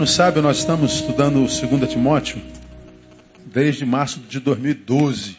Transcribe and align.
Não 0.00 0.06
sabe, 0.06 0.40
nós 0.40 0.56
estamos 0.56 0.94
estudando 0.94 1.40
2 1.40 1.90
Timóteo 1.90 2.40
desde 3.44 3.84
março 3.84 4.18
de 4.20 4.40
2012. 4.40 5.36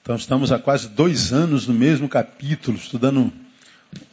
Então 0.00 0.14
estamos 0.14 0.52
há 0.52 0.60
quase 0.60 0.90
dois 0.90 1.32
anos 1.32 1.66
no 1.66 1.74
mesmo 1.74 2.08
capítulo, 2.08 2.76
estudando 2.76 3.32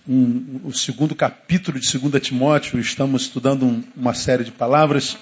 um, 0.10 0.62
o 0.64 0.74
segundo 0.74 1.14
capítulo 1.14 1.80
de 1.80 1.96
2 1.96 2.24
Timóteo. 2.24 2.80
Estamos 2.80 3.22
estudando 3.22 3.64
um, 3.64 3.84
uma 3.96 4.16
série 4.16 4.44
de 4.44 4.52
palavras 4.52 5.16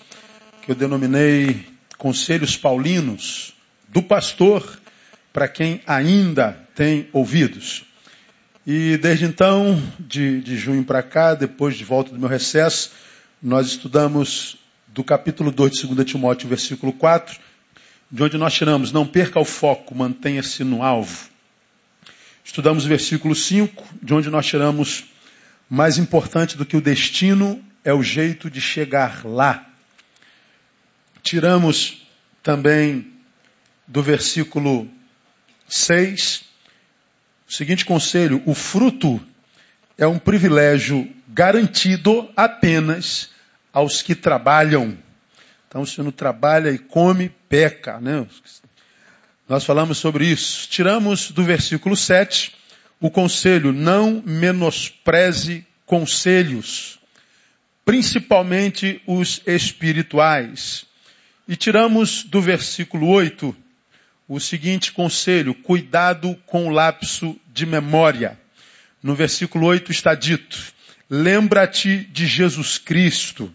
que 0.61 0.71
eu 0.71 0.75
denominei 0.75 1.67
Conselhos 1.97 2.55
Paulinos 2.55 3.53
do 3.89 4.01
Pastor 4.01 4.79
para 5.33 5.49
quem 5.49 5.81
ainda 5.85 6.65
tem 6.73 7.09
ouvidos. 7.11 7.83
E 8.65 8.95
desde 8.95 9.25
então, 9.25 9.83
de, 9.99 10.39
de 10.39 10.55
junho 10.57 10.85
para 10.85 11.03
cá, 11.03 11.33
depois 11.33 11.75
de 11.75 11.83
volta 11.83 12.13
do 12.13 12.19
meu 12.19 12.29
recesso, 12.29 13.08
nós 13.41 13.67
estudamos 13.67 14.57
do 14.87 15.03
capítulo 15.03 15.51
2 15.51 15.71
de 15.71 15.87
2 15.87 16.09
Timóteo, 16.09 16.49
versículo 16.49 16.91
4, 16.91 17.39
de 18.11 18.23
onde 18.23 18.37
nós 18.37 18.53
tiramos, 18.53 18.91
não 18.91 19.05
perca 19.05 19.39
o 19.39 19.45
foco, 19.45 19.95
mantenha-se 19.95 20.63
no 20.63 20.83
alvo. 20.83 21.29
Estudamos 22.43 22.85
o 22.85 22.87
versículo 22.87 23.33
5, 23.33 23.83
de 24.01 24.13
onde 24.13 24.29
nós 24.29 24.45
tiramos, 24.45 25.05
mais 25.69 25.97
importante 25.97 26.57
do 26.57 26.65
que 26.65 26.75
o 26.75 26.81
destino 26.81 27.63
é 27.83 27.93
o 27.93 28.03
jeito 28.03 28.49
de 28.49 28.59
chegar 28.59 29.25
lá. 29.25 29.65
Tiramos 31.23 32.05
também 32.43 33.13
do 33.87 34.01
versículo 34.01 34.89
6, 35.67 36.43
o 37.47 37.53
seguinte 37.53 37.85
conselho: 37.85 38.41
o 38.45 38.53
fruto 38.53 39.21
é 39.99 40.07
um 40.07 40.17
privilégio 40.17 41.13
garantido 41.27 42.31
apenas 42.35 43.31
aos 43.73 44.01
que 44.01 44.15
trabalham. 44.15 44.97
Então, 45.67 45.85
se 45.85 46.01
não 46.01 46.09
trabalha 46.09 46.69
e 46.69 46.79
come, 46.79 47.29
peca, 47.49 47.99
né? 47.99 48.25
Nós 49.47 49.65
falamos 49.65 49.97
sobre 49.97 50.25
isso. 50.25 50.69
Tiramos 50.69 51.31
do 51.31 51.43
versículo 51.43 51.97
7 51.97 52.55
o 53.01 53.11
conselho: 53.11 53.73
não 53.73 54.23
menospreze 54.25 55.67
conselhos, 55.85 56.97
principalmente 57.83 59.01
os 59.05 59.41
espirituais. 59.45 60.85
E 61.45 61.57
tiramos 61.57 62.23
do 62.23 62.41
versículo 62.41 63.09
8 63.09 63.53
o 64.29 64.39
seguinte 64.39 64.93
conselho: 64.93 65.53
cuidado 65.53 66.37
com 66.45 66.67
o 66.67 66.69
lapso 66.69 67.35
de 67.51 67.65
memória. 67.65 68.39
No 69.01 69.15
versículo 69.15 69.67
8 69.67 69.91
está 69.91 70.13
dito: 70.15 70.57
Lembra-te 71.09 71.97
de 72.11 72.27
Jesus 72.27 72.77
Cristo, 72.77 73.51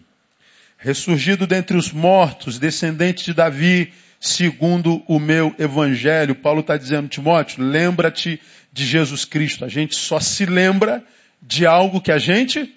ressurgido 0.77 1.45
dentre 1.45 1.77
os 1.77 1.91
mortos, 1.91 2.59
descendente 2.59 3.25
de 3.25 3.33
Davi, 3.33 3.93
segundo 4.19 5.03
o 5.07 5.19
meu 5.19 5.55
evangelho. 5.59 6.35
Paulo 6.35 6.61
está 6.61 6.77
dizendo, 6.77 7.07
Timóteo, 7.07 7.63
lembra-te 7.63 8.41
de 8.73 8.85
Jesus 8.85 9.25
Cristo. 9.25 9.63
A 9.65 9.69
gente 9.69 9.95
só 9.95 10.19
se 10.19 10.45
lembra 10.45 11.03
de 11.41 11.65
algo 11.65 12.01
que 12.01 12.11
a 12.11 12.17
gente 12.17 12.73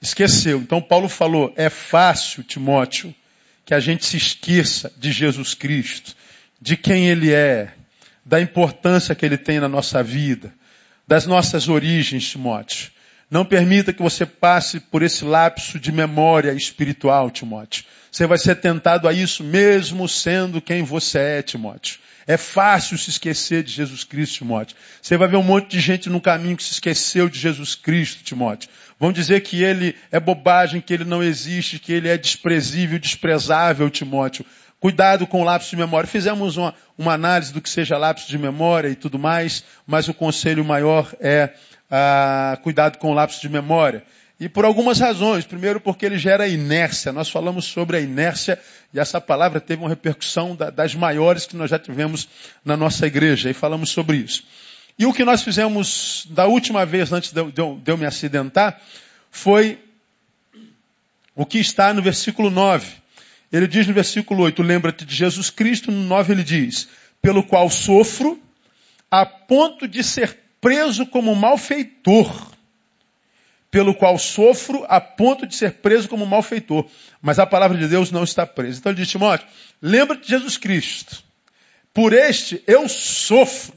esqueceu. 0.00 0.58
Então 0.58 0.80
Paulo 0.80 1.08
falou, 1.08 1.52
é 1.56 1.68
fácil, 1.68 2.42
Timóteo, 2.42 3.14
que 3.64 3.74
a 3.74 3.80
gente 3.80 4.06
se 4.06 4.16
esqueça 4.16 4.92
de 4.96 5.10
Jesus 5.10 5.54
Cristo 5.54 6.14
de 6.60 6.76
quem 6.76 7.08
Ele 7.08 7.32
é, 7.32 7.72
da 8.24 8.40
importância 8.40 9.14
que 9.14 9.24
Ele 9.24 9.38
tem 9.38 9.60
na 9.60 9.68
nossa 9.68 10.02
vida, 10.02 10.52
das 11.08 11.24
nossas 11.24 11.68
origens, 11.68 12.28
Timóteo. 12.28 12.90
Não 13.30 13.44
permita 13.44 13.92
que 13.92 14.02
você 14.02 14.26
passe 14.26 14.78
por 14.78 15.02
esse 15.02 15.24
lapso 15.24 15.80
de 15.80 15.90
memória 15.90 16.52
espiritual, 16.52 17.30
Timóteo. 17.30 17.84
Você 18.12 18.26
vai 18.26 18.38
ser 18.38 18.56
tentado 18.56 19.08
a 19.08 19.12
isso 19.12 19.42
mesmo 19.42 20.06
sendo 20.06 20.60
quem 20.60 20.82
você 20.82 21.18
é, 21.18 21.42
Timóteo. 21.42 21.98
É 22.26 22.36
fácil 22.36 22.98
se 22.98 23.08
esquecer 23.08 23.62
de 23.62 23.72
Jesus 23.72 24.04
Cristo, 24.04 24.36
Timóteo. 24.36 24.76
Você 25.00 25.16
vai 25.16 25.28
ver 25.28 25.36
um 25.36 25.42
monte 25.42 25.70
de 25.70 25.80
gente 25.80 26.10
no 26.10 26.20
caminho 26.20 26.56
que 26.56 26.62
se 26.62 26.72
esqueceu 26.72 27.28
de 27.28 27.38
Jesus 27.38 27.74
Cristo, 27.74 28.22
Timóteo. 28.22 28.68
Vão 29.00 29.12
dizer 29.12 29.40
que 29.40 29.62
ele 29.62 29.94
é 30.12 30.20
bobagem, 30.20 30.80
que 30.80 30.92
ele 30.92 31.04
não 31.04 31.22
existe, 31.22 31.78
que 31.78 31.92
ele 31.92 32.08
é 32.08 32.18
desprezível, 32.18 32.98
desprezável, 32.98 33.88
Timóteo. 33.88 34.44
Cuidado 34.80 35.26
com 35.26 35.42
o 35.42 35.44
lápis 35.44 35.70
de 35.70 35.76
memória. 35.76 36.08
Fizemos 36.08 36.56
uma, 36.56 36.72
uma, 36.96 37.12
análise 37.12 37.52
do 37.52 37.60
que 37.60 37.68
seja 37.68 37.98
lápis 37.98 38.26
de 38.28 38.38
memória 38.38 38.88
e 38.88 38.94
tudo 38.94 39.18
mais, 39.18 39.64
mas 39.84 40.06
o 40.06 40.14
conselho 40.14 40.64
maior 40.64 41.12
é 41.18 41.50
ah, 41.90 42.56
cuidado 42.62 42.96
com 42.98 43.10
o 43.10 43.14
lápis 43.14 43.40
de 43.40 43.48
memória. 43.48 44.04
E 44.38 44.48
por 44.48 44.64
algumas 44.64 45.00
razões. 45.00 45.44
Primeiro, 45.44 45.80
porque 45.80 46.06
ele 46.06 46.16
gera 46.16 46.46
inércia. 46.46 47.12
Nós 47.12 47.28
falamos 47.28 47.64
sobre 47.64 47.96
a 47.96 48.00
inércia 48.00 48.56
e 48.94 49.00
essa 49.00 49.20
palavra 49.20 49.60
teve 49.60 49.82
uma 49.82 49.88
repercussão 49.88 50.54
da, 50.54 50.70
das 50.70 50.94
maiores 50.94 51.44
que 51.44 51.56
nós 51.56 51.70
já 51.70 51.78
tivemos 51.78 52.28
na 52.64 52.76
nossa 52.76 53.04
igreja. 53.04 53.50
E 53.50 53.54
falamos 53.54 53.90
sobre 53.90 54.18
isso. 54.18 54.44
E 54.96 55.06
o 55.06 55.12
que 55.12 55.24
nós 55.24 55.42
fizemos 55.42 56.24
da 56.30 56.46
última 56.46 56.86
vez, 56.86 57.12
antes 57.12 57.32
de 57.32 57.40
eu, 57.40 57.50
de 57.50 57.90
eu 57.90 57.96
me 57.96 58.06
acidentar, 58.06 58.80
foi 59.28 59.80
o 61.34 61.44
que 61.44 61.58
está 61.58 61.92
no 61.92 62.00
versículo 62.00 62.48
9 62.48 63.07
ele 63.52 63.66
diz 63.66 63.86
no 63.86 63.94
versículo 63.94 64.42
8, 64.44 64.62
lembra-te 64.62 65.04
de 65.04 65.14
Jesus 65.14 65.50
Cristo, 65.50 65.90
no 65.90 66.02
9 66.04 66.32
ele 66.32 66.44
diz, 66.44 66.88
pelo 67.22 67.42
qual 67.42 67.70
sofro, 67.70 68.40
a 69.10 69.24
ponto 69.24 69.88
de 69.88 70.04
ser 70.04 70.38
preso 70.60 71.06
como 71.06 71.34
malfeitor. 71.34 72.52
Pelo 73.70 73.94
qual 73.94 74.18
sofro, 74.18 74.84
a 74.88 75.00
ponto 75.00 75.46
de 75.46 75.54
ser 75.54 75.74
preso 75.74 76.08
como 76.08 76.26
malfeitor. 76.26 76.86
Mas 77.20 77.38
a 77.38 77.46
palavra 77.46 77.76
de 77.76 77.86
Deus 77.86 78.10
não 78.10 78.24
está 78.24 78.46
presa. 78.46 78.78
Então 78.78 78.92
ele 78.92 79.00
diz, 79.00 79.10
Timóteo, 79.10 79.46
lembra-te 79.80 80.22
de 80.22 80.28
Jesus 80.28 80.56
Cristo. 80.56 81.22
Por 81.92 82.12
este 82.12 82.62
eu 82.66 82.88
sofro. 82.88 83.74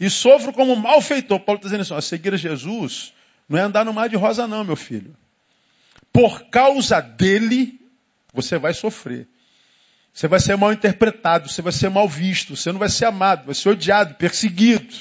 E 0.00 0.10
sofro 0.10 0.52
como 0.52 0.74
malfeitor. 0.74 1.38
Paulo 1.40 1.58
está 1.58 1.68
dizendo 1.68 1.82
assim, 1.82 1.94
ó, 1.94 2.00
seguir 2.00 2.34
a 2.34 2.36
Jesus 2.36 3.12
não 3.48 3.58
é 3.58 3.62
andar 3.62 3.84
no 3.84 3.92
mar 3.92 4.08
de 4.08 4.16
rosa 4.16 4.48
não, 4.48 4.64
meu 4.64 4.76
filho. 4.76 5.16
Por 6.12 6.48
causa 6.50 7.00
dele, 7.00 7.80
você 8.32 8.58
vai 8.58 8.72
sofrer. 8.72 9.28
Você 10.12 10.28
vai 10.28 10.40
ser 10.40 10.56
mal 10.56 10.72
interpretado, 10.72 11.48
você 11.48 11.62
vai 11.62 11.72
ser 11.72 11.88
mal 11.88 12.08
visto, 12.08 12.54
você 12.54 12.70
não 12.70 12.78
vai 12.78 12.88
ser 12.88 13.06
amado, 13.06 13.46
vai 13.46 13.54
ser 13.54 13.70
odiado, 13.70 14.14
perseguido. 14.14 14.94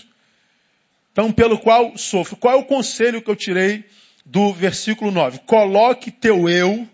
Então, 1.11 1.31
pelo 1.31 1.59
qual 1.59 1.97
sofro. 1.97 2.37
Qual 2.37 2.53
é 2.53 2.57
o 2.57 2.65
conselho 2.65 3.21
que 3.21 3.29
eu 3.29 3.35
tirei 3.35 3.83
do 4.25 4.53
versículo 4.53 5.11
9? 5.11 5.39
Coloque 5.39 6.09
teu 6.09 6.47
eu 6.47 6.87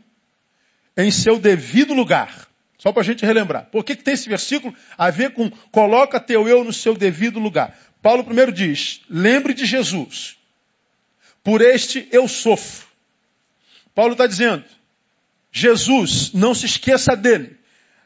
em 0.95 1.11
seu 1.11 1.37
devido 1.37 1.93
lugar. 1.93 2.47
Só 2.77 2.91
para 2.91 3.01
a 3.01 3.05
gente 3.05 3.25
relembrar. 3.25 3.65
Por 3.71 3.83
que, 3.83 3.95
que 3.95 4.03
tem 4.03 4.13
esse 4.13 4.29
versículo 4.29 4.73
a 4.97 5.09
ver 5.09 5.33
com 5.33 5.49
coloca 5.71 6.19
teu 6.19 6.47
eu 6.47 6.63
no 6.63 6.73
seu 6.73 6.95
devido 6.95 7.39
lugar? 7.39 7.77
Paulo 8.01 8.23
primeiro 8.23 8.51
diz, 8.51 9.01
lembre 9.09 9.53
de 9.53 9.65
Jesus. 9.65 10.37
Por 11.43 11.61
este 11.61 12.07
eu 12.11 12.27
sofro. 12.27 12.87
Paulo 13.93 14.13
está 14.13 14.27
dizendo, 14.27 14.63
Jesus, 15.57 16.33
não 16.33 16.53
se 16.53 16.65
esqueça 16.65 17.15
dele. 17.15 17.57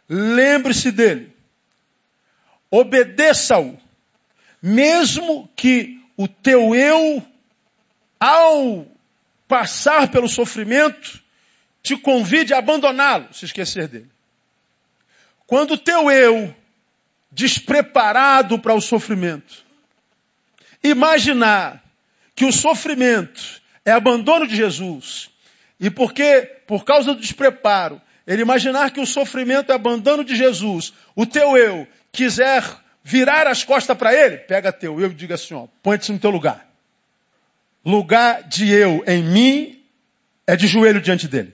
Lembre-se 0.08 0.92
dele. 0.92 1.34
Obedeça-o. 2.70 3.78
Mesmo 4.62 5.50
que 5.56 6.00
o 6.16 6.28
teu 6.28 6.76
eu, 6.76 7.26
ao 8.20 8.88
passar 9.48 10.10
pelo 10.10 10.30
sofrimento, 10.30 11.22
te 11.82 11.98
convide 11.98 12.54
a 12.54 12.60
abandoná-lo, 12.60 13.34
se 13.34 13.46
esquecer 13.46 13.88
dele. 13.88 14.10
Quando 15.48 15.72
o 15.72 15.78
teu 15.78 16.10
eu, 16.10 16.56
despreparado 17.32 18.60
para 18.60 18.74
o 18.74 18.82
sofrimento, 18.82 19.66
imaginar 20.84 21.84
que 22.36 22.46
o 22.46 22.52
sofrimento 22.52 23.62
é 23.84 23.92
abandono 23.92 24.48
de 24.48 24.56
Jesus, 24.56 25.31
e 25.82 25.90
porque, 25.90 26.48
por 26.68 26.86
causa 26.86 27.12
do 27.12 27.20
despreparo, 27.20 28.00
ele 28.28 28.44
imaginar 28.44 28.92
que 28.92 29.00
o 29.00 29.06
sofrimento 29.06 29.72
é 29.72 29.76
abandono 29.76 30.24
de 30.24 30.36
Jesus, 30.36 30.94
o 31.16 31.26
teu 31.26 31.58
eu 31.58 31.88
quiser 32.12 32.64
virar 33.04 33.48
as 33.48 33.64
costas 33.64 33.98
para 33.98 34.14
ele, 34.14 34.38
pega 34.38 34.72
teu 34.72 35.02
eu 35.02 35.10
e 35.10 35.14
diga 35.16 35.34
assim, 35.34 35.56
ó, 35.56 35.66
põe-te 35.82 36.12
no 36.12 36.20
teu 36.20 36.30
lugar. 36.30 36.68
Lugar 37.84 38.44
de 38.44 38.70
eu 38.70 39.04
em 39.08 39.24
mim 39.24 39.84
é 40.46 40.56
de 40.56 40.68
joelho 40.68 41.02
diante 41.02 41.28
dele. 41.28 41.52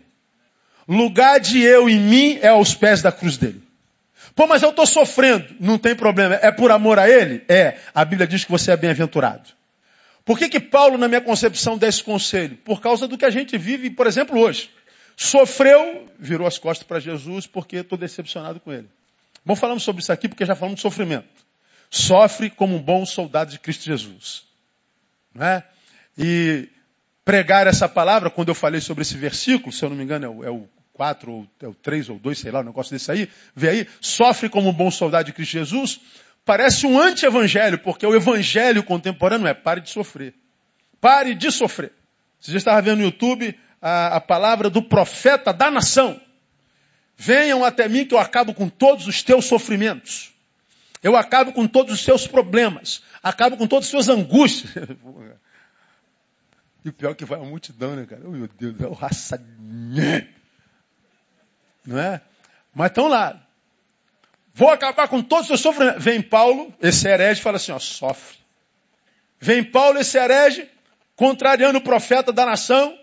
Lugar 0.86 1.40
de 1.40 1.62
eu 1.62 1.90
em 1.90 2.00
mim 2.00 2.40
é 2.42 2.50
aos 2.50 2.76
pés 2.76 3.02
da 3.02 3.14
cruz 3.14 3.38
dele. 3.38 3.64
Pô, 4.36 4.46
mas 4.46 4.62
eu 4.62 4.72
estou 4.72 4.86
sofrendo. 4.86 5.56
Não 5.60 5.78
tem 5.78 5.96
problema. 5.96 6.36
É 6.36 6.52
por 6.52 6.70
amor 6.70 7.00
a 7.00 7.10
ele? 7.10 7.44
É. 7.48 7.78
A 7.96 8.06
Bíblia 8.06 8.28
diz 8.28 8.44
que 8.44 8.52
você 8.52 8.72
é 8.72 8.78
bem-aventurado. 8.78 9.57
Por 10.28 10.38
que, 10.38 10.50
que 10.50 10.60
Paulo, 10.60 10.98
na 10.98 11.08
minha 11.08 11.22
concepção, 11.22 11.78
dá 11.78 11.88
esse 11.88 12.04
conselho? 12.04 12.58
Por 12.58 12.82
causa 12.82 13.08
do 13.08 13.18
que 13.18 13.24
a 13.24 13.30
gente 13.30 13.58
vive, 13.58 13.90
por 13.90 14.06
exemplo, 14.06 14.38
hoje. 14.38 14.70
Sofreu, 15.16 16.06
virou 16.20 16.46
as 16.46 16.58
costas 16.58 16.86
para 16.86 17.00
Jesus 17.00 17.48
porque 17.48 17.78
estou 17.78 17.98
decepcionado 17.98 18.60
com 18.60 18.74
ele. 18.74 18.90
Bom, 19.46 19.56
falamos 19.56 19.84
sobre 19.84 20.02
isso 20.02 20.12
aqui 20.12 20.28
porque 20.28 20.46
já 20.46 20.54
falamos 20.54 20.76
de 20.76 20.82
sofrimento. 20.82 21.30
Sofre 21.90 22.50
como 22.50 22.76
um 22.76 22.82
bom 22.82 23.06
soldado 23.06 23.52
de 23.52 23.58
Cristo 23.58 23.86
Jesus. 23.86 24.44
Não 25.34 25.46
é? 25.46 25.64
E 26.18 26.68
pregar 27.24 27.66
essa 27.66 27.88
palavra, 27.88 28.30
quando 28.30 28.50
eu 28.50 28.56
falei 28.56 28.82
sobre 28.82 29.04
esse 29.04 29.16
versículo, 29.16 29.72
se 29.72 29.86
eu 29.86 29.90
não 29.90 29.96
me 29.96 30.04
engano 30.04 30.26
é 30.26 30.30
o, 30.30 30.44
é 30.44 30.52
o 30.52 30.68
4 30.92 31.32
ou 31.32 31.48
é 31.62 31.68
o 31.70 31.74
3 31.74 32.10
ou 32.10 32.20
2, 32.20 32.38
sei 32.38 32.52
lá, 32.52 32.60
um 32.60 32.64
negócio 32.64 32.92
desse 32.92 33.10
aí, 33.10 33.30
vê 33.56 33.70
aí, 33.70 33.88
sofre 34.02 34.50
como 34.50 34.68
um 34.68 34.74
bom 34.74 34.92
soldado 34.92 35.28
de 35.28 35.32
Cristo 35.32 35.54
Jesus, 35.54 36.02
parece 36.48 36.88
um 36.88 36.98
anti-evangelho, 37.00 37.78
porque 37.78 38.08
o 38.08 38.16
evangelho 38.16 38.82
contemporâneo 38.82 39.46
é 39.46 39.54
pare 39.54 39.82
de 39.82 39.90
sofrer. 39.90 40.34
Pare 41.02 41.36
de 41.36 41.52
sofrer. 41.52 41.92
Você 42.40 42.54
já 42.54 42.58
estava 42.58 42.82
vendo 42.82 43.00
no 43.00 43.04
YouTube 43.04 43.54
a, 43.82 44.16
a 44.16 44.22
palavra 44.22 44.70
do 44.70 44.82
profeta 44.82 45.52
da 45.52 45.70
nação. 45.70 46.20
Venham 47.18 47.66
até 47.66 47.90
mim 47.90 48.06
que 48.06 48.14
eu 48.14 48.20
acabo 48.20 48.54
com 48.54 48.70
todos 48.70 49.08
os 49.08 49.22
teus 49.22 49.46
sofrimentos. 49.46 50.34
Eu 51.04 51.18
acabo 51.18 51.52
com 51.52 51.68
todos 51.68 51.94
os 51.94 52.02
seus 52.02 52.26
problemas. 52.26 53.04
Acabo 53.22 53.58
com 53.58 53.68
todas 53.68 53.86
as 53.86 53.92
suas 53.92 54.10
angústias. 54.10 54.72
E 56.86 56.90
o 56.90 56.94
pior 56.94 57.12
é 57.12 57.16
que 57.16 57.26
vai 57.26 57.38
a 57.38 57.44
multidão, 57.44 57.98
né, 57.98 58.06
cara? 58.06 58.22
Oh, 58.24 58.30
meu 58.30 58.48
Deus, 58.48 58.80
é 58.80 58.88
o 58.88 58.94
raça. 58.94 59.46
Não 61.86 62.00
é? 62.00 62.22
Mas 62.74 62.88
estão 62.88 63.10
lá. 63.10 63.46
Vou 64.58 64.72
acabar 64.72 65.08
com 65.08 65.22
todos 65.22 65.44
os 65.44 65.48
seus 65.50 65.62
sofrimentos. 65.62 66.04
Vem 66.04 66.20
Paulo, 66.20 66.74
esse 66.82 67.08
herege, 67.08 67.44
fala 67.44 67.58
assim, 67.58 67.72
ó, 67.72 67.78
sofre. 67.78 68.40
Vem 69.40 69.64
Paulo, 69.64 70.00
esse 70.00 70.18
herege, 70.18 70.68
contrariando 71.16 71.78
o 71.78 71.82
profeta 71.82 72.34
da 72.34 72.44
nação, 72.44 72.98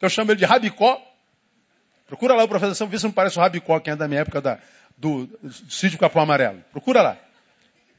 que 0.00 0.04
eu 0.04 0.10
chamo 0.10 0.32
ele 0.32 0.40
de 0.40 0.44
Rabicó. 0.44 1.00
Procura 2.08 2.34
lá 2.34 2.42
o 2.42 2.48
profeta 2.48 2.66
da 2.66 2.70
nação, 2.70 2.88
vê 2.88 2.98
se 2.98 3.04
não 3.04 3.12
parece 3.12 3.38
o 3.38 3.40
Rabicó, 3.40 3.78
que 3.78 3.88
é 3.88 3.94
da 3.94 4.08
minha 4.08 4.22
época 4.22 4.40
da, 4.40 4.58
do, 4.98 5.26
do 5.26 5.52
sítio 5.70 5.96
Capão 5.96 6.22
Amarelo. 6.22 6.64
Procura 6.72 7.02
lá. 7.02 7.16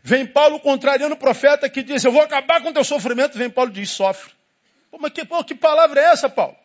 Vem 0.04 0.26
Paulo 0.26 0.60
contrariando 0.60 1.16
o 1.16 1.18
profeta 1.18 1.70
que 1.70 1.82
diz, 1.84 2.04
eu 2.04 2.12
vou 2.12 2.22
acabar 2.22 2.62
com 2.62 2.74
teu 2.74 2.84
sofrimento. 2.84 3.38
Vem 3.38 3.50
Paulo 3.50 3.72
diz, 3.72 3.90
sofre. 3.90 4.34
Pô, 4.92 4.98
mas 5.00 5.14
que, 5.14 5.24
pô, 5.24 5.42
que 5.46 5.56
palavra 5.56 6.02
é 6.02 6.04
essa, 6.12 6.28
Paulo? 6.28 6.58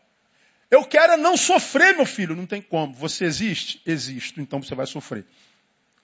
Eu 0.69 0.85
quero 0.85 1.13
é 1.13 1.17
não 1.17 1.37
sofrer, 1.37 1.95
meu 1.95 2.05
filho. 2.05 2.35
Não 2.35 2.47
tem 2.47 2.61
como. 2.61 2.93
Você 2.95 3.27
existe? 3.27 3.81
Existo. 3.87 4.41
Então 4.41 4.61
você 4.61 4.75
vai 4.75 4.87
sofrer. 4.87 5.25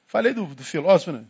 Falei 0.08 0.32
do, 0.32 0.46
do 0.46 0.64
filósofo, 0.64 1.12
né? 1.12 1.24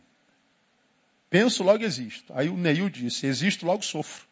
Penso, 1.28 1.62
logo 1.62 1.84
existo. 1.84 2.32
Aí 2.34 2.48
o 2.48 2.56
Neil 2.56 2.88
disse, 2.88 3.26
existo, 3.26 3.66
logo 3.66 3.82
sofro. 3.82 4.26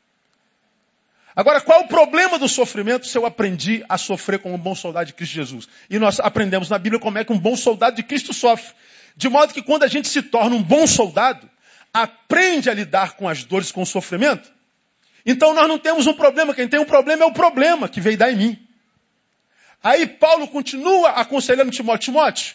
Agora, 1.35 1.61
qual 1.61 1.83
o 1.83 1.89
problema 1.89 2.39
do 2.39 2.49
sofrimento 2.49 3.07
se 3.07 3.19
eu 3.19 3.27
aprendi 3.27 3.85
a 3.89 3.99
sofrer 3.99 4.39
como 4.39 4.55
um 4.55 4.59
bom 4.59 4.75
soldado 4.75 5.09
de 5.09 5.13
Cristo 5.13 5.35
Jesus? 5.35 5.69
E 5.91 5.99
nós 5.99 6.19
aprendemos 6.19 6.71
na 6.71 6.79
Bíblia 6.79 6.99
como 6.99 7.19
é 7.19 7.25
que 7.25 7.33
um 7.33 7.39
bom 7.39 7.55
soldado 7.55 7.97
de 7.97 8.03
Cristo 8.03 8.33
sofre. 8.33 8.73
De 9.17 9.29
modo 9.29 9.53
que 9.53 9.61
quando 9.61 9.83
a 9.83 9.89
gente 9.89 10.09
se 10.09 10.23
torna 10.23 10.57
um 10.57 10.63
bom 10.63 10.87
soldado, 10.87 11.51
aprende 11.93 12.71
a 12.71 12.75
lidar 12.75 13.17
com 13.17 13.29
as 13.29 13.45
dores, 13.45 13.71
com 13.71 13.83
o 13.83 13.87
sofrimento, 13.87 14.51
então 15.27 15.53
nós 15.53 15.67
não 15.67 15.79
temos 15.79 16.07
um 16.07 16.15
problema. 16.15 16.55
Quem 16.55 16.69
tem 16.69 16.79
um 16.79 16.85
problema 16.85 17.25
é 17.25 17.27
o 17.27 17.33
problema 17.33 17.89
que 17.89 18.01
veio 18.01 18.17
dar 18.17 18.31
em 18.31 18.37
mim. 18.37 18.69
Aí 19.83 20.07
Paulo 20.07 20.49
continua 20.49 21.11
aconselhando 21.11 21.71
Timóteo, 21.71 22.07
Timóteo, 22.07 22.55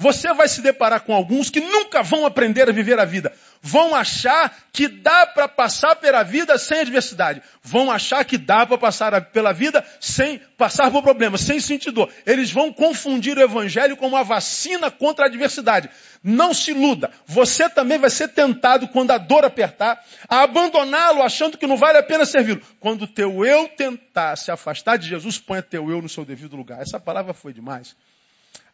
você 0.00 0.32
vai 0.32 0.46
se 0.46 0.62
deparar 0.62 1.00
com 1.00 1.12
alguns 1.12 1.50
que 1.50 1.60
nunca 1.60 2.04
vão 2.04 2.24
aprender 2.24 2.68
a 2.68 2.72
viver 2.72 3.00
a 3.00 3.04
vida. 3.04 3.32
Vão 3.60 3.96
achar 3.96 4.56
que 4.72 4.86
dá 4.86 5.26
para 5.26 5.48
passar 5.48 5.96
pela 5.96 6.22
vida 6.22 6.56
sem 6.56 6.82
adversidade. 6.82 7.42
Vão 7.64 7.90
achar 7.90 8.24
que 8.24 8.38
dá 8.38 8.64
para 8.64 8.78
passar 8.78 9.20
pela 9.32 9.52
vida 9.52 9.84
sem 10.00 10.38
passar 10.56 10.92
por 10.92 11.02
problemas, 11.02 11.40
sem 11.40 11.58
sentir 11.58 11.90
dor. 11.90 12.08
Eles 12.24 12.52
vão 12.52 12.72
confundir 12.72 13.36
o 13.36 13.42
evangelho 13.42 13.96
com 13.96 14.06
uma 14.06 14.22
vacina 14.22 14.88
contra 14.88 15.24
a 15.24 15.28
adversidade. 15.28 15.90
Não 16.22 16.54
se 16.54 16.70
iluda. 16.70 17.10
Você 17.26 17.68
também 17.68 17.98
vai 17.98 18.10
ser 18.10 18.28
tentado 18.28 18.86
quando 18.86 19.10
a 19.10 19.18
dor 19.18 19.44
apertar, 19.44 20.00
a 20.28 20.42
abandoná-lo 20.42 21.24
achando 21.24 21.58
que 21.58 21.66
não 21.66 21.76
vale 21.76 21.98
a 21.98 22.04
pena 22.04 22.24
servi-lo. 22.24 22.62
Quando 22.78 23.08
teu 23.08 23.44
eu 23.44 23.66
tentar 23.66 24.36
se 24.36 24.52
afastar 24.52 24.96
de 24.96 25.08
Jesus, 25.08 25.40
ponha 25.40 25.60
teu 25.60 25.90
eu 25.90 26.00
no 26.00 26.08
seu 26.08 26.24
devido 26.24 26.56
lugar. 26.56 26.80
Essa 26.80 27.00
palavra 27.00 27.34
foi 27.34 27.52
demais. 27.52 27.96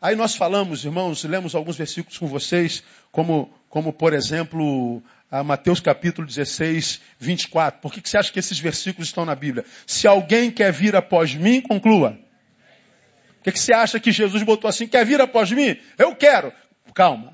Aí 0.00 0.15
nós 0.15 0.35
falamos, 0.35 0.85
irmãos, 0.85 1.25
lemos 1.25 1.55
alguns 1.55 1.76
versículos 1.76 2.19
com 2.19 2.26
vocês, 2.26 2.82
como, 3.11 3.53
como 3.71 3.93
por 3.93 4.12
exemplo, 4.12 5.03
Mateus 5.43 5.81
capítulo 5.81 6.26
16, 6.26 7.00
24. 7.19 7.81
Por 7.81 7.93
que, 7.93 8.00
que 8.00 8.09
você 8.09 8.19
acha 8.19 8.31
que 8.31 8.38
esses 8.38 8.59
versículos 8.59 9.09
estão 9.09 9.25
na 9.25 9.35
Bíblia? 9.35 9.65
Se 9.87 10.06
alguém 10.06 10.50
quer 10.50 10.73
vir 10.73 10.94
após 10.94 11.35
mim, 11.35 11.61
conclua. 11.61 12.11
Por 12.11 13.44
que, 13.44 13.53
que 13.53 13.59
você 13.59 13.73
acha 13.73 13.99
que 13.99 14.12
Jesus 14.12 14.43
botou 14.43 14.69
assim? 14.69 14.87
Quer 14.87 15.05
vir 15.06 15.21
após 15.21 15.50
mim? 15.50 15.76
Eu 15.99 16.15
quero. 16.15 16.53
Calma. 16.94 17.32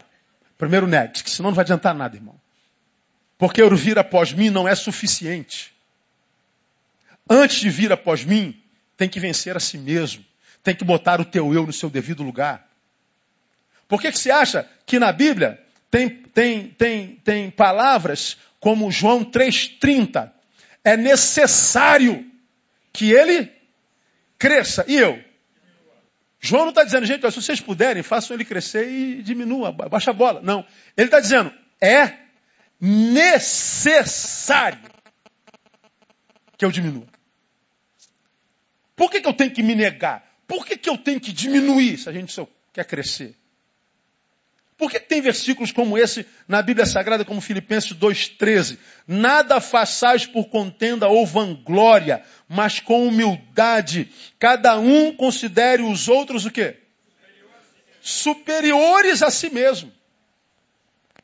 Primeiro 0.57 0.87
negue, 0.87 1.23
que 1.23 1.31
senão 1.31 1.51
não 1.51 1.55
vai 1.55 1.65
adiantar 1.65 1.95
nada, 1.95 2.17
irmão. 2.17 2.41
Porque 3.37 3.61
eu 3.61 3.75
vir 3.75 3.99
após 3.99 4.33
mim 4.33 4.51
não 4.51 4.69
é 4.69 4.75
suficiente. 4.75 5.73
Antes 7.29 7.61
de 7.61 7.71
vir 7.71 7.91
após 7.91 8.25
mim, 8.25 8.61
tem 8.97 9.09
que 9.09 9.19
vencer 9.19 9.57
a 9.57 9.61
si 9.61 9.79
mesmo. 9.79 10.25
Tem 10.63 10.75
que 10.75 10.85
botar 10.85 11.21
o 11.21 11.25
teu 11.25 11.55
eu 11.55 11.67
no 11.67 11.73
seu 11.73 11.89
devido 11.89 12.23
lugar. 12.23 12.69
Por 13.89 14.01
que, 14.01 14.13
que 14.13 14.19
você 14.19 14.31
acha 14.31 14.69
que 14.87 14.99
na 14.99 15.13
Bíblia 15.13 15.61
tem, 15.91 16.09
tem, 16.09 16.69
tem, 16.69 17.17
tem 17.17 17.51
palavras 17.51 18.37
como 18.61 18.91
João 18.91 19.25
3,30? 19.25 20.31
É 20.85 20.97
necessário 20.97 22.31
que 22.93 23.11
ele 23.11 23.51
cresça. 24.39 24.85
E 24.87 24.97
eu? 24.97 25.23
João 26.41 26.63
não 26.63 26.71
está 26.71 26.85
dizendo, 26.85 27.05
gente, 27.05 27.29
se 27.31 27.43
vocês 27.43 27.61
puderem, 27.61 28.03
façam 28.03 28.35
ele 28.35 28.45
crescer 28.45 28.89
e 28.89 29.23
diminua, 29.23 29.73
baixa 29.73 30.11
a 30.11 30.15
bola. 30.15 30.41
Não. 30.41 30.65
Ele 30.97 31.09
está 31.09 31.21
dizendo, 31.21 31.53
é 31.81 32.15
necessário 32.81 34.81
que 36.57 36.65
eu 36.65 36.71
diminua. 36.71 37.07
Por 38.97 39.11
que, 39.11 39.21
que 39.21 39.29
eu 39.29 39.35
tenho 39.35 39.51
que 39.51 39.63
me 39.63 39.75
negar? 39.75 40.30
Por 40.51 40.67
que, 40.67 40.77
que 40.77 40.91
eu 40.91 40.99
tenho 40.99 41.21
que 41.21 41.33
diminuir 41.33 41.97
se 41.97 42.09
a 42.09 42.13
gente 42.13 42.33
só 42.33 42.45
quer 42.73 42.85
crescer? 42.85 43.37
Por 44.77 44.91
que 44.91 44.99
tem 44.99 45.21
versículos 45.21 45.71
como 45.71 45.97
esse 45.97 46.27
na 46.49 46.61
Bíblia 46.61 46.85
Sagrada, 46.87 47.25
como 47.25 47.41
Filipenses 47.41 47.93
2,13? 47.93 48.77
Nada 49.07 49.61
façais 49.61 50.27
por 50.27 50.49
contenda 50.49 51.07
ou 51.07 51.25
vanglória, 51.25 52.25
mas 52.49 52.81
com 52.81 53.07
humildade. 53.07 54.11
Cada 54.41 54.77
um 54.77 55.15
considere 55.15 55.83
os 55.83 56.09
outros 56.09 56.45
o 56.45 56.51
quê? 56.51 56.79
Superiores 58.01 59.23
a 59.23 59.31
si 59.31 59.51
mesmo. 59.51 59.93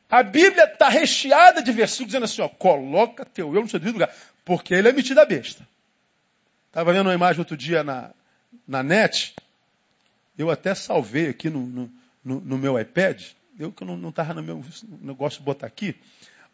A 0.09 0.23
Bíblia 0.23 0.63
está 0.63 0.87
recheada 0.87 1.61
de 1.61 1.73
versículos 1.73 2.13
dizendo 2.13 2.23
assim, 2.23 2.41
ó, 2.41 2.47
coloca 2.47 3.25
teu 3.25 3.53
eu 3.53 3.61
no 3.61 3.67
seu 3.67 3.77
devido 3.77 3.95
lugar, 3.95 4.15
porque 4.45 4.73
ele 4.73 4.87
é 4.87 4.93
metido 4.93 5.19
a 5.19 5.25
besta. 5.25 5.67
Estava 6.67 6.93
vendo 6.93 7.07
uma 7.07 7.13
imagem 7.13 7.39
outro 7.39 7.57
dia 7.57 7.83
na, 7.83 8.13
na 8.67 8.81
net, 8.81 9.35
eu 10.37 10.49
até 10.49 10.75
salvei 10.75 11.29
aqui 11.29 11.49
no, 11.49 11.65
no, 11.65 11.91
no, 12.23 12.41
no 12.41 12.57
meu 12.57 12.79
iPad, 12.79 13.23
eu 13.59 13.71
que 13.71 13.83
não 13.83 14.09
estava 14.09 14.33
no 14.33 14.43
meu 14.43 14.63
negócio 15.01 15.39
de 15.39 15.45
botar 15.45 15.67
aqui, 15.67 15.95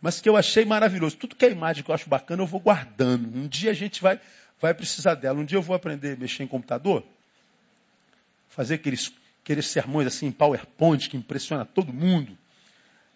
mas 0.02 0.20
que 0.20 0.28
eu 0.28 0.38
achei 0.38 0.66
maravilhoso. 0.66 1.18
Tudo 1.18 1.36
que 1.36 1.46
é 1.46 1.52
imagem 1.52 1.84
que 1.84 1.90
eu 1.90 1.96
acho 1.96 2.10
bacana, 2.10 2.42
eu 2.42 2.48
vou 2.48 2.60
guardando. 2.60 3.26
Um 3.38 3.48
dia 3.48 3.72
a 3.72 3.74
gente 3.74 4.02
vai, 4.02 4.20
vai 4.60 4.74
precisar 4.74 5.16
dela. 5.16 5.40
Um 5.40 5.46
dia 5.46 5.58
eu 5.58 5.62
vou 5.62 5.76
aprender 5.76 6.14
a 6.14 6.16
mexer 6.18 6.44
em 6.44 6.48
computador, 6.48 7.06
fazer 8.50 8.76
aqueles, 8.76 9.14
aqueles 9.42 9.66
sermões 9.68 10.08
assim 10.08 10.28
em 10.28 10.32
PowerPoint 10.32 11.10
que 11.10 11.18
impressiona 11.18 11.66
todo 11.66 11.94
mundo. 11.94 12.38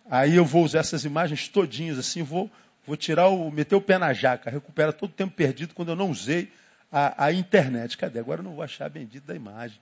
Aí 0.09 0.35
eu 0.35 0.45
vou 0.45 0.63
usar 0.63 0.79
essas 0.79 1.03
imagens 1.03 1.47
todinhas 1.49 1.97
assim, 1.97 2.23
vou, 2.23 2.49
vou 2.85 2.95
tirar 2.95 3.27
o, 3.27 3.51
meter 3.51 3.75
o 3.75 3.81
pé 3.81 3.97
na 3.97 4.13
jaca, 4.13 4.49
recupera 4.49 4.93
todo 4.93 5.09
o 5.09 5.13
tempo 5.13 5.33
perdido 5.35 5.73
quando 5.73 5.89
eu 5.89 5.95
não 5.95 6.09
usei 6.09 6.49
a, 6.91 7.25
a 7.25 7.33
internet. 7.33 7.97
Cadê? 7.97 8.19
Agora 8.19 8.39
eu 8.39 8.43
não 8.43 8.53
vou 8.53 8.63
achar 8.63 8.85
a 8.85 8.89
bendita 8.89 9.27
da 9.27 9.35
imagem. 9.35 9.79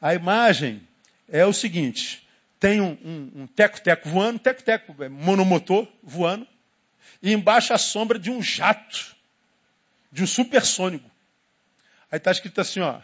A 0.00 0.14
imagem 0.14 0.86
é 1.28 1.44
o 1.44 1.52
seguinte: 1.52 2.26
tem 2.58 2.80
um 2.80 3.46
teco-teco 3.54 4.08
um, 4.08 4.12
um 4.12 4.14
voando, 4.14 4.38
teco-teco 4.38 5.02
é 5.02 5.08
monomotor 5.08 5.88
voando, 6.02 6.46
e 7.22 7.32
embaixo 7.32 7.72
a 7.72 7.78
sombra 7.78 8.18
de 8.18 8.30
um 8.30 8.42
jato, 8.42 9.14
de 10.10 10.22
um 10.22 10.26
supersônico. 10.26 11.10
Aí 12.10 12.18
está 12.18 12.30
escrito 12.30 12.60
assim, 12.60 12.80
ó, 12.80 13.00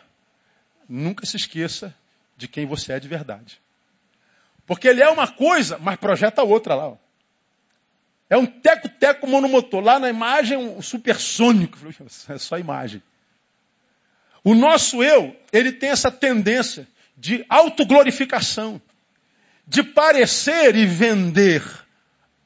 nunca 0.88 1.26
se 1.26 1.36
esqueça 1.36 1.94
de 2.36 2.46
quem 2.46 2.66
você 2.66 2.92
é 2.92 3.00
de 3.00 3.08
verdade. 3.08 3.60
Porque 4.66 4.86
ele 4.86 5.02
é 5.02 5.08
uma 5.08 5.26
coisa, 5.26 5.78
mas 5.78 5.96
projeta 5.96 6.42
outra 6.42 6.74
lá. 6.74 6.88
Ó. 6.90 6.96
É 8.30 8.36
um 8.36 8.46
teco-teco 8.46 9.26
monomotor. 9.26 9.82
Lá 9.82 9.98
na 9.98 10.08
imagem, 10.08 10.56
um 10.56 10.80
supersônico. 10.80 11.76
É 12.28 12.38
só 12.38 12.56
imagem. 12.56 13.02
O 14.42 14.54
nosso 14.54 15.02
eu, 15.02 15.37
ele 15.52 15.73
tem 15.73 15.90
essa 15.90 16.11
tendência 16.11 16.88
de 17.16 17.44
autoglorificação, 17.49 18.80
de 19.66 19.82
parecer 19.82 20.75
e 20.75 20.87
vender 20.87 21.62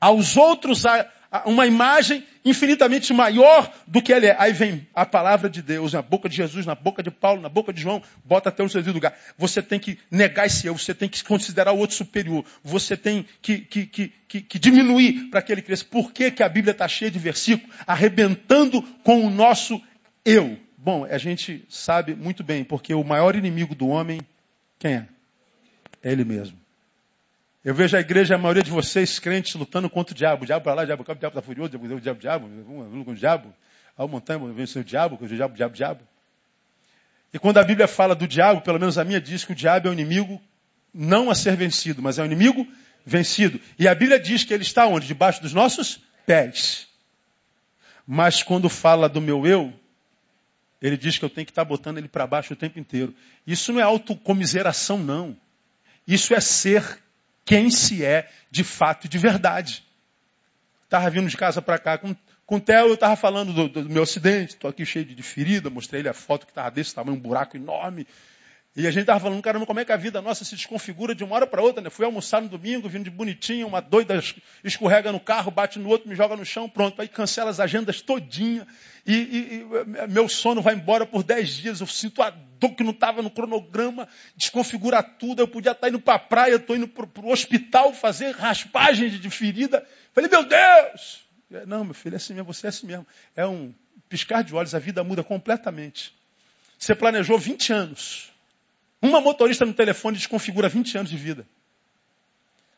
aos 0.01 0.37
outros 0.37 0.85
a, 0.85 1.09
a 1.31 1.49
uma 1.49 1.67
imagem 1.67 2.25
infinitamente 2.45 3.13
maior 3.15 3.73
do 3.87 4.03
que 4.03 4.13
ele 4.13 4.27
é. 4.27 4.37
Aí 4.39 4.53
vem 4.53 4.87
a 4.95 5.07
palavra 5.07 5.49
de 5.49 5.63
Deus 5.63 5.93
na 5.93 6.03
boca 6.03 6.29
de 6.29 6.37
Jesus, 6.37 6.67
na 6.67 6.75
boca 6.75 7.03
de 7.03 7.11
Paulo, 7.11 7.41
na 7.41 7.49
boca 7.49 7.73
de 7.73 7.81
João, 7.81 8.03
bota 8.25 8.51
até 8.51 8.63
o 8.63 8.69
seu 8.69 8.83
lugar. 8.93 9.17
Você 9.39 9.63
tem 9.63 9.79
que 9.79 9.99
negar 10.11 10.47
esse 10.47 10.67
eu, 10.67 10.77
você 10.77 10.93
tem 10.93 11.09
que 11.09 11.23
considerar 11.25 11.73
o 11.73 11.79
outro 11.79 11.97
superior, 11.97 12.45
você 12.63 12.97
tem 12.97 13.25
que, 13.41 13.59
que, 13.59 13.87
que, 13.87 14.13
que, 14.29 14.41
que 14.43 14.59
diminuir 14.59 15.31
para 15.31 15.41
que 15.41 15.53
ele 15.53 15.63
cresça. 15.63 15.85
Por 15.85 16.13
que, 16.13 16.31
que 16.31 16.43
a 16.43 16.49
Bíblia 16.49 16.73
está 16.73 16.87
cheia 16.87 17.11
de 17.11 17.19
versículos 17.19 17.75
arrebentando 17.87 18.83
com 19.03 19.25
o 19.25 19.31
nosso 19.31 19.81
eu? 20.25 20.59
Bom, 20.85 21.07
a 21.07 21.17
gente 21.17 21.65
sabe 21.67 22.15
muito 22.15 22.45
bem, 22.45 22.63
porque 22.63 22.93
o 22.93 23.03
maior 23.03 23.35
inimigo 23.35 23.75
do 23.75 23.89
homem, 23.89 24.21
quem 24.79 24.97
é? 24.97 25.09
É 26.03 26.13
ele 26.13 26.27
mesmo. 26.27 26.61
Eu 27.65 27.75
vejo 27.75 27.97
a 27.97 28.01
igreja, 28.01 28.35
a 28.35 28.39
maioria 28.39 28.63
de 28.63 28.71
vocês, 28.71 29.19
crentes, 29.19 29.55
lutando 29.55 29.89
contra 29.89 30.13
o 30.13 30.15
diabo. 30.15 30.43
O 30.43 30.47
diabo 30.47 30.63
para 30.63 30.75
lá, 30.75 30.83
o 30.83 30.85
diabo 30.85 31.03
cá, 31.03 31.15
o 31.15 31.17
diabo 31.17 31.39
está 31.39 31.41
furioso, 31.41 31.75
o 31.75 31.79
diabo, 31.79 31.87
o 31.97 32.01
diabo, 32.01 32.19
o 32.19 32.21
diabo, 32.21 33.05
com 33.07 33.11
o 33.13 33.15
diabo. 33.15 33.55
A 33.97 34.07
montanha 34.07 34.39
venceu 34.53 34.83
o 34.83 34.85
diabo, 34.85 35.19
o 35.19 35.27
diabo, 35.27 35.55
o 35.55 35.57
diabo, 35.57 35.73
o 35.73 35.75
diabo. 35.75 36.01
E 37.33 37.39
quando 37.39 37.57
a 37.57 37.65
Bíblia 37.65 37.89
fala 37.89 38.15
do 38.15 38.29
diabo, 38.29 38.61
pelo 38.61 38.79
menos 38.79 38.99
a 38.99 39.05
minha 39.05 39.23
diz 39.23 39.43
que 39.43 39.53
o 39.53 39.57
diabo 39.57 39.89
é 39.89 39.91
o 39.91 39.95
inimigo 39.95 40.39
não 40.93 41.31
a 41.31 41.35
ser 41.35 41.57
vencido, 41.57 42.03
mas 42.03 42.19
é 42.19 42.23
o 42.23 42.27
inimigo 42.27 42.69
vencido. 43.07 43.59
E 43.79 43.89
a 43.89 43.95
Bíblia 43.95 44.21
diz 44.21 44.45
que 44.45 44.53
ele 44.53 44.65
está 44.65 44.87
onde? 44.87 45.07
Debaixo 45.07 45.41
dos 45.41 45.55
nossos 45.55 45.99
pés. 46.27 46.87
Mas 48.07 48.43
quando 48.43 48.69
fala 48.69 49.09
do 49.09 49.23
meu 49.23 49.47
eu, 49.47 49.73
ele 50.85 50.99
diz 50.99 51.17
que 51.17 51.25
eu 51.25 51.31
tenho 51.31 51.47
que 51.47 51.51
estar 51.51 51.65
botando 51.65 51.97
ele 51.97 52.09
para 52.09 52.27
baixo 52.27 52.53
o 52.53 52.57
tempo 52.57 52.79
inteiro. 52.79 53.15
Isso 53.47 53.73
não 53.73 53.81
é 53.81 53.83
autocomiseração, 53.83 54.99
não. 54.99 55.35
Isso 56.07 56.35
é 56.35 56.41
ser 56.41 57.01
quem 57.43 57.71
se 57.71 58.05
é 58.05 58.31
de 58.51 58.63
fato 58.63 59.07
e 59.07 59.09
de 59.09 59.17
verdade. 59.17 59.83
Estava 60.85 61.09
vindo 61.09 61.27
de 61.27 61.39
casa 61.39 61.63
para 61.63 61.79
cá 61.79 61.97
com, 61.97 62.15
com 62.45 62.57
o 62.57 62.61
Theo, 62.61 62.89
eu 62.89 62.95
estava 62.95 63.17
falando 63.17 63.55
do, 63.55 63.67
do, 63.67 63.89
meu 63.89 64.03
acidente, 64.03 64.53
estou 64.53 64.69
aqui 64.69 64.85
cheio 64.85 65.07
de, 65.07 65.23
ferida, 65.23 65.71
mostrei 65.71 66.03
ele 66.03 66.09
a 66.11 66.13
foto 66.13 66.45
que 66.45 66.53
estava 66.53 66.71
desse 66.71 66.95
tamanho, 66.95 67.17
um 67.17 67.21
buraco 67.21 67.57
enorme. 67.57 68.07
E 68.77 68.89
a 68.89 68.91
gente 68.91 69.03
estava 69.03 69.21
falando, 69.21 69.41
caramba, 69.41 69.65
como 69.67 69.79
é 69.79 69.85
que 69.85 69.93
a 69.93 69.97
vida 69.97 70.21
nossa 70.21 70.45
se 70.45 70.57
desconfigura 70.57 71.15
de 71.15 71.23
uma 71.23 71.37
hora 71.37 71.47
para 71.47 71.63
outra, 71.63 71.81
né? 71.81 71.89
Fui 71.91 72.05
almoçar 72.05 72.43
no 72.43 72.49
domingo, 72.49 72.89
vindo 72.89 73.05
de 73.05 73.11
bonitinho, 73.11 73.69
uma 73.69 73.81
doida 73.81 74.21
escorrega 74.65 75.13
no 75.13 75.21
carro, 75.21 75.53
bate 75.53 75.79
no 75.79 75.89
outro, 75.89 76.09
me 76.09 76.17
joga 76.17 76.35
no 76.35 76.45
chão, 76.45 76.69
pronto. 76.69 77.01
Aí 77.01 77.07
cancela 77.07 77.51
as 77.51 77.61
agendas 77.61 78.01
todinha. 78.01 78.67
E, 79.07 79.15
e, 79.15 79.61
e 79.61 80.07
meu 80.09 80.29
sono 80.29 80.61
vai 80.61 80.75
embora 80.75 81.07
por 81.07 81.23
dez 81.23 81.51
dias. 81.51 81.81
Eu 81.81 81.87
sinto 81.87 82.21
a 82.21 82.31
dor 82.31 82.75
que 82.75 82.83
não 82.83 82.91
estava 82.91 83.23
no 83.23 83.31
cronograma, 83.31 84.09
desconfigura 84.37 85.05
tudo. 85.05 85.41
Eu 85.41 85.47
podia 85.47 85.71
estar 85.71 85.89
indo 85.89 86.01
para 86.01 86.15
a 86.15 86.19
praia, 86.19 86.57
estou 86.57 86.75
indo 86.75 86.89
para 86.89 87.07
o 87.23 87.31
hospital 87.31 87.95
fazer 87.95 88.35
raspagem 88.35 89.09
de 89.09 89.31
ferida. 89.31 89.87
Falei, 90.13 90.29
meu 90.29 90.43
Deus! 90.45 91.23
Não, 91.69 91.85
meu 91.85 91.95
filho, 91.95 92.15
é 92.15 92.17
assim 92.17 92.35
mesmo, 92.35 92.53
você 92.53 92.67
é 92.67 92.71
assim 92.71 92.89
mesmo. 92.89 93.07
É 93.37 93.47
um 93.47 93.73
piscar 94.09 94.43
de 94.43 94.53
olhos, 94.53 94.75
a 94.75 94.81
vida 94.81 95.05
muda 95.05 95.23
completamente. 95.23 96.13
Você 96.77 96.93
planejou 96.93 97.39
20 97.39 97.73
anos 97.73 98.34
uma 99.09 99.21
motorista 99.21 99.67
no 99.67 99.75
telefone 99.75 100.17
desconfigura 100.17 100.69
20 100.69 100.99
anos 100.99 101.11
de 101.11 101.17
vida. 101.17 101.47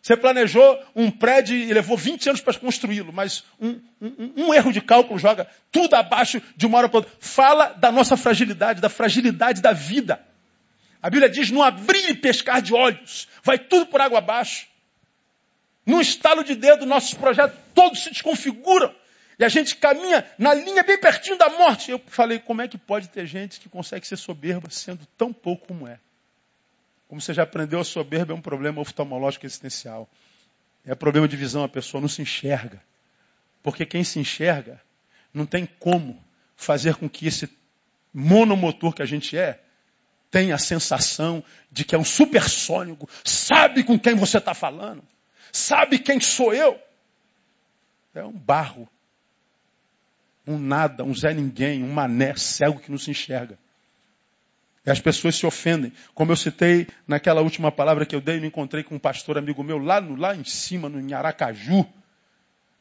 Você 0.03 0.17
planejou 0.17 0.81
um 0.95 1.11
prédio 1.11 1.57
e 1.57 1.73
levou 1.73 1.97
20 1.97 2.29
anos 2.29 2.41
para 2.41 2.55
construí-lo, 2.59 3.13
mas 3.13 3.45
um, 3.61 3.81
um, 4.01 4.33
um, 4.37 4.55
erro 4.55 4.73
de 4.73 4.81
cálculo 4.81 5.19
joga 5.19 5.49
tudo 5.73 5.95
abaixo 5.95 6.41
de 6.57 6.65
uma 6.65 6.79
hora 6.79 6.89
para 6.89 6.99
outra. 6.99 7.13
Fala 7.19 7.73
da 7.73 7.91
nossa 7.91 8.17
fragilidade, 8.17 8.81
da 8.81 8.89
fragilidade 8.89 9.61
da 9.61 9.73
vida. 9.73 10.25
A 11.03 11.11
Bíblia 11.11 11.29
diz: 11.29 11.51
não 11.51 11.63
abrir 11.63 12.11
e 12.11 12.15
pescar 12.15 12.63
de 12.63 12.73
olhos, 12.73 13.27
vai 13.43 13.59
tudo 13.59 13.87
por 13.87 14.01
água 14.01 14.19
abaixo. 14.19 14.69
Num 15.85 16.01
estalo 16.01 16.45
de 16.45 16.55
dedo, 16.55 16.87
nossos 16.87 17.15
projetos 17.15 17.59
todos 17.75 18.03
se 18.03 18.11
desconfiguram. 18.11 18.95
E 19.39 19.45
a 19.45 19.49
gente 19.49 19.77
caminha 19.77 20.25
na 20.39 20.55
linha 20.55 20.83
bem 20.83 20.99
pertinho 20.99 21.37
da 21.37 21.49
morte. 21.51 21.91
Eu 21.91 22.01
falei: 22.07 22.39
como 22.39 22.63
é 22.63 22.69
que 22.69 22.79
pode 22.79 23.09
ter 23.09 23.27
gente 23.27 23.59
que 23.59 23.69
consegue 23.69 24.07
ser 24.07 24.17
soberba 24.17 24.71
sendo 24.71 25.05
tão 25.17 25.33
pouco 25.33 25.67
como 25.67 25.87
é? 25.87 25.99
Como 27.09 27.21
você 27.21 27.33
já 27.33 27.45
aprendeu, 27.45 27.81
a 27.81 27.85
soberba 27.85 28.33
é 28.33 28.37
um 28.37 28.41
problema 28.41 28.81
oftalmológico 28.81 29.47
existencial. 29.47 30.09
É 30.85 30.95
problema 30.95 31.29
de 31.29 31.37
visão, 31.37 31.65
a 31.65 31.69
pessoa 31.69 32.01
não 32.01 32.09
se 32.09 32.23
enxerga. 32.23 32.83
Porque 33.63 33.85
quem 33.85 34.05
se 34.05 34.19
enxerga 34.19 34.81
não 35.33 35.47
tem 35.47 35.67
como 35.79 36.23
fazer 36.57 36.95
com 36.97 37.09
que 37.09 37.27
esse 37.27 37.49
monomotor 38.13 38.95
que 38.95 39.03
a 39.03 39.07
gente 39.07 39.37
é 39.37 39.61
tenha 40.31 40.55
a 40.55 40.59
sensação 40.59 41.43
de 41.71 41.85
que 41.85 41.95
é 41.95 41.99
um 41.99 42.05
supersônico, 42.05 43.09
sabe 43.25 43.85
com 43.85 43.99
quem 43.99 44.15
você 44.15 44.39
está 44.39 44.55
falando, 44.55 45.03
sabe 45.53 45.99
quem 45.99 46.21
sou 46.21 46.55
eu. 46.55 46.81
É 48.15 48.25
um 48.25 48.33
barro, 48.33 48.89
um 50.47 50.59
nada, 50.59 51.05
um 51.05 51.15
Zé 51.15 51.35
Ninguém, 51.35 51.83
um 51.83 51.93
mané 51.93 52.35
cego 52.37 52.81
que 52.81 52.91
não 52.91 52.99
se 52.99 53.11
enxerga. 53.11 53.59
E 54.87 54.91
as 54.91 55.01
pessoas 55.01 55.35
se 55.35 55.45
ofendem. 55.45 55.93
Como 56.15 56.31
eu 56.31 56.37
citei 56.37 56.87
naquela 57.09 57.41
última 57.41 57.73
palavra 57.73 58.07
que 58.07 58.15
eu 58.15 58.21
dei, 58.21 58.37
eu 58.37 58.41
me 58.41 58.47
encontrei 58.47 58.85
com 58.85 58.95
um 58.95 58.99
pastor 59.01 59.37
amigo 59.37 59.65
meu 59.65 59.79
lá, 59.79 60.01
no, 60.01 60.15
lá 60.15 60.37
em 60.37 60.45
cima, 60.45 60.89
no 60.89 61.17
Aracaju. 61.17 61.85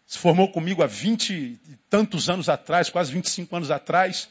Se 0.05 0.19
formou 0.19 0.51
comigo 0.51 0.83
há 0.83 0.85
vinte 0.85 1.33
e 1.33 1.59
tantos 1.89 2.29
anos 2.29 2.47
atrás, 2.47 2.91
quase 2.91 3.11
25 3.11 3.55
anos 3.55 3.71
atrás. 3.71 4.29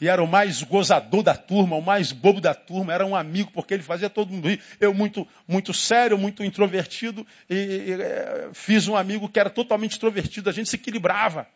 E 0.00 0.08
era 0.08 0.22
o 0.22 0.26
mais 0.26 0.62
gozador 0.62 1.22
da 1.22 1.34
turma, 1.34 1.74
o 1.74 1.82
mais 1.82 2.12
bobo 2.12 2.40
da 2.40 2.54
turma, 2.54 2.92
era 2.92 3.04
um 3.04 3.16
amigo, 3.16 3.50
porque 3.52 3.74
ele 3.74 3.82
fazia 3.82 4.10
todo 4.10 4.30
mundo 4.30 4.48
rir. 4.48 4.60
Eu 4.78 4.94
muito, 4.94 5.26
muito 5.48 5.72
sério, 5.72 6.18
muito 6.18 6.44
introvertido, 6.44 7.26
e, 7.48 7.54
e 7.54 7.92
é, 7.92 8.50
fiz 8.52 8.86
um 8.88 8.94
amigo 8.94 9.28
que 9.28 9.40
era 9.40 9.48
totalmente 9.48 9.92
extrovertido, 9.92 10.50
a 10.50 10.52
gente 10.52 10.68
se 10.68 10.76
equilibrava. 10.76 11.48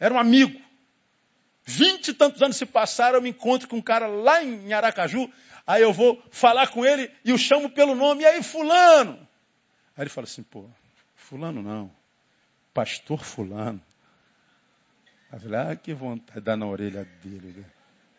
Era 0.00 0.14
um 0.14 0.18
amigo. 0.18 0.63
Vinte 1.64 2.08
e 2.08 2.14
tantos 2.14 2.42
anos 2.42 2.56
se 2.56 2.66
passaram, 2.66 3.16
eu 3.16 3.22
me 3.22 3.30
encontro 3.30 3.66
com 3.68 3.76
um 3.76 3.82
cara 3.82 4.06
lá 4.06 4.42
em 4.42 4.72
Aracaju, 4.72 5.30
aí 5.66 5.82
eu 5.82 5.92
vou 5.92 6.22
falar 6.30 6.68
com 6.68 6.84
ele 6.84 7.10
e 7.24 7.32
o 7.32 7.38
chamo 7.38 7.70
pelo 7.70 7.94
nome, 7.94 8.22
e 8.22 8.26
aí 8.26 8.42
fulano? 8.42 9.18
Aí 9.96 10.02
ele 10.02 10.10
fala 10.10 10.26
assim, 10.26 10.42
pô, 10.42 10.68
fulano 11.14 11.62
não, 11.62 11.90
pastor 12.74 13.24
fulano. 13.24 13.80
Aí 15.32 15.38
eu 15.38 15.40
falei, 15.40 15.60
ah, 15.60 15.76
que 15.76 15.94
vontade 15.94 16.40
de 16.40 16.44
dar 16.44 16.56
na 16.56 16.66
orelha 16.66 17.04
dele, 17.22 17.54
né? 17.56 17.64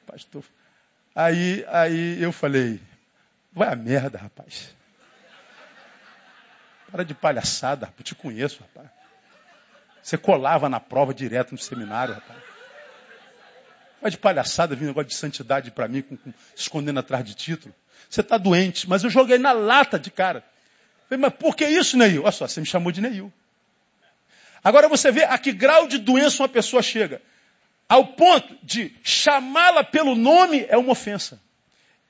pastor. 0.05 0.43
Aí, 1.13 1.65
aí 1.67 2.21
eu 2.21 2.31
falei, 2.31 2.81
vai 3.51 3.71
a 3.71 3.75
merda, 3.75 4.17
rapaz. 4.17 4.75
Para 6.91 7.03
de 7.03 7.13
palhaçada, 7.13 7.85
rapaz, 7.85 7.99
eu 7.99 8.05
te 8.05 8.15
conheço, 8.15 8.61
rapaz. 8.61 8.89
Você 10.01 10.17
colava 10.17 10.69
na 10.69 10.79
prova 10.79 11.13
direto 11.13 11.51
no 11.51 11.57
seminário, 11.57 12.13
rapaz. 12.13 12.54
Vai 14.01 14.11
de 14.11 14.17
palhaçada 14.17 14.75
vir 14.75 14.85
negócio 14.85 15.09
de 15.09 15.15
santidade 15.15 15.71
para 15.71 15.87
mim, 15.87 16.01
com, 16.01 16.17
com, 16.17 16.33
escondendo 16.55 16.99
atrás 16.99 17.23
de 17.23 17.33
título. 17.33 17.73
Você 18.09 18.21
está 18.21 18.37
doente, 18.37 18.87
mas 18.87 19.03
eu 19.03 19.09
joguei 19.09 19.37
na 19.37 19.51
lata 19.51 19.97
de 19.97 20.11
cara. 20.11 20.43
Falei, 21.09 21.21
mas 21.21 21.33
por 21.33 21.55
que 21.55 21.65
isso, 21.65 21.97
Neil? 21.97 22.23
Olha 22.23 22.31
só, 22.31 22.47
você 22.47 22.59
me 22.59 22.65
chamou 22.65 22.91
de 22.91 23.01
Neil. 23.01 23.31
Agora 24.63 24.87
você 24.89 25.11
vê 25.11 25.23
a 25.23 25.37
que 25.37 25.51
grau 25.51 25.87
de 25.87 25.97
doença 25.97 26.41
uma 26.41 26.49
pessoa 26.49 26.81
chega. 26.81 27.21
Ao 27.87 28.05
ponto 28.07 28.57
de 28.63 28.95
chamá-la 29.03 29.83
pelo 29.83 30.15
nome 30.15 30.65
é 30.67 30.77
uma 30.77 30.91
ofensa. 30.91 31.39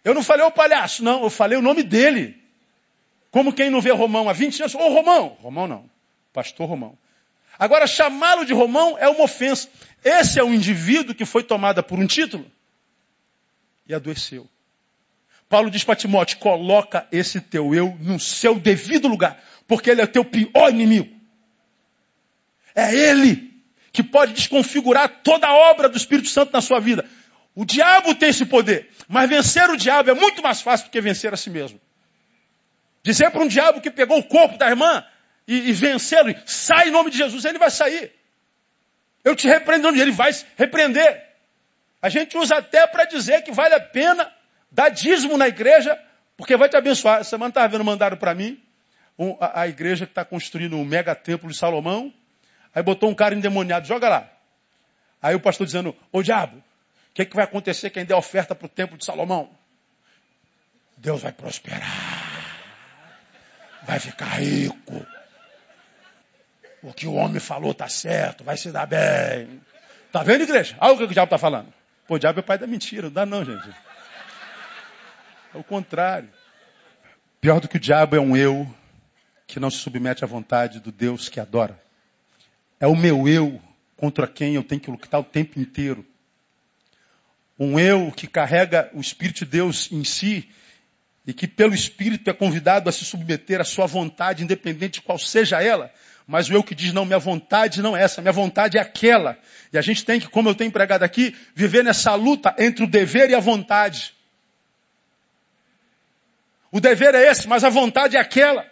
Eu 0.04 0.14
não 0.14 0.24
falei 0.24 0.46
o 0.46 0.52
palhaço, 0.52 1.04
não, 1.04 1.24
eu 1.24 1.30
falei 1.30 1.58
o 1.58 1.62
nome 1.62 1.84
dele. 1.84 2.42
Como 3.30 3.52
quem 3.52 3.70
não 3.70 3.82
vê 3.82 3.92
Romão 3.92 4.30
há 4.30 4.34
20 4.34 4.62
anos, 4.62 4.76
ô 4.76 4.88
Romão. 4.88 5.38
Romão 5.42 5.68
não, 5.68 5.90
pastor 6.32 6.70
Romão. 6.70 6.98
Agora, 7.58 7.88
chamá-lo 7.88 8.46
de 8.46 8.54
Romão 8.54 8.98
é 8.98 9.08
uma 9.10 9.24
ofensa. 9.24 9.70
Esse 10.06 10.40
é 10.40 10.44
um 10.44 10.54
indivíduo 10.54 11.16
que 11.16 11.26
foi 11.26 11.42
tomado 11.42 11.82
por 11.82 11.98
um 11.98 12.06
título 12.06 12.46
e 13.88 13.94
adoeceu. 13.96 14.48
Paulo 15.50 15.72
diz 15.72 15.84
para 15.84 15.96
Timóteo: 15.96 16.38
coloca 16.38 17.08
esse 17.12 17.42
teu 17.42 17.74
eu 17.74 17.98
no 18.00 18.20
seu 18.20 18.60
devido 18.60 19.08
lugar, 19.08 19.44
porque 19.68 19.90
ele 19.90 20.02
é 20.02 20.04
o 20.04 20.08
teu 20.08 20.24
pior 20.24 20.70
inimigo. 20.70 21.10
É 22.76 22.94
ele 22.94 23.52
que 23.92 24.04
pode 24.04 24.34
desconfigurar 24.34 25.22
toda 25.24 25.48
a 25.48 25.54
obra 25.72 25.90
do 25.90 25.98
Espírito 25.98 26.30
Santo 26.30 26.54
na 26.54 26.62
sua 26.62 26.80
vida. 26.80 27.04
O 27.56 27.66
diabo 27.66 28.14
tem 28.14 28.30
esse 28.30 28.46
poder, 28.46 28.92
mas 29.08 29.28
vencer 29.28 29.68
o 29.72 29.78
diabo 29.78 30.12
é 30.12 30.14
muito 30.14 30.44
mais 30.44 30.62
fácil 30.62 30.86
do 30.88 30.92
que 30.92 31.02
vencer 31.02 31.34
a 31.34 31.38
si 31.38 31.50
mesmo. 31.50 31.82
Dizer 33.02 33.32
para 33.32 33.42
um 33.42 33.48
diabo 33.48 33.82
que 33.82 33.90
pegou 33.90 34.20
o 34.20 34.24
corpo 34.24 34.56
da 34.58 34.70
irmã, 34.70 35.04
e, 35.48 35.70
e 35.70 35.74
vencê-lo, 35.74 36.36
sai 36.46 36.90
em 36.90 36.92
nome 36.92 37.10
de 37.10 37.18
Jesus, 37.18 37.44
ele 37.46 37.58
vai 37.58 37.72
sair. 37.72 38.12
Eu 39.26 39.36
te 39.36 39.48
repreendo, 39.48 39.88
ele 39.88 40.12
vai 40.12 40.32
repreender. 40.56 41.26
A 42.00 42.10
gente 42.10 42.38
usa 42.38 42.58
até 42.58 42.86
para 42.86 43.06
dizer 43.06 43.42
que 43.42 43.52
vale 43.52 43.74
a 43.74 43.80
pena 43.80 44.32
dar 44.72 44.90
dízimo 44.90 45.36
na 45.36 45.48
igreja, 45.48 46.00
porque 46.38 46.56
vai 46.56 46.70
te 46.70 46.78
abençoar. 46.78 47.22
Essa 47.22 47.32
semana 47.32 47.50
estava 47.50 47.68
vendo, 47.68 47.84
mandaram 47.84 48.18
para 48.18 48.36
mim, 48.36 48.62
um, 49.18 49.36
a, 49.40 49.62
a, 49.62 49.68
igreja 49.68 50.06
que 50.06 50.12
está 50.12 50.24
construindo 50.24 50.78
um 50.78 50.86
mega 50.86 51.16
templo 51.16 51.50
de 51.50 51.58
Salomão, 51.58 52.14
aí 52.74 52.84
botou 52.84 53.10
um 53.10 53.16
cara 53.16 53.34
endemoniado, 53.34 53.88
joga 53.88 54.08
lá. 54.08 54.30
Aí 55.20 55.34
o 55.34 55.40
pastor 55.40 55.66
dizendo, 55.66 55.96
ô 56.12 56.22
diabo, 56.22 56.58
o 56.58 57.14
que, 57.16 57.26
que 57.26 57.36
vai 57.36 57.46
acontecer 57.46 57.90
quem 57.90 58.06
der 58.06 58.16
oferta 58.16 58.54
para 58.54 58.68
o 58.68 58.70
templo 58.70 58.96
de 58.96 59.06
Salomão? 59.06 59.50
Deus 60.98 61.24
vai 61.24 61.32
prosperar, 61.32 62.62
vai 63.84 64.00
ficar 64.00 64.40
rico. 64.40 65.15
O 66.86 66.94
que 66.94 67.08
o 67.08 67.16
homem 67.16 67.40
falou 67.40 67.72
está 67.72 67.90
certo, 67.90 68.44
vai 68.44 68.56
se 68.58 68.72
dar 68.72 68.86
bem. 68.86 69.60
Tá 70.12 70.22
vendo, 70.22 70.44
igreja? 70.44 70.78
Olha 70.80 70.94
o 70.94 70.98
que 70.98 71.04
o 71.06 71.08
diabo 71.08 71.26
está 71.26 71.38
falando. 71.40 71.74
Pô, 72.08 72.14
o 72.14 72.20
diabo 72.20 72.40
é 72.40 72.44
pai 72.44 72.60
da 72.60 72.68
mentira, 72.68 73.08
não 73.08 73.12
dá 73.12 73.26
não, 73.26 73.44
gente. 73.44 73.68
É 75.52 75.58
o 75.58 75.64
contrário. 75.64 76.30
Pior 77.42 77.60
do 77.60 77.68
que 77.68 77.78
o 77.78 77.80
diabo 77.80 78.16
é 78.16 78.20
um 78.20 78.38
eu 78.38 78.72
que 79.48 79.60
não 79.60 79.72
se 79.72 79.78
submete 79.78 80.24
à 80.24 80.28
vontade 80.28 80.80
do 80.80 80.92
Deus 80.92 81.28
que 81.28 81.40
adora. 81.40 81.82
É 82.80 82.86
o 82.86 82.96
meu 82.96 83.28
eu 83.28 83.60
contra 83.98 84.28
quem 84.28 84.54
eu 84.54 84.64
tenho 84.64 84.80
que 84.80 84.92
lutar 84.92 85.20
o 85.20 85.24
tempo 85.24 85.60
inteiro. 85.60 86.06
um 87.60 87.80
eu 87.80 88.12
que 88.12 88.28
carrega 88.28 88.92
o 88.94 89.02
Espírito 89.02 89.40
de 89.40 89.46
Deus 89.46 89.92
em 89.92 90.04
si 90.04 90.48
e 91.26 91.34
que 91.34 91.48
pelo 91.48 91.74
Espírito 91.74 92.30
é 92.30 92.34
convidado 92.34 92.88
a 92.88 92.92
se 92.92 93.04
submeter 93.04 93.60
à 93.60 93.64
sua 93.64 93.88
vontade, 93.88 94.44
independente 94.44 95.00
de 95.00 95.02
qual 95.02 95.18
seja 95.18 95.64
ela, 95.64 95.92
mas 96.28 96.50
o 96.50 96.54
eu 96.54 96.64
que 96.64 96.74
diz, 96.74 96.92
não, 96.92 97.06
minha 97.06 97.20
vontade 97.20 97.82
não 97.82 97.96
é 97.96 98.02
essa, 98.02 98.22
minha 98.22 98.32
vontade 98.32 98.78
é 98.78 98.82
aquela. 98.82 99.38
E 99.72 99.78
a 99.78 99.82
gente 99.82 100.04
tem 100.04 100.20
que, 100.20 100.28
como 100.28 100.50
eu 100.50 100.56
tenho 100.56 100.72
pregado 100.72 101.04
aqui, 101.04 101.36
viver 101.54 101.84
nessa 101.84 102.16
luta 102.16 102.56
entre 102.58 102.84
o 102.84 102.88
dever 102.88 103.30
e 103.30 103.36
a 103.36 103.40
vontade. 103.40 104.14
O 106.72 106.80
dever 106.80 107.14
é 107.14 107.30
esse, 107.30 107.48
mas 107.48 107.64
a 107.64 107.70
vontade 107.70 108.18
é 108.18 108.20
aquela. 108.20 108.66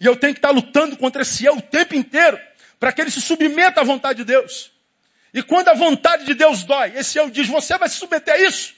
E 0.00 0.06
eu 0.06 0.14
tenho 0.14 0.32
que 0.32 0.38
estar 0.38 0.50
lutando 0.50 0.96
contra 0.96 1.22
esse 1.22 1.44
eu 1.44 1.56
o 1.56 1.62
tempo 1.62 1.94
inteiro, 1.94 2.38
para 2.78 2.92
que 2.92 3.00
ele 3.00 3.10
se 3.10 3.20
submeta 3.20 3.80
à 3.80 3.84
vontade 3.84 4.18
de 4.18 4.24
Deus. 4.24 4.70
E 5.34 5.42
quando 5.42 5.68
a 5.68 5.74
vontade 5.74 6.24
de 6.24 6.34
Deus 6.34 6.62
dói, 6.62 6.92
esse 6.96 7.18
eu 7.18 7.28
diz, 7.28 7.48
você 7.48 7.76
vai 7.76 7.88
se 7.88 7.96
submeter 7.96 8.34
a 8.34 8.38
isso. 8.38 8.74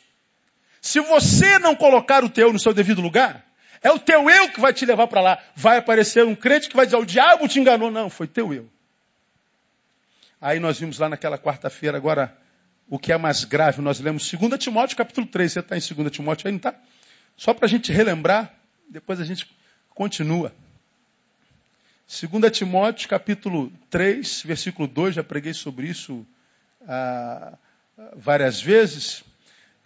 Se 0.80 0.98
você 1.00 1.58
não 1.58 1.76
colocar 1.76 2.24
o 2.24 2.28
teu 2.30 2.52
no 2.52 2.58
seu 2.58 2.72
devido 2.72 3.02
lugar, 3.02 3.44
é 3.82 3.90
o 3.90 3.98
teu 3.98 4.28
eu 4.28 4.50
que 4.50 4.60
vai 4.60 4.72
te 4.72 4.84
levar 4.84 5.06
para 5.06 5.20
lá. 5.20 5.38
Vai 5.54 5.78
aparecer 5.78 6.24
um 6.24 6.34
crente 6.34 6.68
que 6.68 6.76
vai 6.76 6.86
dizer, 6.86 6.96
o 6.96 7.04
diabo 7.04 7.46
te 7.48 7.60
enganou. 7.60 7.90
Não, 7.90 8.10
foi 8.10 8.26
teu 8.26 8.52
eu. 8.52 8.68
Aí 10.40 10.60
nós 10.60 10.78
vimos 10.78 10.98
lá 10.98 11.08
naquela 11.08 11.36
quarta-feira, 11.36 11.96
agora, 11.96 12.36
o 12.88 12.98
que 12.98 13.12
é 13.12 13.18
mais 13.18 13.44
grave, 13.44 13.82
nós 13.82 13.98
lemos 13.98 14.30
2 14.30 14.58
Timóteo 14.58 14.96
capítulo 14.96 15.26
3. 15.26 15.52
Você 15.52 15.60
está 15.60 15.76
em 15.76 15.80
2 15.80 16.10
Timóteo 16.12 16.46
aí, 16.46 16.52
não 16.52 16.58
está? 16.58 16.74
Só 17.36 17.52
para 17.52 17.66
a 17.66 17.68
gente 17.68 17.92
relembrar, 17.92 18.52
depois 18.88 19.20
a 19.20 19.24
gente 19.24 19.48
continua. 19.90 20.52
2 22.08 22.56
Timóteo 22.56 23.08
capítulo 23.08 23.72
3, 23.90 24.42
versículo 24.42 24.88
2, 24.88 25.16
já 25.16 25.24
preguei 25.24 25.52
sobre 25.52 25.88
isso 25.88 26.26
ah, 26.86 27.58
várias 28.16 28.60
vezes. 28.60 29.22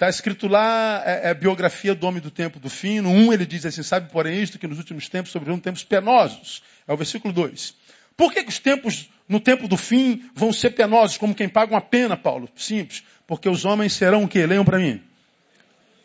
Está 0.02 0.11
escrito 0.11 0.49
lá, 0.49 1.00
é, 1.06 1.30
é, 1.30 1.34
biografia 1.34 1.95
do 1.95 2.04
homem 2.08 2.21
do 2.21 2.28
tempo 2.28 2.58
do 2.58 2.69
fim. 2.69 3.00
No 3.00 3.08
1 3.08 3.34
ele 3.34 3.47
diz 3.47 3.65
assim, 3.65 3.84
sabe 3.84 4.10
porém 4.10 4.43
isto, 4.43 4.58
que 4.58 4.67
nos 4.67 4.78
últimos 4.78 5.08
tempos 5.08 5.30
sobrevirão 5.30 5.60
tempos 5.60 5.84
penosos. 5.84 6.60
É 6.88 6.93
o 6.93 6.97
versículo 6.97 7.32
2. 7.32 7.73
Por 8.17 8.32
que, 8.32 8.43
que 8.43 8.49
os 8.49 8.58
tempos 8.58 9.08
no 9.28 9.38
tempo 9.38 9.69
do 9.69 9.76
fim 9.76 10.28
vão 10.34 10.52
ser 10.52 10.71
penosos, 10.71 11.19
como 11.19 11.36
quem 11.36 11.49
paga 11.49 11.73
uma 11.73 11.80
pena, 11.80 12.17
Paulo? 12.17 12.49
Simples. 12.56 13.04
Porque 13.28 13.49
os 13.49 13.65
homens 13.65 13.93
serão 13.93 14.25
o 14.25 14.28
quê? 14.28 14.45
Leiam 14.45 14.65
para 14.65 14.80
mim. 14.80 15.00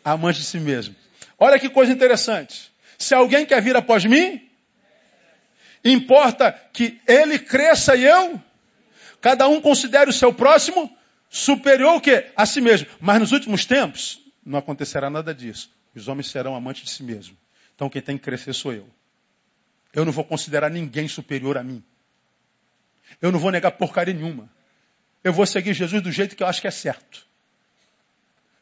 Amantes 0.04 0.42
de 0.42 0.46
si 0.46 0.60
mesmo. 0.60 0.94
Olha 1.36 1.58
que 1.58 1.68
coisa 1.68 1.92
interessante. 1.92 2.70
Se 2.96 3.16
alguém 3.16 3.44
quer 3.44 3.60
vir 3.60 3.74
após 3.74 4.04
mim, 4.04 4.48
importa 5.84 6.52
que 6.72 7.00
ele 7.04 7.36
cresça 7.36 7.96
e 7.96 8.04
eu, 8.04 8.40
cada 9.20 9.48
um 9.48 9.60
considere 9.60 10.08
o 10.08 10.12
seu 10.12 10.32
próximo 10.32 10.88
superior 11.28 11.96
o 11.96 12.00
quê? 12.00 12.30
A 12.36 12.46
si 12.46 12.60
mesmo. 12.60 12.88
Mas 13.00 13.20
nos 13.20 13.32
últimos 13.32 13.64
tempos, 13.64 14.20
não 14.44 14.58
acontecerá 14.58 15.10
nada 15.10 15.34
disso. 15.34 15.70
Os 15.94 16.08
homens 16.08 16.30
serão 16.30 16.54
amantes 16.54 16.84
de 16.84 16.90
si 16.90 17.02
mesmo. 17.02 17.36
Então 17.74 17.88
quem 17.88 18.02
tem 18.02 18.16
que 18.16 18.24
crescer 18.24 18.52
sou 18.52 18.72
eu. 18.72 18.88
Eu 19.92 20.04
não 20.04 20.12
vou 20.12 20.24
considerar 20.24 20.70
ninguém 20.70 21.08
superior 21.08 21.56
a 21.56 21.62
mim. 21.62 21.82
Eu 23.20 23.32
não 23.32 23.38
vou 23.38 23.50
negar 23.50 23.72
porcaria 23.72 24.14
nenhuma. 24.14 24.48
Eu 25.24 25.32
vou 25.32 25.46
seguir 25.46 25.74
Jesus 25.74 26.02
do 26.02 26.12
jeito 26.12 26.36
que 26.36 26.42
eu 26.42 26.46
acho 26.46 26.60
que 26.60 26.68
é 26.68 26.70
certo. 26.70 27.26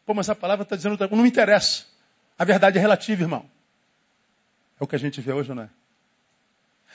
Pô, 0.04 0.14
mas 0.14 0.30
a 0.30 0.34
palavra 0.34 0.62
está 0.62 0.76
dizendo 0.76 0.92
outra 0.92 1.08
coisa. 1.08 1.16
Não 1.16 1.24
me 1.24 1.28
interessa. 1.28 1.84
A 2.38 2.44
verdade 2.44 2.78
é 2.78 2.80
relativa, 2.80 3.22
irmão. 3.22 3.50
É 4.80 4.84
o 4.84 4.86
que 4.86 4.94
a 4.94 4.98
gente 4.98 5.20
vê 5.20 5.32
hoje, 5.32 5.52
não 5.52 5.64
é? 5.64 5.70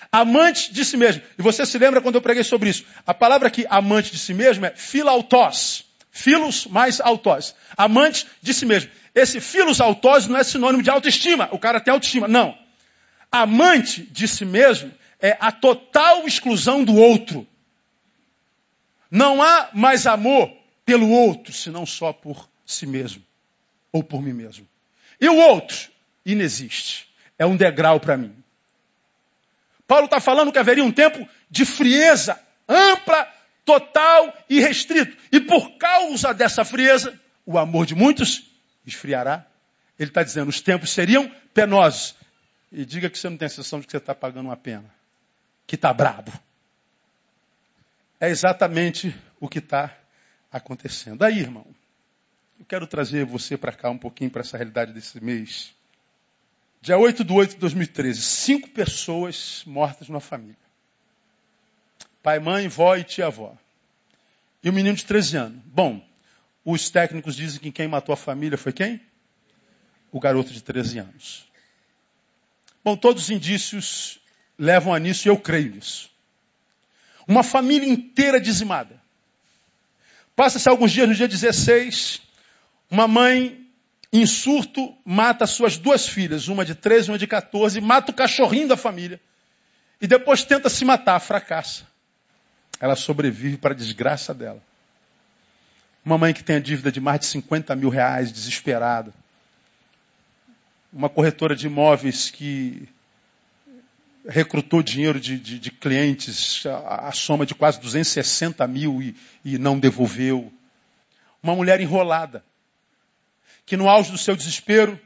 Amante 0.10 0.74
de 0.74 0.86
si 0.86 0.96
mesmo. 0.96 1.22
E 1.38 1.42
você 1.42 1.66
se 1.66 1.78
lembra 1.78 2.02
quando 2.02 2.16
eu 2.16 2.22
preguei 2.22 2.44
sobre 2.44 2.70
isso? 2.70 2.86
A 3.06 3.14
palavra 3.14 3.48
aqui, 3.48 3.66
amante 3.70 4.12
de 4.12 4.20
si 4.20 4.34
mesmo, 4.34 4.66
é 4.66 4.74
filautós. 4.76 5.86
Filos 6.12 6.66
mais 6.68 7.00
autós. 7.00 7.56
Amante 7.76 8.28
de 8.42 8.54
si 8.54 8.66
mesmo. 8.66 8.92
Esse 9.14 9.40
filos 9.40 9.80
autós 9.80 10.28
não 10.28 10.38
é 10.38 10.44
sinônimo 10.44 10.84
de 10.84 10.90
autoestima. 10.90 11.50
O 11.52 11.60
cara 11.60 11.80
tem 11.80 11.94
autoestima. 11.94 12.28
Não. 12.28 12.58
Amante 13.32 14.04
de 14.04 14.28
si 14.28 14.46
mesmo 14.46 14.92
é 15.20 15.38
a 15.40 15.52
total 15.52 16.28
exclusão 16.28 16.84
do 16.84 16.96
outro. 16.96 17.48
Não 19.10 19.42
há 19.42 19.70
mais 19.74 20.08
amor 20.08 20.52
pelo 20.86 21.10
outro, 21.10 21.54
senão 21.54 21.86
só 21.86 22.12
por 22.12 22.50
si 22.66 22.86
mesmo. 22.86 23.24
Ou 23.92 24.04
por 24.04 24.22
mim 24.22 24.34
mesmo. 24.34 24.68
E 25.20 25.30
o 25.30 25.36
outro? 25.36 25.90
Inexiste. 26.26 27.08
É 27.38 27.46
um 27.46 27.56
degrau 27.56 28.00
para 28.00 28.18
mim. 28.18 28.34
Paulo 29.92 30.06
está 30.06 30.22
falando 30.22 30.54
que 30.54 30.58
haveria 30.58 30.86
um 30.86 30.92
tempo 30.92 31.28
de 31.50 31.66
frieza 31.66 32.40
ampla, 32.66 33.28
total 33.66 34.34
e 34.50 34.62
restrito. 34.62 35.18
E 35.30 35.42
por 35.42 35.78
causa 35.78 36.34
dessa 36.34 36.64
frieza, 36.64 37.20
o 37.46 37.58
amor 37.58 37.86
de 37.86 37.94
muitos 37.94 38.42
esfriará. 38.86 39.46
Ele 40.00 40.10
está 40.10 40.24
dizendo, 40.24 40.48
os 40.48 40.62
tempos 40.62 40.92
seriam 40.92 41.30
penosos. 41.54 42.16
E 42.72 42.86
diga 42.86 43.10
que 43.10 43.20
você 43.20 43.28
não 43.28 43.36
tem 43.36 43.48
a 43.48 43.50
sensação 43.50 43.82
de 43.82 43.86
que 43.86 43.92
você 43.92 43.98
está 43.98 44.16
pagando 44.16 44.46
uma 44.46 44.56
pena. 44.56 44.90
Que 45.68 45.76
está 45.76 45.92
brabo. 45.92 46.32
É 48.18 48.30
exatamente 48.30 49.14
o 49.42 49.50
que 49.50 49.60
está 49.60 49.94
acontecendo. 50.50 51.22
Aí, 51.24 51.38
irmão, 51.38 51.68
eu 52.58 52.66
quero 52.66 52.88
trazer 52.88 53.26
você 53.26 53.58
para 53.58 53.74
cá 53.74 53.90
um 53.90 53.98
pouquinho 53.98 54.32
para 54.32 54.40
essa 54.40 54.56
realidade 54.56 54.94
desse 54.94 55.22
mês. 55.22 55.74
Dia 56.82 56.98
8 56.98 57.24
de 57.24 57.32
8 57.32 57.52
de 57.52 57.58
2013, 57.58 58.22
cinco 58.24 58.68
pessoas 58.70 59.62
mortas 59.68 60.10
numa 60.10 60.20
família. 60.20 60.58
Pai, 62.24 62.40
mãe, 62.40 62.68
vó 62.68 62.96
e 62.96 63.04
tia-avó. 63.04 63.56
E 64.64 64.70
um 64.70 64.74
menino 64.74 64.96
de 64.96 65.06
13 65.06 65.38
anos. 65.38 65.62
Bom, 65.66 66.04
os 66.66 66.90
técnicos 66.90 67.36
dizem 67.36 67.60
que 67.60 67.72
quem 67.72 67.88
matou 67.88 68.14
a 68.14 68.18
família 68.18 68.58
foi 68.58 68.74
quem? 68.74 69.00
O 70.12 70.20
garoto 70.20 70.52
de 70.52 70.64
13 70.64 71.00
anos. 71.00 71.46
Bom, 72.84 72.98
todos 72.98 73.24
os 73.24 73.30
indícios 73.30 74.20
levam 74.58 74.92
a 74.92 74.98
nisso 74.98 75.28
e 75.28 75.30
eu 75.30 75.38
creio 75.38 75.76
nisso. 75.76 76.10
Uma 77.28 77.44
família 77.44 77.88
inteira 77.88 78.42
dizimada. 78.42 79.00
Passa-se 80.36 80.68
alguns 80.68 80.92
dias, 80.92 81.08
no 81.08 81.14
dia 81.14 81.28
16, 81.28 82.24
uma 82.90 83.08
mãe 83.08 83.61
em 84.14 84.26
surto, 84.26 84.94
mata 85.06 85.48
suas 85.48 85.78
duas 85.78 86.08
filhas, 86.08 86.50
uma 86.50 86.66
de 86.66 86.76
13 86.76 87.08
e 87.08 87.12
uma 87.12 87.18
de 87.18 87.28
14, 87.28 87.80
mata 87.80 88.12
o 88.12 88.14
cachorrinho 88.14 88.68
da 88.68 88.76
família. 88.76 89.22
E 90.02 90.08
depois 90.08 90.44
tenta 90.44 90.70
se 90.70 90.84
matar, 90.84 91.20
fracassa. 91.20 91.88
Ela 92.80 92.96
sobrevive 92.96 93.58
para 93.58 93.74
a 93.74 93.78
desgraça 93.78 94.34
dela. 94.34 94.62
Uma 96.04 96.18
mãe 96.18 96.34
que 96.34 96.44
tem 96.44 96.58
a 96.58 96.60
dívida 96.60 96.92
de 96.92 97.00
mais 97.00 97.22
de 97.22 97.28
50 97.28 97.74
mil 97.76 97.88
reais, 97.88 98.32
desesperada. 98.32 99.14
Uma 100.92 101.08
corretora 101.08 101.56
de 101.56 101.68
imóveis 101.68 102.30
que 102.30 102.90
recrutou 104.28 104.84
dinheiro 104.84 105.20
de, 105.20 105.38
de, 105.38 105.58
de 105.58 105.72
clientes, 105.72 106.66
a, 106.66 107.08
a, 107.08 107.12
soma 107.12 107.46
de 107.46 107.56
quase 107.56 107.80
260 107.80 108.68
mil 108.68 109.02
e, 109.02 109.16
e 109.46 109.58
não 109.58 109.80
devolveu. 109.80 110.52
Uma 111.42 111.56
mulher 111.56 111.80
enrolada 111.80 112.44
que 113.66 113.78
no 113.78 113.88
auge 113.90 114.12
do 114.12 114.18
seu 114.18 114.36
desespero 114.36 115.00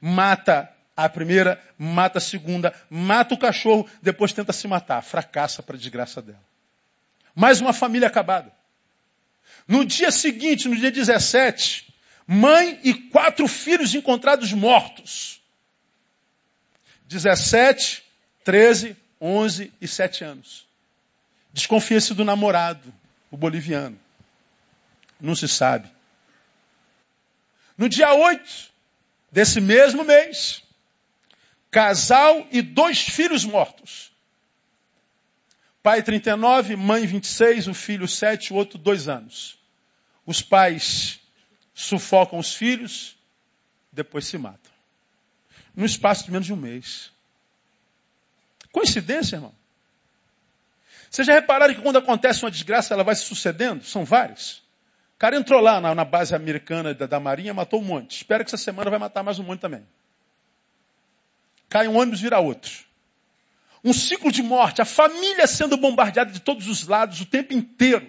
mata 0.00 0.72
a 0.96 1.08
primeira, 1.08 1.62
mata 1.78 2.18
a 2.18 2.20
segunda, 2.20 2.74
mata 2.88 3.34
o 3.34 3.38
cachorro, 3.38 3.88
depois 4.00 4.32
tenta 4.32 4.52
se 4.52 4.66
matar, 4.66 5.02
fracassa 5.02 5.62
para 5.62 5.76
a 5.76 5.78
desgraça 5.78 6.22
dela. 6.22 6.42
Mais 7.34 7.60
uma 7.60 7.72
família 7.72 8.08
acabada. 8.08 8.50
No 9.68 9.84
dia 9.84 10.10
seguinte, 10.10 10.68
no 10.68 10.76
dia 10.76 10.90
17, 10.90 11.92
mãe 12.26 12.80
e 12.82 12.94
quatro 12.94 13.46
filhos 13.46 13.94
encontrados 13.94 14.52
mortos. 14.52 15.40
17, 17.08 18.02
13, 18.42 18.96
11 19.20 19.72
e 19.80 19.86
7 19.86 20.24
anos. 20.24 20.66
Desconfia-se 21.52 22.14
do 22.14 22.24
namorado, 22.24 22.92
o 23.30 23.36
boliviano. 23.36 23.98
Não 25.20 25.34
se 25.34 25.48
sabe. 25.48 25.90
No 27.76 27.88
dia 27.88 28.12
8 28.14 28.72
desse 29.30 29.60
mesmo 29.60 30.04
mês, 30.04 30.62
casal 31.70 32.46
e 32.50 32.62
dois 32.62 33.00
filhos 33.00 33.44
mortos. 33.44 34.10
Pai 35.82 36.02
39, 36.02 36.74
mãe 36.74 37.06
26, 37.06 37.68
o 37.68 37.74
filho 37.74 38.08
7, 38.08 38.52
o 38.52 38.56
outro 38.56 38.78
2 38.78 39.08
anos. 39.08 39.58
Os 40.24 40.42
pais 40.42 41.20
sufocam 41.74 42.38
os 42.38 42.54
filhos, 42.54 43.16
depois 43.92 44.26
se 44.26 44.36
matam. 44.38 44.72
No 45.74 45.84
espaço 45.84 46.24
de 46.24 46.32
menos 46.32 46.46
de 46.46 46.52
um 46.52 46.56
mês. 46.56 47.12
Coincidência, 48.72 49.36
irmão? 49.36 49.54
Vocês 51.10 51.26
já 51.26 51.34
repararam 51.34 51.74
que 51.74 51.80
quando 51.80 51.98
acontece 51.98 52.42
uma 52.42 52.50
desgraça, 52.50 52.92
ela 52.92 53.04
vai 53.04 53.14
se 53.14 53.22
sucedendo? 53.22 53.84
São 53.84 54.04
várias. 54.04 54.62
O 55.16 55.18
cara 55.18 55.34
entrou 55.34 55.62
lá 55.62 55.80
na, 55.80 55.94
na 55.94 56.04
base 56.04 56.34
americana 56.34 56.92
da, 56.92 57.06
da, 57.06 57.18
Marinha, 57.18 57.54
matou 57.54 57.80
um 57.80 57.84
monte. 57.84 58.16
Espera 58.16 58.44
que 58.44 58.50
essa 58.50 58.58
semana 58.58 58.90
vai 58.90 58.98
matar 58.98 59.22
mais 59.22 59.38
um 59.38 59.44
monte 59.44 59.60
também. 59.60 59.82
Cai 61.70 61.88
um 61.88 61.96
ônibus, 61.96 62.20
vira 62.20 62.38
outro. 62.38 62.70
Um 63.82 63.94
ciclo 63.94 64.30
de 64.30 64.42
morte, 64.42 64.82
a 64.82 64.84
família 64.84 65.46
sendo 65.46 65.78
bombardeada 65.78 66.30
de 66.30 66.40
todos 66.40 66.68
os 66.68 66.86
lados 66.86 67.18
o 67.22 67.24
tempo 67.24 67.54
inteiro. 67.54 68.06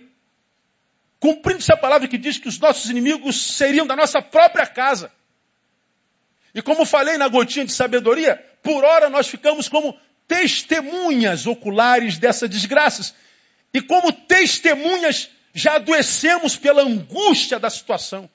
Cumprindo-se 1.18 1.72
a 1.72 1.78
palavra 1.78 2.10
que 2.10 2.18
diz 2.18 2.40
que 2.40 2.50
os 2.50 2.60
nossos 2.60 2.90
inimigos 2.90 3.56
seriam 3.56 3.88
da 3.88 3.96
nossa 3.96 4.22
própria 4.22 4.68
casa. 4.68 5.10
E 6.54 6.62
como 6.62 6.86
falei 6.86 7.18
na 7.18 7.30
gotinha 7.30 7.64
de 7.64 7.72
sabedoria, 7.72 8.36
por 8.62 8.84
hora 8.84 9.10
nós 9.10 9.30
ficamos 9.30 9.70
como 9.70 9.98
testemunhas 10.28 11.48
oculares 11.48 12.18
dessas 12.18 12.50
desgraças. 12.50 13.16
E 13.74 13.82
como 13.82 14.12
testemunhas 14.12 15.30
já 15.58 15.78
adoecemos 15.78 16.56
pela 16.56 16.84
angústia 16.84 17.60
da 17.60 17.68
situação. 17.68 18.30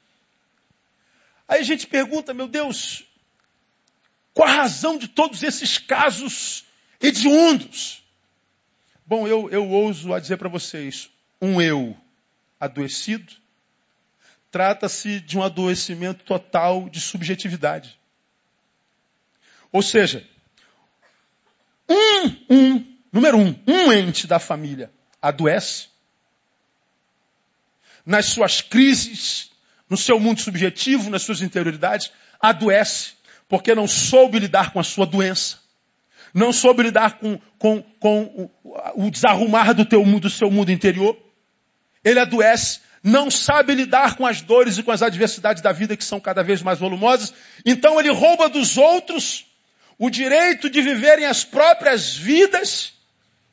Aí 1.46 1.61
a 1.61 1.62
gente 1.62 1.87
pergunta, 1.87 2.35
meu 2.35 2.48
Deus, 2.48 3.04
qual 4.35 4.48
a 4.48 4.52
razão 4.52 4.98
de 4.98 5.06
todos 5.06 5.44
esses 5.44 5.78
casos 5.78 6.64
hediondos? 7.00 8.02
Bom, 9.06 9.28
eu, 9.28 9.48
eu 9.50 9.68
ouso 9.68 10.12
a 10.12 10.18
dizer 10.18 10.37
para 10.37 10.48
vocês, 10.48 11.11
um 11.40 11.62
eu 11.62 11.96
adoecido 12.58 13.32
trata-se 14.50 15.20
de 15.20 15.38
um 15.38 15.44
adoecimento 15.44 16.24
total 16.24 16.88
de 16.90 17.00
subjetividade. 17.00 17.98
Ou 19.70 19.80
seja, 19.80 20.28
um, 21.88 22.54
um, 22.54 22.96
número 23.12 23.38
um, 23.38 23.54
um 23.66 23.92
ente 23.92 24.26
da 24.26 24.40
família 24.40 24.92
adoece 25.22 25.91
nas 28.04 28.26
suas 28.26 28.60
crises, 28.60 29.50
no 29.88 29.96
seu 29.96 30.18
mundo 30.18 30.40
subjetivo, 30.40 31.10
nas 31.10 31.22
suas 31.22 31.42
interioridades, 31.42 32.10
adoece, 32.40 33.12
porque 33.48 33.74
não 33.74 33.86
soube 33.86 34.38
lidar 34.38 34.72
com 34.72 34.80
a 34.80 34.84
sua 34.84 35.06
doença. 35.06 35.58
Não 36.34 36.52
soube 36.52 36.82
lidar 36.82 37.18
com, 37.18 37.38
com, 37.58 37.82
com 38.00 38.50
o, 38.64 39.06
o 39.06 39.10
desarrumar 39.10 39.74
do, 39.74 39.84
teu, 39.84 40.02
do 40.18 40.30
seu 40.30 40.50
mundo 40.50 40.72
interior. 40.72 41.16
Ele 42.02 42.18
adoece, 42.18 42.80
não 43.02 43.30
sabe 43.30 43.74
lidar 43.74 44.16
com 44.16 44.26
as 44.26 44.40
dores 44.40 44.78
e 44.78 44.82
com 44.82 44.90
as 44.90 45.02
adversidades 45.02 45.62
da 45.62 45.72
vida 45.72 45.96
que 45.96 46.04
são 46.04 46.18
cada 46.18 46.42
vez 46.42 46.62
mais 46.62 46.78
volumosas. 46.78 47.34
Então 47.66 48.00
ele 48.00 48.10
rouba 48.10 48.48
dos 48.48 48.78
outros 48.78 49.44
o 49.98 50.08
direito 50.08 50.70
de 50.70 50.80
viverem 50.80 51.26
as 51.26 51.44
próprias 51.44 52.16
vidas, 52.16 52.92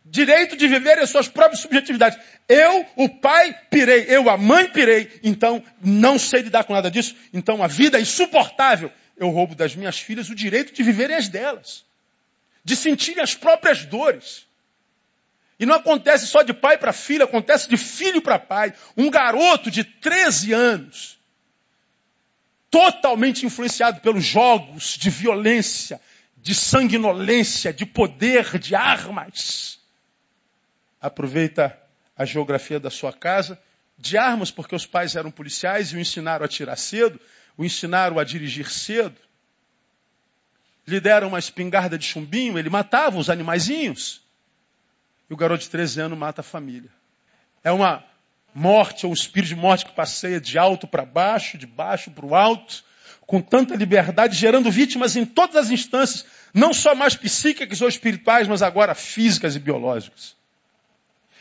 direito 0.06 0.58
de 0.58 0.68
viverem 0.68 1.04
as 1.04 1.10
suas 1.10 1.28
próprias 1.28 1.62
subjetividades. 1.62 2.20
Eu, 2.48 2.86
o 2.96 3.10
pai, 3.10 3.56
pirei. 3.70 4.06
Eu, 4.08 4.30
a 4.30 4.38
mãe, 4.38 4.68
pirei. 4.70 5.20
Então, 5.24 5.64
não 5.82 6.18
sei 6.18 6.42
lidar 6.42 6.64
com 6.64 6.74
nada 6.74 6.90
disso. 6.90 7.16
Então, 7.34 7.64
a 7.64 7.68
vida 7.68 7.98
é 7.98 8.02
insuportável. 8.02 8.92
Eu 9.16 9.30
roubo 9.30 9.54
das 9.54 9.76
minhas 9.76 10.00
filhas 10.00 10.30
o 10.30 10.36
direito 10.36 10.74
de 10.74 10.82
viverem 10.82 11.16
as 11.16 11.28
delas. 11.28 11.86
De 12.64 12.76
sentirem 12.76 13.22
as 13.22 13.36
próprias 13.36 13.86
dores. 13.86 14.48
E 15.60 15.66
não 15.66 15.76
acontece 15.76 16.26
só 16.26 16.42
de 16.42 16.54
pai 16.54 16.78
para 16.78 16.94
filho, 16.94 17.26
acontece 17.26 17.70
de 17.70 17.76
filho 17.76 18.22
para 18.22 18.40
pai. 18.40 18.74
Um 18.96 19.10
garoto 19.10 19.70
de 19.70 19.84
13 19.84 20.54
anos, 20.54 21.20
totalmente 22.72 23.46
influenciado 23.46 24.00
pelos 24.00 24.24
jogos 24.24 24.98
de 24.98 25.10
violência, 25.10 26.00
de 26.38 26.56
sanguinolência, 26.56 27.74
de 27.74 27.86
poder, 27.86 28.58
de 28.58 28.74
armas, 28.74 29.79
aproveita 31.02 31.78
a 32.18 32.26
geografia 32.26 32.80
da 32.80 32.90
sua 32.90 33.14
casa, 33.14 33.60
de 33.98 34.18
armas, 34.18 34.52
porque 34.52 34.76
os 34.76 34.86
pais 34.86 35.16
eram 35.16 35.32
policiais 35.32 35.92
e 35.92 35.96
o 35.96 36.00
ensinaram 36.00 36.44
a 36.44 36.46
atirar 36.46 36.78
cedo, 36.78 37.20
o 37.58 37.66
ensinaram 37.66 38.20
a 38.20 38.24
dirigir 38.24 38.70
cedo. 38.70 39.16
Lhe 40.88 41.00
deram 41.00 41.30
uma 41.30 41.40
espingarda 41.40 41.98
de 41.98 42.06
chumbinho, 42.06 42.58
ele 42.58 42.70
matava 42.70 43.18
os 43.18 43.30
animaizinhos. 43.30 44.22
E 45.30 45.34
o 45.34 45.38
garoto 45.38 45.64
de 45.64 45.70
13 45.70 46.02
anos 46.02 46.18
mata 46.18 46.42
a 46.42 46.44
família. 46.44 46.90
É 47.64 47.72
uma 47.72 48.04
morte, 48.54 49.06
ou 49.06 49.12
um 49.12 49.16
espírito 49.16 49.50
de 49.50 49.56
morte 49.56 49.86
que 49.86 49.92
passeia 49.92 50.42
de 50.42 50.58
alto 50.58 50.88
para 50.88 51.06
baixo, 51.06 51.58
de 51.58 51.68
baixo 51.68 52.10
para 52.10 52.26
o 52.26 52.34
alto, 52.34 52.84
com 53.22 53.42
tanta 53.42 53.76
liberdade, 53.76 54.36
gerando 54.36 54.72
vítimas 54.72 55.16
em 55.16 55.26
todas 55.26 55.56
as 55.56 55.70
instâncias, 55.70 56.26
não 56.54 56.74
só 56.74 56.96
mais 56.96 57.16
psíquicas 57.16 57.82
ou 57.82 57.88
espirituais, 57.88 58.48
mas 58.48 58.62
agora 58.62 58.96
físicas 58.96 59.56
e 59.56 59.60
biológicas 59.60 60.39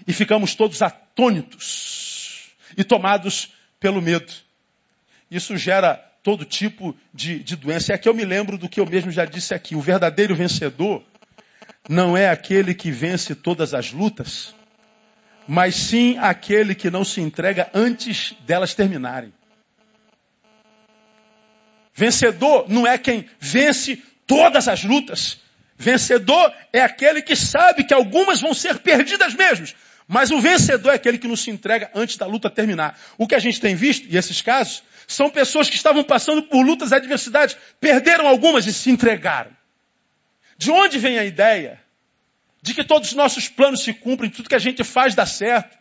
e 0.07 0.13
ficamos 0.13 0.55
todos 0.55 0.83
atônitos 0.83 2.51
e 2.77 2.85
tomados 2.85 3.53
pelo 3.81 4.01
medo. 4.01 4.33
Isso 5.31 5.57
gera 5.57 5.95
todo 6.23 6.45
tipo 6.45 6.97
de, 7.13 7.39
de 7.39 7.57
doença. 7.57 7.93
E 7.93 7.95
aqui 7.95 8.09
eu 8.09 8.15
me 8.15 8.25
lembro 8.25 8.59
do 8.59 8.69
que 8.69 8.81
eu 8.81 8.87
mesmo 8.87 9.11
já 9.11 9.25
disse 9.25 9.55
aqui. 9.55 9.75
O 9.75 9.81
verdadeiro 9.81 10.35
vencedor 10.35 11.03
não 11.89 12.17
é 12.17 12.29
aquele 12.29 12.75
que 12.75 12.91
vence 12.91 13.35
todas 13.35 13.75
as 13.75 13.93
lutas, 13.93 14.55
mas 15.47 15.75
sim 15.75 16.19
aquele 16.19 16.75
que 16.75 16.91
não 16.91 17.05
se 17.05 17.21
entrega 17.21 17.71
antes 17.73 18.35
delas 18.47 18.75
terminarem. 18.75 19.33
Vencedor 21.95 22.67
não 22.69 22.87
é 22.87 22.97
quem 22.97 23.29
vence 23.41 24.03
todas 24.27 24.69
as 24.69 24.85
lutas. 24.85 25.41
Vencedor 25.77 26.53
é 26.73 26.81
aquele 26.81 27.23
que 27.23 27.35
sabe 27.35 27.85
que 27.85 27.95
algumas 27.95 28.41
vão 28.41 28.53
ser 28.53 28.79
perdidas 28.81 29.35
mesmo, 29.35 29.67
mas 30.09 30.31
o 30.31 30.41
vencedor 30.41 30.93
é 30.93 30.95
aquele 30.95 31.19
que 31.19 31.29
não 31.29 31.37
se 31.37 31.51
entrega 31.51 31.91
antes 31.95 32.17
da 32.17 32.25
luta 32.25 32.49
terminar. 32.49 32.99
O 33.19 33.29
que 33.29 33.35
a 33.35 33.39
gente 33.39 33.61
tem 33.61 33.75
visto, 33.75 34.07
e 34.09 34.17
esses 34.17 34.41
casos, 34.41 34.83
são 35.07 35.29
pessoas 35.29 35.69
que 35.69 35.77
estavam 35.77 36.03
passando 36.03 36.43
por 36.45 36.65
lutas 36.65 36.91
e 36.91 36.95
adversidades, 36.95 37.55
perderam 37.79 38.27
algumas 38.27 38.67
e 38.67 38.73
se 38.73 38.91
entregaram. 38.91 39.51
De 40.57 40.71
onde 40.71 40.99
vem 40.99 41.19
a 41.19 41.25
ideia 41.27 41.79
de 42.63 42.73
que 42.73 42.83
todos 42.83 43.11
os 43.11 43.15
nossos 43.15 43.49
planos 43.49 43.85
se 43.85 43.93
cumprem, 43.93 44.31
tudo 44.31 44.49
que 44.49 44.55
a 44.55 44.59
gente 44.59 44.83
faz 44.83 45.15
dá 45.15 45.27
certo? 45.27 45.77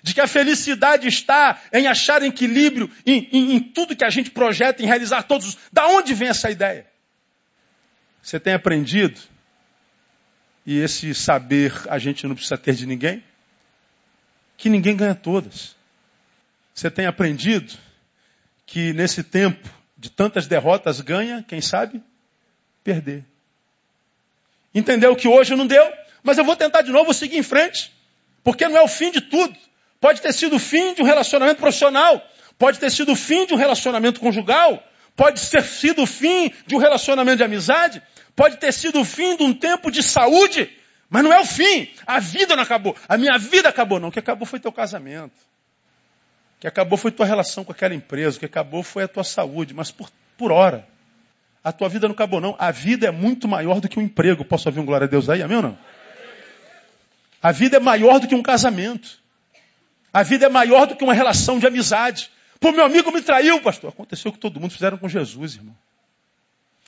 De 0.00 0.14
que 0.14 0.20
a 0.20 0.28
felicidade 0.28 1.08
está 1.08 1.60
em 1.72 1.88
achar 1.88 2.22
equilíbrio 2.22 2.88
em, 3.04 3.28
em, 3.32 3.56
em 3.56 3.60
tudo 3.60 3.96
que 3.96 4.04
a 4.04 4.10
gente 4.10 4.30
projeta, 4.30 4.80
em 4.80 4.86
realizar 4.86 5.24
todos 5.24 5.48
os. 5.48 5.58
Da 5.72 5.88
onde 5.88 6.14
vem 6.14 6.28
essa 6.28 6.48
ideia? 6.50 6.86
Você 8.22 8.38
tem 8.38 8.54
aprendido, 8.54 9.20
e 10.64 10.78
esse 10.78 11.12
saber 11.14 11.72
a 11.88 11.98
gente 11.98 12.26
não 12.26 12.34
precisa 12.34 12.56
ter 12.56 12.74
de 12.74 12.86
ninguém, 12.86 13.22
que 14.56 14.68
ninguém 14.68 14.96
ganha 14.96 15.14
todas. 15.14 15.76
Você 16.74 16.90
tem 16.90 17.06
aprendido 17.06 17.72
que 18.66 18.92
nesse 18.92 19.22
tempo 19.22 19.68
de 19.96 20.10
tantas 20.10 20.46
derrotas 20.46 21.00
ganha, 21.00 21.44
quem 21.46 21.60
sabe, 21.60 22.02
perder. 22.84 23.24
Entendeu 24.74 25.16
que 25.16 25.26
hoje 25.26 25.56
não 25.56 25.66
deu, 25.66 25.90
mas 26.22 26.36
eu 26.36 26.44
vou 26.44 26.56
tentar 26.56 26.82
de 26.82 26.92
novo, 26.92 27.06
vou 27.06 27.14
seguir 27.14 27.38
em 27.38 27.42
frente. 27.42 27.92
Porque 28.44 28.68
não 28.68 28.76
é 28.76 28.82
o 28.82 28.88
fim 28.88 29.10
de 29.10 29.20
tudo. 29.20 29.56
Pode 30.00 30.20
ter 30.20 30.32
sido 30.32 30.56
o 30.56 30.58
fim 30.58 30.94
de 30.94 31.02
um 31.02 31.04
relacionamento 31.04 31.60
profissional, 31.60 32.22
pode 32.58 32.78
ter 32.78 32.90
sido 32.90 33.12
o 33.12 33.16
fim 33.16 33.46
de 33.46 33.54
um 33.54 33.56
relacionamento 33.56 34.20
conjugal, 34.20 34.82
pode 35.16 35.40
ter 35.48 35.64
sido 35.64 36.02
o 36.02 36.06
fim 36.06 36.52
de 36.66 36.74
um 36.74 36.78
relacionamento 36.78 37.38
de 37.38 37.44
amizade, 37.44 38.02
pode 38.34 38.58
ter 38.58 38.72
sido 38.72 39.00
o 39.00 39.04
fim 39.04 39.36
de 39.36 39.42
um 39.42 39.54
tempo 39.54 39.90
de 39.90 40.02
saúde, 40.02 40.70
mas 41.08 41.22
não 41.22 41.32
é 41.32 41.40
o 41.40 41.44
fim. 41.44 41.88
A 42.06 42.18
vida 42.18 42.56
não 42.56 42.62
acabou. 42.62 42.96
A 43.08 43.16
minha 43.16 43.38
vida 43.38 43.68
acabou, 43.68 44.00
não. 44.00 44.08
O 44.08 44.12
que 44.12 44.18
acabou 44.18 44.46
foi 44.46 44.58
teu 44.58 44.72
casamento. 44.72 45.34
O 46.56 46.60
que 46.60 46.66
acabou 46.66 46.98
foi 46.98 47.10
tua 47.10 47.26
relação 47.26 47.64
com 47.64 47.72
aquela 47.72 47.94
empresa. 47.94 48.36
O 48.36 48.40
que 48.40 48.46
acabou 48.46 48.82
foi 48.82 49.04
a 49.04 49.08
tua 49.08 49.24
saúde, 49.24 49.72
mas 49.72 49.90
por, 49.90 50.10
por 50.36 50.50
hora. 50.50 50.86
A 51.62 51.72
tua 51.72 51.88
vida 51.88 52.08
não 52.08 52.14
acabou, 52.14 52.40
não. 52.40 52.56
A 52.58 52.70
vida 52.70 53.06
é 53.06 53.10
muito 53.10 53.46
maior 53.46 53.80
do 53.80 53.88
que 53.88 53.98
um 53.98 54.02
emprego. 54.02 54.44
Posso 54.44 54.68
ouvir 54.68 54.80
um 54.80 54.86
glória 54.86 55.06
a 55.06 55.08
Deus 55.08 55.28
aí? 55.28 55.42
Amém 55.42 55.56
ou 55.56 55.62
não? 55.62 55.78
A 57.42 57.52
vida 57.52 57.76
é 57.76 57.80
maior 57.80 58.18
do 58.18 58.26
que 58.26 58.34
um 58.34 58.42
casamento. 58.42 59.20
A 60.12 60.22
vida 60.22 60.46
é 60.46 60.48
maior 60.48 60.86
do 60.86 60.96
que 60.96 61.04
uma 61.04 61.14
relação 61.14 61.58
de 61.58 61.66
amizade. 61.66 62.30
Pô, 62.58 62.72
meu 62.72 62.84
amigo 62.84 63.12
me 63.12 63.22
traiu, 63.22 63.60
pastor. 63.60 63.90
Aconteceu 63.90 64.30
o 64.30 64.32
que 64.32 64.40
todo 64.40 64.58
mundo 64.58 64.72
fizeram 64.72 64.96
com 64.96 65.08
Jesus, 65.08 65.56
irmão. 65.56 65.76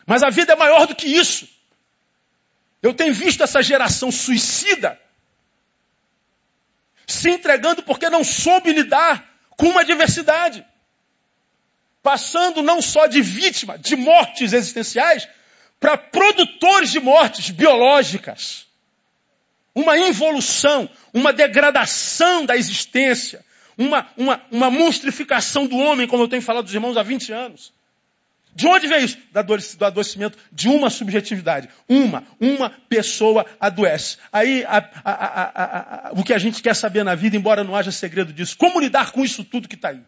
Mas 0.07 0.23
a 0.23 0.31
vida 0.31 0.55
é 0.55 0.57
maior 0.57 0.87
do 0.87 0.95
que 0.95 1.07
isso. 1.07 1.47
Eu 2.83 2.95
tenho 2.95 3.13
visto 3.13 3.43
essa 3.43 3.63
geração 3.63 4.11
suicida 4.11 4.99
se 7.07 7.31
entregando 7.31 7.83
porque 7.83 8.11
não 8.11 8.23
soube 8.23 8.73
lidar 8.73 9.27
com 9.51 9.69
uma 9.69 9.81
adversidade. 9.81 10.65
Passando 12.03 12.63
não 12.63 12.81
só 12.81 13.07
de 13.07 13.21
vítima 13.21 13.79
de 13.79 13.97
mortes 13.97 14.53
existenciais 14.53 15.29
para 15.81 15.97
produtores 15.97 16.91
de 16.91 17.01
mortes 17.01 17.51
biológicas. 17.51 18.67
Uma 19.75 19.99
involução, 19.99 20.89
uma 21.13 21.33
degradação 21.33 22.45
da 22.45 22.57
existência, 22.57 23.45
uma, 23.77 24.09
uma, 24.17 24.43
uma 24.51 24.71
monstrificação 24.71 25.67
do 25.67 25.77
homem, 25.77 26.07
como 26.07 26.25
eu 26.25 26.29
tenho 26.29 26.43
falado 26.43 26.65
dos 26.65 26.75
irmãos 26.75 26.97
há 26.97 27.03
20 27.03 27.33
anos. 27.33 27.73
De 28.55 28.67
onde 28.67 28.89
vem 28.89 29.05
isso? 29.05 29.19
Do 29.77 29.85
adoecimento 29.85 30.39
de 30.51 30.69
uma 30.69 30.91
subjetividade. 30.91 31.69
Uma, 31.89 32.25
uma 32.41 32.71
pessoa 32.71 33.47
adoece. 33.61 34.19
Aí 34.33 34.65
a, 34.65 34.79
a, 35.05 36.09
a, 36.09 36.13
o 36.13 36.25
que 36.25 36.33
a 36.33 36.39
gente 36.39 36.63
quer 36.63 36.75
saber 36.75 37.05
na 37.05 37.15
vida, 37.15 37.37
embora 37.37 37.63
não 37.63 37.77
haja 37.77 37.93
segredo 37.93 38.33
disso, 38.33 38.57
como 38.57 38.81
lidar 38.81 39.13
com 39.13 39.25
isso 39.25 39.45
tudo 39.45 39.69
que 39.69 39.77
está 39.77 39.91
aí? 39.91 40.03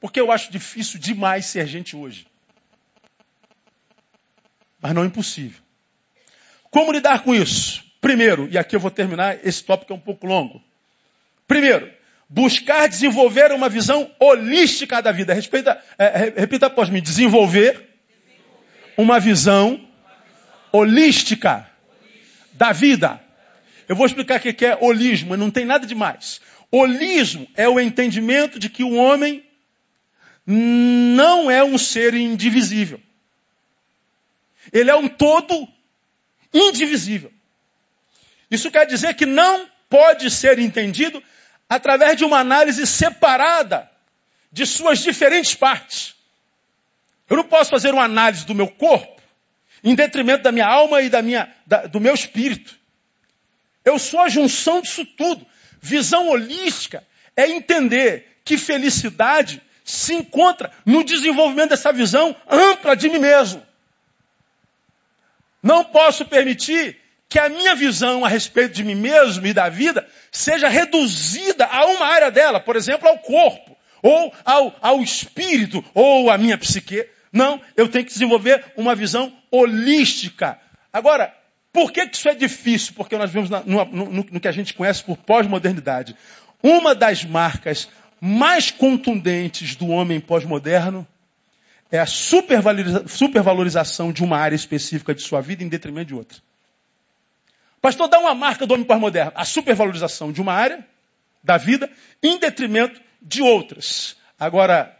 Porque 0.00 0.20
eu 0.20 0.30
acho 0.30 0.52
difícil 0.52 1.00
demais 1.00 1.46
ser 1.46 1.66
gente 1.66 1.96
hoje. 1.96 2.26
Mas 4.80 4.92
não 4.94 5.02
é 5.02 5.06
impossível. 5.06 5.62
Como 6.70 6.92
lidar 6.92 7.22
com 7.22 7.34
isso? 7.34 7.82
Primeiro, 8.00 8.46
e 8.50 8.58
aqui 8.58 8.76
eu 8.76 8.80
vou 8.80 8.90
terminar, 8.90 9.38
esse 9.42 9.64
tópico 9.64 9.92
é 9.92 9.96
um 9.96 10.00
pouco 10.00 10.26
longo. 10.26 10.62
Primeiro, 11.48 11.90
buscar 12.34 12.88
desenvolver 12.88 13.52
uma 13.52 13.68
visão 13.68 14.10
holística 14.18 15.00
da 15.00 15.12
vida. 15.12 15.32
Repita, 15.32 15.80
é, 15.96 16.32
repita 16.36 16.66
após 16.66 16.90
mim: 16.90 17.00
desenvolver 17.00 17.80
uma 18.96 19.20
visão 19.20 19.88
holística 20.72 21.70
da 22.52 22.72
vida. 22.72 23.20
Eu 23.88 23.94
vou 23.94 24.04
explicar 24.04 24.40
o 24.40 24.40
que 24.40 24.66
é 24.66 24.76
holismo, 24.80 25.36
não 25.36 25.48
tem 25.48 25.64
nada 25.64 25.86
de 25.86 25.94
mais. 25.94 26.40
Holismo 26.72 27.46
é 27.54 27.68
o 27.68 27.78
entendimento 27.78 28.58
de 28.58 28.68
que 28.68 28.82
o 28.82 28.94
homem 28.94 29.44
não 30.44 31.48
é 31.48 31.62
um 31.62 31.78
ser 31.78 32.14
indivisível. 32.14 33.00
Ele 34.72 34.90
é 34.90 34.96
um 34.96 35.06
todo 35.06 35.68
indivisível. 36.52 37.30
Isso 38.50 38.72
quer 38.72 38.86
dizer 38.86 39.14
que 39.14 39.24
não 39.24 39.68
pode 39.88 40.28
ser 40.32 40.58
entendido 40.58 41.22
através 41.68 42.16
de 42.16 42.24
uma 42.24 42.38
análise 42.38 42.86
separada 42.86 43.90
de 44.50 44.66
suas 44.66 45.00
diferentes 45.00 45.54
partes. 45.54 46.14
Eu 47.28 47.36
não 47.36 47.44
posso 47.44 47.70
fazer 47.70 47.92
uma 47.92 48.04
análise 48.04 48.44
do 48.46 48.54
meu 48.54 48.68
corpo 48.68 49.20
em 49.82 49.94
detrimento 49.94 50.42
da 50.42 50.52
minha 50.52 50.66
alma 50.66 51.02
e 51.02 51.10
da 51.10 51.20
minha, 51.20 51.52
da, 51.66 51.86
do 51.86 52.00
meu 52.00 52.14
espírito. 52.14 52.74
Eu 53.84 53.98
sou 53.98 54.20
a 54.20 54.28
junção 54.28 54.80
disso 54.80 55.04
tudo. 55.04 55.46
Visão 55.80 56.28
holística 56.28 57.04
é 57.36 57.48
entender 57.48 58.38
que 58.44 58.56
felicidade 58.56 59.60
se 59.84 60.14
encontra 60.14 60.72
no 60.86 61.04
desenvolvimento 61.04 61.70
dessa 61.70 61.92
visão 61.92 62.34
ampla 62.48 62.96
de 62.96 63.08
mim 63.10 63.18
mesmo. 63.18 63.62
Não 65.62 65.84
posso 65.84 66.24
permitir 66.24 66.98
que 67.28 67.38
a 67.38 67.48
minha 67.48 67.74
visão 67.74 68.24
a 68.24 68.28
respeito 68.28 68.74
de 68.74 68.84
mim 68.84 68.94
mesmo 68.94 69.46
e 69.46 69.52
da 69.52 69.68
vida 69.68 70.08
seja 70.34 70.68
reduzida 70.68 71.64
a 71.64 71.86
uma 71.86 72.06
área 72.06 72.30
dela, 72.30 72.58
por 72.58 72.74
exemplo, 72.74 73.08
ao 73.08 73.18
corpo, 73.18 73.76
ou 74.02 74.34
ao, 74.44 74.74
ao 74.82 75.00
espírito, 75.00 75.84
ou 75.94 76.28
à 76.28 76.36
minha 76.36 76.58
psique. 76.58 77.06
Não, 77.32 77.60
eu 77.76 77.88
tenho 77.88 78.04
que 78.04 78.12
desenvolver 78.12 78.64
uma 78.76 78.96
visão 78.96 79.32
holística. 79.50 80.58
Agora, 80.92 81.32
por 81.72 81.92
que, 81.92 82.06
que 82.08 82.16
isso 82.16 82.28
é 82.28 82.34
difícil? 82.34 82.94
Porque 82.94 83.16
nós 83.16 83.30
vemos 83.30 83.48
no, 83.48 83.84
no, 83.84 84.26
no 84.30 84.40
que 84.40 84.48
a 84.48 84.52
gente 84.52 84.74
conhece 84.74 85.04
por 85.04 85.16
pós-modernidade. 85.16 86.16
Uma 86.60 86.92
das 86.94 87.24
marcas 87.24 87.88
mais 88.20 88.72
contundentes 88.72 89.76
do 89.76 89.88
homem 89.88 90.20
pós-moderno 90.20 91.06
é 91.92 92.00
a 92.00 92.06
supervalorização 92.06 94.12
de 94.12 94.24
uma 94.24 94.38
área 94.38 94.56
específica 94.56 95.14
de 95.14 95.22
sua 95.22 95.40
vida 95.40 95.62
em 95.62 95.68
detrimento 95.68 96.08
de 96.08 96.14
outra. 96.14 96.38
Pastor, 97.84 98.08
dá 98.08 98.18
uma 98.18 98.34
marca 98.34 98.66
do 98.66 98.72
homem 98.72 98.86
pós-moderno. 98.86 99.32
A 99.34 99.44
supervalorização 99.44 100.32
de 100.32 100.40
uma 100.40 100.54
área 100.54 100.82
da 101.42 101.58
vida 101.58 101.90
em 102.22 102.38
detrimento 102.38 102.98
de 103.20 103.42
outras. 103.42 104.16
Agora, 104.40 104.98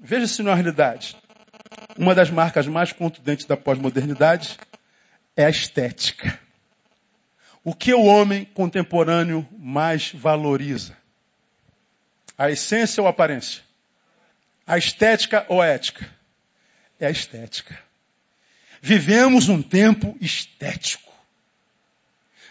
veja 0.00 0.26
se 0.26 0.42
não 0.42 0.50
é 0.50 0.54
realidade. 0.56 1.16
Uma 1.96 2.16
das 2.16 2.28
marcas 2.28 2.66
mais 2.66 2.92
contundentes 2.92 3.46
da 3.46 3.56
pós-modernidade 3.56 4.58
é 5.36 5.44
a 5.44 5.50
estética. 5.50 6.36
O 7.62 7.72
que 7.72 7.94
o 7.94 8.02
homem 8.02 8.44
contemporâneo 8.44 9.46
mais 9.56 10.10
valoriza? 10.12 10.96
A 12.36 12.50
essência 12.50 13.00
ou 13.00 13.06
a 13.06 13.10
aparência? 13.10 13.62
A 14.66 14.76
estética 14.76 15.46
ou 15.48 15.62
a 15.62 15.66
ética? 15.66 16.10
É 16.98 17.06
a 17.06 17.10
estética. 17.10 17.78
Vivemos 18.82 19.48
um 19.48 19.62
tempo 19.62 20.16
estético. 20.20 21.15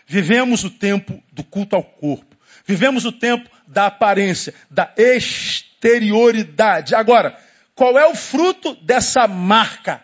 Vivemos 0.07 0.63
o 0.63 0.69
tempo 0.69 1.21
do 1.31 1.43
culto 1.43 1.75
ao 1.75 1.83
corpo. 1.83 2.35
Vivemos 2.65 3.05
o 3.05 3.11
tempo 3.11 3.49
da 3.67 3.87
aparência, 3.87 4.53
da 4.69 4.91
exterioridade. 4.95 6.95
Agora, 6.95 7.39
qual 7.73 7.97
é 7.97 8.07
o 8.07 8.15
fruto 8.15 8.75
dessa 8.75 9.27
marca? 9.27 10.03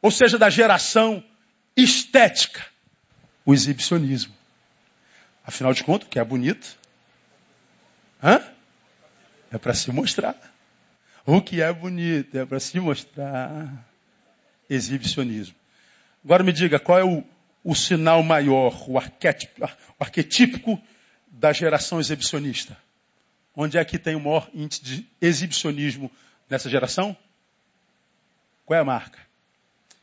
Ou 0.00 0.10
seja, 0.10 0.38
da 0.38 0.48
geração 0.48 1.22
estética? 1.76 2.64
O 3.44 3.52
exibicionismo. 3.52 4.32
Afinal 5.44 5.72
de 5.72 5.82
contas, 5.82 6.06
o 6.06 6.10
que 6.10 6.18
é 6.18 6.24
bonito? 6.24 6.76
Hã? 8.22 8.42
É 9.50 9.58
para 9.58 9.74
se 9.74 9.90
mostrar. 9.90 10.36
O 11.24 11.40
que 11.40 11.62
é 11.62 11.72
bonito 11.72 12.36
é 12.36 12.44
para 12.44 12.60
se 12.60 12.78
mostrar. 12.80 13.86
Exibicionismo. 14.68 15.54
Agora 16.24 16.42
me 16.42 16.52
diga, 16.52 16.78
qual 16.78 16.98
é 16.98 17.04
o 17.04 17.24
o 17.68 17.74
sinal 17.74 18.22
maior, 18.22 18.88
o, 18.88 18.96
arquétipo, 18.96 19.62
o 19.62 20.02
arquetípico 20.02 20.80
da 21.26 21.52
geração 21.52 22.00
exibicionista? 22.00 22.74
Onde 23.54 23.76
é 23.76 23.84
que 23.84 23.98
tem 23.98 24.14
o 24.14 24.20
maior 24.20 24.48
índice 24.54 24.82
de 24.82 25.06
exibicionismo 25.20 26.10
nessa 26.48 26.70
geração? 26.70 27.14
Qual 28.64 28.74
é 28.74 28.80
a 28.80 28.84
marca? 28.86 29.18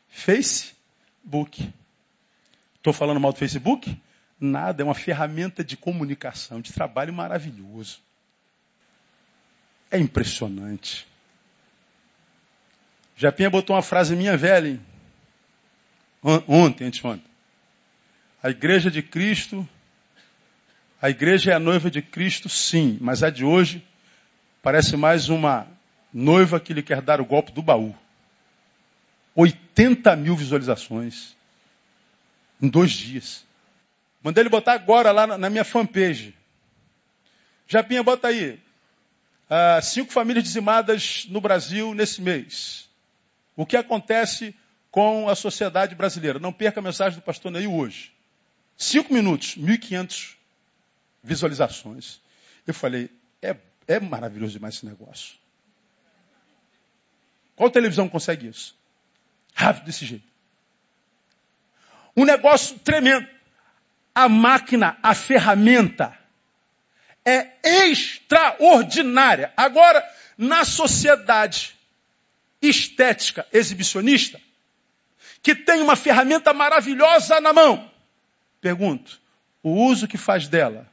Facebook. 0.08 1.74
Estou 2.76 2.92
falando 2.92 3.18
mal 3.18 3.32
do 3.32 3.38
Facebook? 3.40 4.00
Nada, 4.38 4.82
é 4.82 4.84
uma 4.84 4.94
ferramenta 4.94 5.64
de 5.64 5.76
comunicação, 5.76 6.60
de 6.60 6.72
trabalho 6.72 7.12
maravilhoso. 7.12 7.98
É 9.90 9.98
impressionante. 9.98 11.04
Japinha 13.16 13.50
botou 13.50 13.74
uma 13.74 13.82
frase 13.82 14.14
minha 14.14 14.36
velha, 14.36 14.68
hein? 14.68 14.80
Ontem, 16.46 16.84
anteontem. 16.84 17.35
A 18.42 18.50
igreja 18.50 18.90
de 18.90 19.02
Cristo, 19.02 19.66
a 21.00 21.10
igreja 21.10 21.52
é 21.52 21.54
a 21.54 21.58
noiva 21.58 21.90
de 21.90 22.02
Cristo, 22.02 22.48
sim, 22.48 22.98
mas 23.00 23.22
a 23.22 23.30
de 23.30 23.44
hoje 23.44 23.84
parece 24.62 24.96
mais 24.96 25.28
uma 25.28 25.66
noiva 26.12 26.58
que 26.58 26.72
lhe 26.72 26.82
quer 26.82 27.00
dar 27.00 27.20
o 27.20 27.24
golpe 27.24 27.52
do 27.52 27.62
baú. 27.62 27.94
80 29.34 30.16
mil 30.16 30.34
visualizações 30.34 31.36
em 32.60 32.68
dois 32.68 32.92
dias. 32.92 33.44
Mandei 34.22 34.42
ele 34.42 34.48
botar 34.48 34.72
agora 34.72 35.12
lá 35.12 35.38
na, 35.38 35.50
minha 35.50 35.64
fanpage. 35.64 36.34
Japinha, 37.68 38.02
bota 38.02 38.28
aí. 38.28 38.58
Ah, 39.48 39.80
cinco 39.82 40.12
famílias 40.12 40.42
dizimadas 40.42 41.26
no 41.28 41.40
Brasil 41.40 41.94
nesse 41.94 42.20
mês. 42.20 42.88
O 43.54 43.64
que 43.64 43.76
acontece 43.76 44.54
com 44.90 45.28
a 45.28 45.34
sociedade 45.34 45.94
brasileira? 45.94 46.38
Não 46.38 46.52
perca 46.52 46.80
a 46.80 46.82
mensagem 46.82 47.18
do 47.18 47.22
pastor 47.22 47.52
Neil 47.52 47.72
hoje. 47.72 48.15
Cinco 48.76 49.12
minutos, 49.12 49.56
1.500 49.56 50.34
visualizações. 51.22 52.20
Eu 52.66 52.74
falei, 52.74 53.10
é, 53.40 53.56
é 53.88 53.98
maravilhoso 53.98 54.52
demais 54.52 54.76
esse 54.76 54.86
negócio. 54.86 55.36
Qual 57.54 57.70
televisão 57.70 58.08
consegue 58.08 58.48
isso? 58.48 58.76
Rápido 59.54 59.84
desse 59.84 60.04
jeito. 60.04 60.26
Um 62.14 62.24
negócio 62.24 62.78
tremendo. 62.80 63.26
A 64.14 64.28
máquina, 64.28 64.98
a 65.02 65.14
ferramenta 65.14 66.16
é 67.24 67.50
extraordinária. 67.88 69.52
Agora, 69.56 70.02
na 70.38 70.64
sociedade 70.64 71.76
estética 72.62 73.46
exibicionista, 73.52 74.40
que 75.42 75.54
tem 75.54 75.82
uma 75.82 75.96
ferramenta 75.96 76.54
maravilhosa 76.54 77.40
na 77.40 77.52
mão, 77.52 77.90
Pergunto, 78.60 79.20
o 79.62 79.70
uso 79.70 80.08
que 80.08 80.16
faz 80.16 80.48
dela 80.48 80.86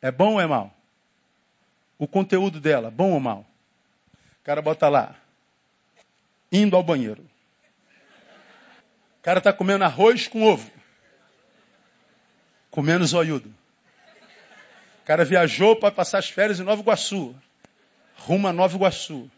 é 0.00 0.10
bom 0.10 0.34
ou 0.34 0.40
é 0.40 0.46
mal? 0.46 0.74
O 1.98 2.06
conteúdo 2.06 2.60
dela, 2.60 2.90
bom 2.90 3.12
ou 3.12 3.20
mal? 3.20 3.46
O 4.40 4.44
cara 4.44 4.60
bota 4.60 4.88
lá, 4.88 5.16
indo 6.52 6.76
ao 6.76 6.82
banheiro. 6.82 7.22
O 9.18 9.22
cara 9.22 9.38
está 9.38 9.52
comendo 9.52 9.84
arroz 9.84 10.28
com 10.28 10.42
ovo. 10.42 10.70
Comendo 12.70 13.06
zoiudo. 13.06 13.48
O 15.02 15.06
cara 15.06 15.24
viajou 15.24 15.76
para 15.76 15.90
passar 15.90 16.18
as 16.18 16.28
férias 16.28 16.60
em 16.60 16.64
Nova 16.64 16.82
Iguaçu. 16.82 17.34
Rumo 18.16 18.48
a 18.48 18.52
Nova 18.52 18.74
Iguaçu. 18.76 19.30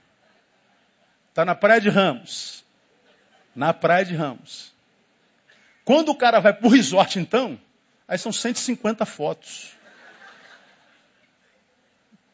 Está 1.31 1.45
na 1.45 1.55
Praia 1.55 1.81
de 1.81 1.89
Ramos. 1.89 2.65
Na 3.55 3.73
Praia 3.73 4.05
de 4.05 4.15
Ramos. 4.15 4.76
Quando 5.87 6.09
o 6.09 6.17
cara 6.17 6.41
vai 6.41 6.53
para 6.53 6.67
o 6.67 6.69
resort, 6.71 7.21
então, 7.21 7.57
aí 8.09 8.19
são 8.19 8.33
150 8.33 9.07
fotos. 9.07 9.71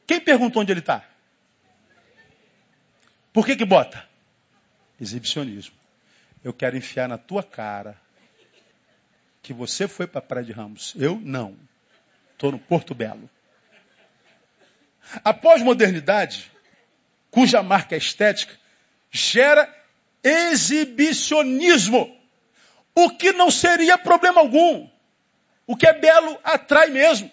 Quem 0.06 0.18
perguntou 0.18 0.62
onde 0.62 0.72
ele 0.72 0.80
está? 0.80 1.04
Por 3.30 3.44
que 3.44 3.54
que 3.54 3.66
bota? 3.66 4.08
Exibicionismo. 4.98 5.74
Eu 6.42 6.54
quero 6.54 6.78
enfiar 6.78 7.06
na 7.06 7.18
tua 7.18 7.42
cara 7.42 8.00
que 9.42 9.52
você 9.52 9.86
foi 9.86 10.06
para 10.06 10.20
a 10.20 10.22
Praia 10.22 10.46
de 10.46 10.52
Ramos. 10.52 10.94
Eu 10.96 11.20
não. 11.22 11.54
Estou 12.32 12.52
no 12.52 12.58
Porto 12.58 12.94
Belo. 12.94 13.28
A 15.22 15.34
pós-modernidade, 15.34 16.50
cuja 17.30 17.62
marca 17.62 17.94
é 17.94 17.98
estética, 17.98 18.58
gera 19.10 19.68
exibicionismo. 20.24 22.21
O 22.94 23.10
que 23.10 23.32
não 23.32 23.50
seria 23.50 23.96
problema 23.96 24.40
algum. 24.40 24.88
O 25.66 25.76
que 25.76 25.86
é 25.86 25.92
belo 25.92 26.38
atrai 26.44 26.88
mesmo. 26.88 27.30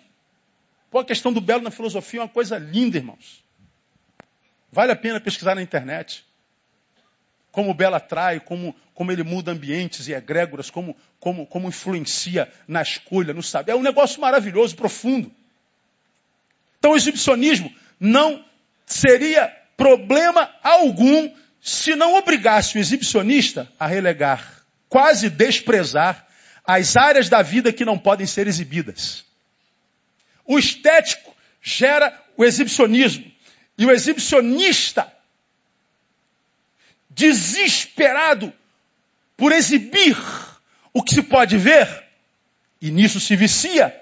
Pô, 0.89 0.99
a 0.99 1.05
questão 1.05 1.31
do 1.31 1.41
belo 1.41 1.61
na 1.61 1.71
filosofia 1.71 2.21
é 2.21 2.23
uma 2.23 2.29
coisa 2.29 2.57
linda, 2.57 2.97
irmãos. 2.97 3.43
Vale 4.71 4.91
a 4.91 4.95
pena 4.95 5.19
pesquisar 5.19 5.55
na 5.55 5.61
internet. 5.61 6.25
Como 7.51 7.71
o 7.71 7.73
belo 7.73 7.95
atrai, 7.95 8.39
como, 8.39 8.75
como 8.93 9.11
ele 9.11 9.23
muda 9.23 9.51
ambientes 9.51 10.07
e 10.07 10.13
egrégoras, 10.13 10.69
como, 10.69 10.95
como, 11.19 11.45
como 11.45 11.67
influencia 11.67 12.51
na 12.67 12.81
escolha, 12.81 13.33
no 13.33 13.43
saber. 13.43 13.71
É 13.71 13.75
um 13.75 13.81
negócio 13.81 14.21
maravilhoso, 14.21 14.75
profundo. 14.75 15.31
Então 16.77 16.91
o 16.91 16.95
exibicionismo 16.95 17.73
não 17.99 18.45
seria 18.85 19.53
problema 19.75 20.49
algum 20.63 21.31
se 21.61 21.95
não 21.95 22.15
obrigasse 22.15 22.77
o 22.77 22.79
exibicionista 22.79 23.69
a 23.79 23.85
relegar, 23.85 24.58
quase 24.89 25.29
desprezar, 25.29 26.27
as 26.65 26.97
áreas 26.97 27.29
da 27.29 27.41
vida 27.41 27.71
que 27.71 27.85
não 27.85 27.97
podem 27.97 28.27
ser 28.27 28.47
exibidas. 28.47 29.23
O 30.45 30.59
estético 30.59 31.35
gera 31.61 32.13
o 32.35 32.43
exibicionismo. 32.43 33.31
E 33.77 33.85
o 33.85 33.91
exibicionista, 33.91 35.11
desesperado 37.09 38.51
por 39.37 39.51
exibir 39.53 40.17
o 40.93 41.01
que 41.01 41.15
se 41.15 41.23
pode 41.23 41.57
ver, 41.57 41.87
e 42.81 42.91
nisso 42.91 43.19
se 43.19 43.35
vicia, 43.35 43.95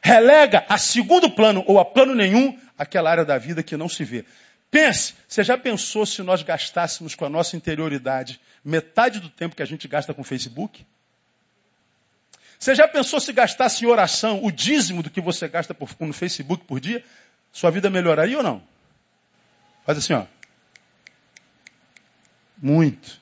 relega 0.00 0.64
a 0.68 0.78
segundo 0.78 1.30
plano 1.30 1.64
ou 1.66 1.80
a 1.80 1.84
plano 1.84 2.14
nenhum 2.14 2.56
aquela 2.78 3.10
área 3.10 3.24
da 3.24 3.36
vida 3.36 3.62
que 3.62 3.76
não 3.76 3.88
se 3.88 4.04
vê. 4.04 4.24
Pense, 4.70 5.14
você 5.28 5.44
já 5.44 5.56
pensou 5.56 6.04
se 6.04 6.22
nós 6.22 6.42
gastássemos 6.42 7.14
com 7.14 7.24
a 7.24 7.30
nossa 7.30 7.56
interioridade 7.56 8.40
metade 8.64 9.20
do 9.20 9.28
tempo 9.28 9.54
que 9.54 9.62
a 9.62 9.66
gente 9.66 9.86
gasta 9.86 10.12
com 10.12 10.22
o 10.22 10.24
Facebook? 10.24 10.84
Você 12.58 12.74
já 12.74 12.88
pensou 12.88 13.20
se 13.20 13.32
gastasse 13.32 13.84
em 13.84 13.88
oração 13.88 14.42
o 14.42 14.50
dízimo 14.50 15.02
do 15.02 15.10
que 15.10 15.20
você 15.20 15.46
gasta 15.46 15.74
por, 15.74 15.90
no 16.00 16.12
Facebook 16.12 16.64
por 16.64 16.80
dia? 16.80 17.04
Sua 17.52 17.70
vida 17.70 17.88
melhoraria 17.88 18.36
ou 18.36 18.42
não? 18.42 18.62
Faz 19.84 19.98
assim, 19.98 20.14
ó. 20.14 20.26
Muito. 22.60 23.20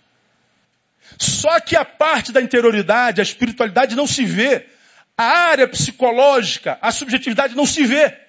Só 1.19 1.61
que 1.61 1.77
a 1.77 1.85
parte 1.85 2.33
da 2.33 2.41
interioridade, 2.41 3.21
a 3.21 3.25
espiritualidade 3.25 3.95
não 3.95 4.07
se 4.07 4.25
vê. 4.25 4.69
A 5.17 5.25
área 5.25 5.69
psicológica, 5.69 6.79
a 6.81 6.91
subjetividade 6.91 7.55
não 7.55 7.67
se 7.67 7.85
vê. 7.85 8.24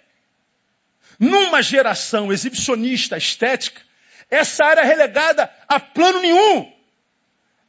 Numa 1.19 1.61
geração 1.61 2.31
exibicionista, 2.31 3.17
estética, 3.17 3.81
essa 4.29 4.65
área 4.65 4.81
é 4.81 4.85
relegada 4.85 5.49
a 5.67 5.79
plano 5.79 6.21
nenhum. 6.21 6.73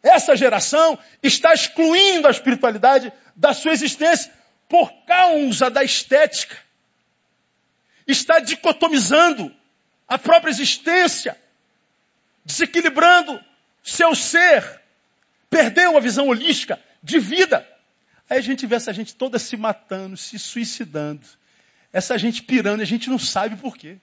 Essa 0.03 0.37
geração 0.37 0.99
está 1.23 1.53
excluindo 1.53 2.29
a 2.29 2.31
espiritualidade 2.31 3.13
da 3.35 3.53
sua 3.53 3.73
existência 3.73 4.33
por 4.69 4.93
causa 5.05 5.71
da 5.71 5.83
estética. 5.83 6.57
Está 8.07 8.39
dicotomizando 8.39 9.55
a 10.07 10.17
própria 10.17 10.51
existência, 10.51 11.37
desequilibrando 12.45 13.43
seu 13.83 14.15
ser. 14.15 14.81
Perdeu 15.51 15.97
a 15.97 16.01
visão 16.01 16.29
holística 16.29 16.81
de 17.03 17.19
vida. 17.19 17.67
Aí 18.29 18.39
a 18.39 18.43
gente 18.43 18.67
vê 18.67 18.77
essa 18.77 18.93
gente 18.93 19.15
toda 19.15 19.39
se 19.39 19.57
matando, 19.57 20.17
se 20.17 20.39
suicidando. 20.39 21.27
Essa 21.97 22.19
gente 22.19 22.43
pirando, 22.43 22.83
a 22.83 22.85
gente 22.85 23.09
não 23.09 23.19
sabe 23.19 23.57
por 23.57 23.75
quê. 23.75 23.97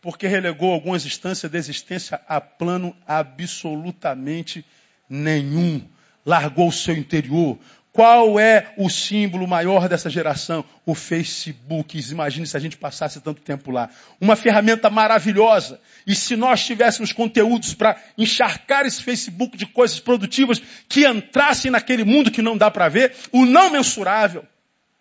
Porque 0.00 0.26
relegou 0.26 0.72
algumas 0.72 1.06
instâncias 1.06 1.48
da 1.48 1.56
existência 1.56 2.20
a 2.26 2.40
plano 2.40 2.92
absolutamente 3.06 4.64
nenhum. 5.08 5.80
Largou 6.26 6.66
o 6.66 6.72
seu 6.72 6.96
interior. 6.96 7.56
Qual 7.92 8.36
é 8.36 8.74
o 8.76 8.90
símbolo 8.90 9.46
maior 9.46 9.88
dessa 9.88 10.10
geração? 10.10 10.64
O 10.84 10.92
Facebook. 10.92 11.96
Imagine 12.10 12.48
se 12.48 12.56
a 12.56 12.60
gente 12.60 12.76
passasse 12.76 13.20
tanto 13.20 13.40
tempo 13.40 13.70
lá. 13.70 13.88
Uma 14.20 14.34
ferramenta 14.34 14.90
maravilhosa. 14.90 15.80
E 16.04 16.16
se 16.16 16.34
nós 16.34 16.66
tivéssemos 16.66 17.12
conteúdos 17.12 17.74
para 17.74 17.96
encharcar 18.18 18.84
esse 18.86 19.04
Facebook 19.04 19.56
de 19.56 19.66
coisas 19.66 20.00
produtivas 20.00 20.60
que 20.88 21.06
entrassem 21.06 21.70
naquele 21.70 22.02
mundo 22.02 22.28
que 22.28 22.42
não 22.42 22.56
dá 22.56 22.72
para 22.72 22.88
ver, 22.88 23.14
o 23.30 23.46
não 23.46 23.70
mensurável. 23.70 24.44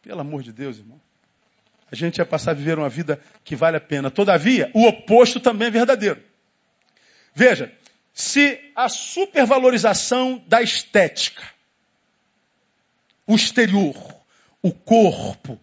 Pelo 0.03 0.21
amor 0.21 0.43
de 0.43 0.53
Deus, 0.53 0.77
irmão. 0.77 1.07
A 1.91 1.95
gente 1.95 2.17
ia 2.17 2.26
passar 2.26 2.52
a 2.52 2.54
viver 2.54 2.78
uma 2.78 2.89
vida 2.89 3.19
que 3.43 3.56
vale 3.56 3.78
a 3.78 3.82
pena. 3.82 4.12
Todavia, 4.12 4.69
o 4.73 4.86
oposto 4.86 5.39
também 5.39 5.69
é 5.69 5.71
verdadeiro. 5.71 6.21
Veja, 7.34 7.71
se 8.13 8.60
a 8.76 8.89
supervalorização 8.89 10.43
da 10.47 10.62
estética, 10.62 11.43
o 13.26 13.36
exterior, 13.36 13.95
o 14.62 14.71
corpo, 14.71 15.60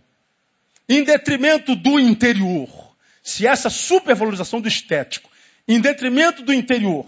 em 0.88 1.02
detrimento 1.02 1.74
do 1.74 1.98
interior, 1.98 2.94
se 3.22 3.46
essa 3.46 3.68
supervalorização 3.68 4.60
do 4.60 4.68
estético, 4.68 5.30
em 5.66 5.80
detrimento 5.80 6.42
do 6.42 6.52
interior, 6.52 7.06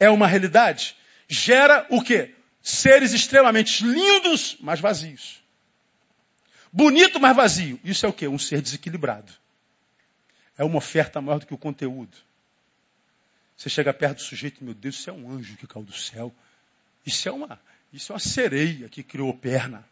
é 0.00 0.10
uma 0.10 0.26
realidade, 0.26 0.96
gera 1.28 1.86
o 1.90 2.02
quê? 2.02 2.34
Seres 2.62 3.12
extremamente 3.12 3.84
lindos, 3.84 4.56
mas 4.60 4.80
vazios. 4.80 5.43
Bonito, 6.76 7.20
mas 7.20 7.36
vazio. 7.36 7.78
Isso 7.84 8.04
é 8.04 8.08
o 8.08 8.12
quê? 8.12 8.26
Um 8.26 8.36
ser 8.36 8.60
desequilibrado. 8.60 9.32
É 10.58 10.64
uma 10.64 10.78
oferta 10.78 11.20
maior 11.20 11.38
do 11.38 11.46
que 11.46 11.54
o 11.54 11.58
conteúdo. 11.58 12.16
Você 13.56 13.70
chega 13.70 13.94
perto 13.94 14.16
do 14.16 14.22
sujeito, 14.22 14.64
meu 14.64 14.74
Deus, 14.74 14.96
isso 14.96 15.08
é 15.08 15.12
um 15.12 15.30
anjo 15.30 15.56
que 15.56 15.68
caiu 15.68 15.84
do 15.84 15.92
céu. 15.92 16.34
Isso 17.06 17.28
é 17.28 17.32
uma, 17.32 17.60
isso 17.92 18.10
é 18.10 18.14
uma 18.14 18.18
sereia 18.18 18.88
que 18.88 19.04
criou 19.04 19.32
perna. 19.32 19.88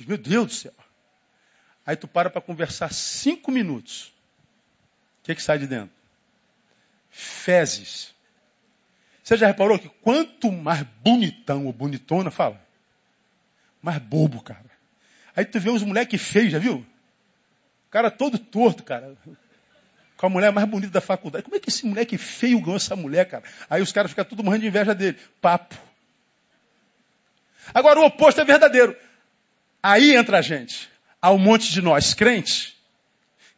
Meu 0.00 0.18
Deus 0.18 0.46
do 0.46 0.52
céu. 0.52 0.74
Aí 1.86 1.94
tu 1.94 2.08
para 2.08 2.28
para 2.28 2.40
conversar 2.40 2.92
cinco 2.92 3.52
minutos. 3.52 4.12
O 5.20 5.22
que, 5.22 5.36
que 5.36 5.42
sai 5.42 5.60
de 5.60 5.68
dentro? 5.68 5.94
Fezes. 7.10 8.12
Você 9.22 9.36
já 9.36 9.46
reparou 9.46 9.78
que 9.78 9.88
quanto 9.88 10.50
mais 10.50 10.82
bonitão 11.04 11.66
ou 11.66 11.72
bonitona, 11.72 12.32
fala, 12.32 12.60
mais 13.80 13.98
bobo, 13.98 14.42
cara. 14.42 14.69
Aí 15.40 15.46
tu 15.46 15.58
vê 15.58 15.70
uns 15.70 15.82
moleques 15.82 16.20
feios, 16.20 16.52
já 16.52 16.58
viu? 16.58 16.84
Cara 17.90 18.10
todo 18.10 18.38
torto, 18.38 18.82
cara. 18.82 19.16
Com 20.18 20.26
a 20.26 20.28
mulher 20.28 20.52
mais 20.52 20.68
bonita 20.68 20.92
da 20.92 21.00
faculdade. 21.00 21.44
Como 21.44 21.56
é 21.56 21.58
que 21.58 21.70
esse 21.70 21.86
moleque 21.86 22.18
feio 22.18 22.60
ganhou 22.60 22.76
essa 22.76 22.94
mulher, 22.94 23.24
cara? 23.24 23.42
Aí 23.70 23.80
os 23.80 23.90
caras 23.90 24.10
ficam 24.10 24.22
tudo 24.22 24.44
morrendo 24.44 24.60
de 24.60 24.66
inveja 24.68 24.94
dele. 24.94 25.16
Papo. 25.40 25.74
Agora 27.72 28.00
o 28.00 28.04
oposto 28.04 28.38
é 28.42 28.44
verdadeiro. 28.44 28.94
Aí 29.82 30.14
entra 30.14 30.40
a 30.40 30.42
gente. 30.42 30.90
Há 31.22 31.30
um 31.30 31.38
monte 31.38 31.72
de 31.72 31.80
nós, 31.80 32.12
crentes, 32.12 32.76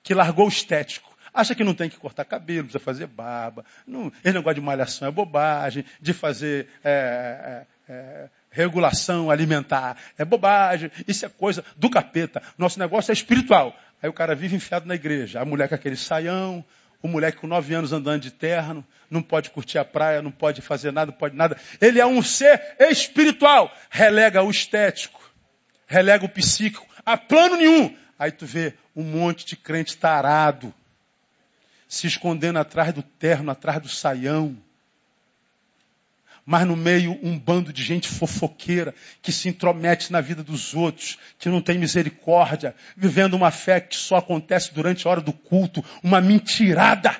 que 0.04 0.14
largou 0.14 0.46
o 0.46 0.48
estético. 0.48 1.12
Acha 1.34 1.52
que 1.52 1.64
não 1.64 1.74
tem 1.74 1.90
que 1.90 1.96
cortar 1.96 2.24
cabelo, 2.24 2.68
precisa 2.68 2.78
fazer 2.78 3.08
barba. 3.08 3.64
Não, 3.84 4.12
esse 4.22 4.32
negócio 4.32 4.54
de 4.54 4.60
malhação 4.60 5.08
é 5.08 5.10
bobagem, 5.10 5.84
de 6.00 6.12
fazer 6.12 6.68
é, 6.84 7.66
é, 7.88 8.28
regulação 8.50 9.30
alimentar 9.30 9.96
é 10.16 10.24
bobagem, 10.24 10.90
isso 11.06 11.26
é 11.26 11.28
coisa 11.28 11.64
do 11.76 11.90
capeta. 11.90 12.42
Nosso 12.56 12.78
negócio 12.78 13.10
é 13.10 13.14
espiritual. 13.14 13.76
Aí 14.02 14.08
o 14.08 14.12
cara 14.12 14.34
vive 14.34 14.56
enfiado 14.56 14.86
na 14.86 14.94
igreja. 14.94 15.40
A 15.40 15.44
mulher 15.44 15.68
com 15.68 15.74
aquele 15.74 15.96
saião, 15.96 16.64
o 17.02 17.08
moleque 17.08 17.38
com 17.38 17.46
nove 17.46 17.74
anos 17.74 17.92
andando 17.92 18.22
de 18.22 18.30
terno, 18.30 18.84
não 19.10 19.22
pode 19.22 19.50
curtir 19.50 19.78
a 19.78 19.84
praia, 19.84 20.22
não 20.22 20.30
pode 20.30 20.62
fazer 20.62 20.92
nada, 20.92 21.10
não 21.10 21.18
pode 21.18 21.36
nada. 21.36 21.56
Ele 21.80 22.00
é 22.00 22.06
um 22.06 22.22
ser 22.22 22.76
espiritual. 22.78 23.72
Relega 23.90 24.42
o 24.42 24.50
estético, 24.50 25.20
relega 25.86 26.24
o 26.24 26.28
psíquico, 26.28 26.86
a 27.04 27.16
plano 27.16 27.56
nenhum. 27.56 27.96
Aí 28.18 28.30
tu 28.30 28.46
vê 28.46 28.74
um 28.94 29.02
monte 29.02 29.44
de 29.44 29.56
crente 29.56 29.96
tarado, 29.96 30.72
se 31.88 32.06
escondendo 32.06 32.58
atrás 32.58 32.92
do 32.92 33.02
terno, 33.02 33.50
atrás 33.50 33.80
do 33.80 33.88
saião 33.88 34.56
mas 36.44 36.66
no 36.66 36.76
meio 36.76 37.18
um 37.22 37.38
bando 37.38 37.72
de 37.72 37.82
gente 37.82 38.08
fofoqueira 38.08 38.94
que 39.20 39.30
se 39.30 39.48
intromete 39.48 40.10
na 40.10 40.20
vida 40.20 40.42
dos 40.42 40.74
outros, 40.74 41.18
que 41.38 41.48
não 41.48 41.62
tem 41.62 41.78
misericórdia, 41.78 42.74
vivendo 42.96 43.34
uma 43.34 43.50
fé 43.50 43.80
que 43.80 43.96
só 43.96 44.16
acontece 44.16 44.74
durante 44.74 45.06
a 45.06 45.10
hora 45.10 45.20
do 45.20 45.32
culto, 45.32 45.84
uma 46.02 46.20
mentirada. 46.20 47.16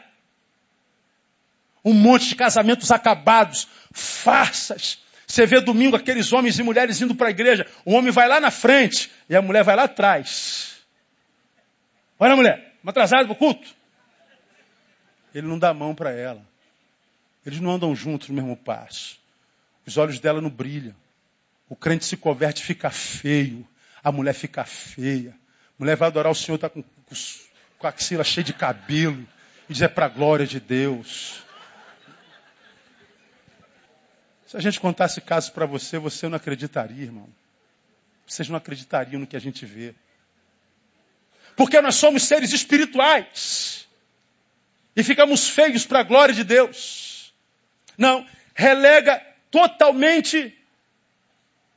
Um 1.84 1.94
monte 1.94 2.28
de 2.28 2.36
casamentos 2.36 2.90
acabados, 2.90 3.68
farsas. 3.92 4.98
Você 5.26 5.46
vê 5.46 5.60
domingo 5.60 5.96
aqueles 5.96 6.32
homens 6.32 6.58
e 6.58 6.62
mulheres 6.62 7.00
indo 7.00 7.14
para 7.14 7.28
a 7.28 7.30
igreja, 7.30 7.66
o 7.84 7.92
homem 7.92 8.12
vai 8.12 8.28
lá 8.28 8.40
na 8.40 8.50
frente 8.50 9.10
e 9.28 9.36
a 9.36 9.42
mulher 9.42 9.64
vai 9.64 9.76
lá 9.76 9.84
atrás. 9.84 10.76
Olha, 12.18 12.36
mulher, 12.36 12.74
uma 12.82 12.90
atrasada 12.90 13.24
para 13.24 13.32
o 13.32 13.36
culto. 13.36 13.68
Ele 15.34 15.46
não 15.46 15.58
dá 15.58 15.72
mão 15.72 15.94
para 15.94 16.10
ela. 16.12 16.51
Eles 17.44 17.60
não 17.60 17.72
andam 17.72 17.94
juntos 17.94 18.28
no 18.28 18.34
mesmo 18.34 18.56
passo. 18.56 19.18
Os 19.86 19.96
olhos 19.96 20.20
dela 20.20 20.40
não 20.40 20.50
brilham. 20.50 20.94
O 21.68 21.74
crente 21.74 22.04
se 22.04 22.16
converte, 22.16 22.62
fica 22.62 22.90
feio. 22.90 23.66
A 24.02 24.12
mulher 24.12 24.34
fica 24.34 24.64
feia. 24.64 25.30
A 25.30 25.74
mulher 25.78 25.96
vai 25.96 26.08
adorar 26.08 26.30
o 26.30 26.34
Senhor, 26.34 26.56
está 26.56 26.68
com, 26.68 26.82
com 26.82 27.86
a 27.86 27.90
axila 27.90 28.22
cheia 28.22 28.44
de 28.44 28.52
cabelo. 28.52 29.26
E 29.68 29.72
diz, 29.72 29.82
é 29.82 29.88
para 29.88 30.06
a 30.06 30.08
glória 30.08 30.46
de 30.46 30.60
Deus. 30.60 31.42
Se 34.46 34.56
a 34.56 34.60
gente 34.60 34.78
contasse 34.78 35.20
casos 35.20 35.50
para 35.50 35.66
você, 35.66 35.98
você 35.98 36.28
não 36.28 36.36
acreditaria, 36.36 37.04
irmão. 37.04 37.28
Vocês 38.26 38.48
não 38.48 38.56
acreditariam 38.56 39.20
no 39.20 39.26
que 39.26 39.36
a 39.36 39.40
gente 39.40 39.64
vê. 39.66 39.94
Porque 41.56 41.80
nós 41.80 41.96
somos 41.96 42.22
seres 42.24 42.52
espirituais. 42.52 43.88
E 44.94 45.02
ficamos 45.02 45.48
feios 45.48 45.86
para 45.86 46.00
a 46.00 46.02
glória 46.02 46.34
de 46.34 46.44
Deus. 46.44 47.11
Não, 47.96 48.26
relega 48.54 49.20
totalmente 49.50 50.56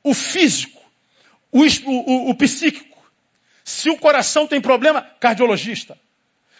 o 0.03 0.13
físico, 0.13 0.81
o, 1.51 1.63
o, 1.63 2.29
o 2.29 2.35
psíquico. 2.35 2.95
Se 3.63 3.89
o 3.89 3.97
coração 3.97 4.47
tem 4.47 4.61
problema, 4.61 5.01
cardiologista. 5.19 5.97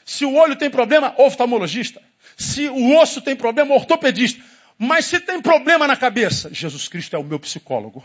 Se 0.03 0.26
o 0.26 0.36
olho 0.36 0.56
tem 0.56 0.70
problema, 0.70 1.14
oftalmologista. 1.18 2.01
Se 2.36 2.68
o 2.68 2.97
osso 2.97 3.22
tem 3.22 3.36
problema, 3.36 3.74
ortopedista. 3.76 4.43
Mas 4.78 5.06
se 5.06 5.20
tem 5.20 5.41
problema 5.41 5.88
na 5.88 5.95
cabeça, 5.95 6.53
Jesus 6.53 6.88
Cristo 6.88 7.16
é 7.16 7.20
o 7.20 7.24
meu 7.24 7.39
psicólogo. 7.39 8.03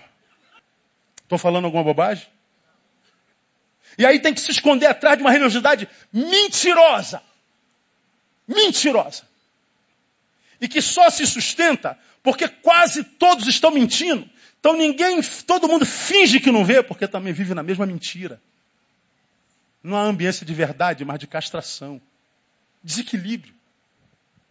Estou 1.23 1.39
falando 1.39 1.65
alguma 1.65 1.85
bobagem? 1.85 2.27
E 3.99 4.07
aí 4.07 4.21
tem 4.21 4.33
que 4.33 4.41
se 4.41 4.51
esconder 4.51 4.87
atrás 4.87 5.17
de 5.17 5.23
uma 5.23 5.31
religiosidade 5.31 5.89
mentirosa. 6.13 7.23
Mentirosa. 8.47 9.30
E 10.61 10.69
que 10.69 10.83
só 10.83 11.09
se 11.09 11.27
sustenta 11.27 11.99
porque 12.23 12.49
quase 12.49 13.03
todos 13.03 13.47
estão 13.47 13.71
mentindo. 13.71 14.29
Então 14.59 14.77
ninguém, 14.77 15.21
todo 15.47 15.69
mundo 15.69 15.87
finge 15.87 16.39
que 16.39 16.53
não 16.53 16.65
vê, 16.65 16.83
porque 16.83 17.09
também 17.09 17.33
vive 17.33 17.55
na 17.55 17.63
mesma 17.63 17.87
mentira. 17.87 18.41
Não 19.83 19.97
há 19.97 20.03
ambiência 20.03 20.45
de 20.45 20.53
verdade, 20.53 21.05
mas 21.05 21.19
de 21.19 21.27
castração. 21.27 22.01
Desequilíbrio. 22.83 23.55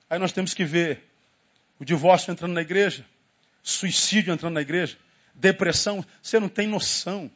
Aí 0.10 0.18
nós 0.18 0.32
temos 0.32 0.54
que 0.56 0.66
ver 0.66 1.08
o 1.80 1.86
divórcio 1.86 2.32
entrando 2.32 2.54
na 2.54 2.62
igreja, 2.62 3.06
suicídio 3.62 4.34
entrando 4.34 4.56
na 4.56 4.62
igreja, 4.62 4.98
depressão. 5.36 6.04
Você 6.22 6.40
não 6.40 6.50
tem 6.50 6.68
noção. 6.68 7.30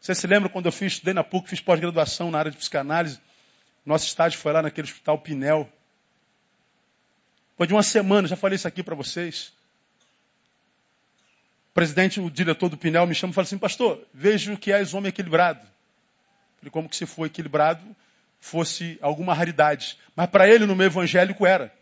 Você 0.00 0.14
se 0.14 0.26
lembra 0.26 0.48
quando 0.48 0.66
eu 0.66 0.72
fiz, 0.72 0.94
estudei 0.94 1.12
na 1.12 1.22
PUC, 1.22 1.50
fiz 1.50 1.60
pós-graduação 1.60 2.30
na 2.30 2.38
área 2.38 2.50
de 2.50 2.56
psicanálise? 2.56 3.20
Nosso 3.84 4.06
estágio 4.06 4.38
foi 4.38 4.52
lá 4.52 4.62
naquele 4.62 4.86
hospital 4.86 5.18
Pinel. 5.18 5.70
Depois 7.58 7.66
de 7.66 7.74
uma 7.74 7.82
semana, 7.82 8.28
já 8.28 8.36
falei 8.36 8.54
isso 8.54 8.68
aqui 8.68 8.84
para 8.84 8.94
vocês. 8.94 9.52
O 11.72 11.74
presidente, 11.74 12.20
o 12.20 12.30
diretor 12.30 12.68
do 12.68 12.76
Pinel 12.76 13.04
me 13.04 13.16
chama 13.16 13.32
e 13.32 13.34
fala 13.34 13.46
assim, 13.46 13.58
pastor, 13.58 14.06
vejo 14.14 14.56
que 14.56 14.70
és 14.70 14.94
homem 14.94 15.08
equilibrado. 15.08 15.66
Falei, 16.58 16.70
como 16.70 16.88
que 16.88 16.94
se 16.94 17.04
for 17.04 17.26
equilibrado 17.26 17.84
fosse 18.38 18.96
alguma 19.02 19.34
raridade. 19.34 19.98
Mas 20.14 20.30
para 20.30 20.48
ele, 20.48 20.66
no 20.66 20.76
meio 20.76 20.86
evangélico, 20.86 21.44
era. 21.44 21.74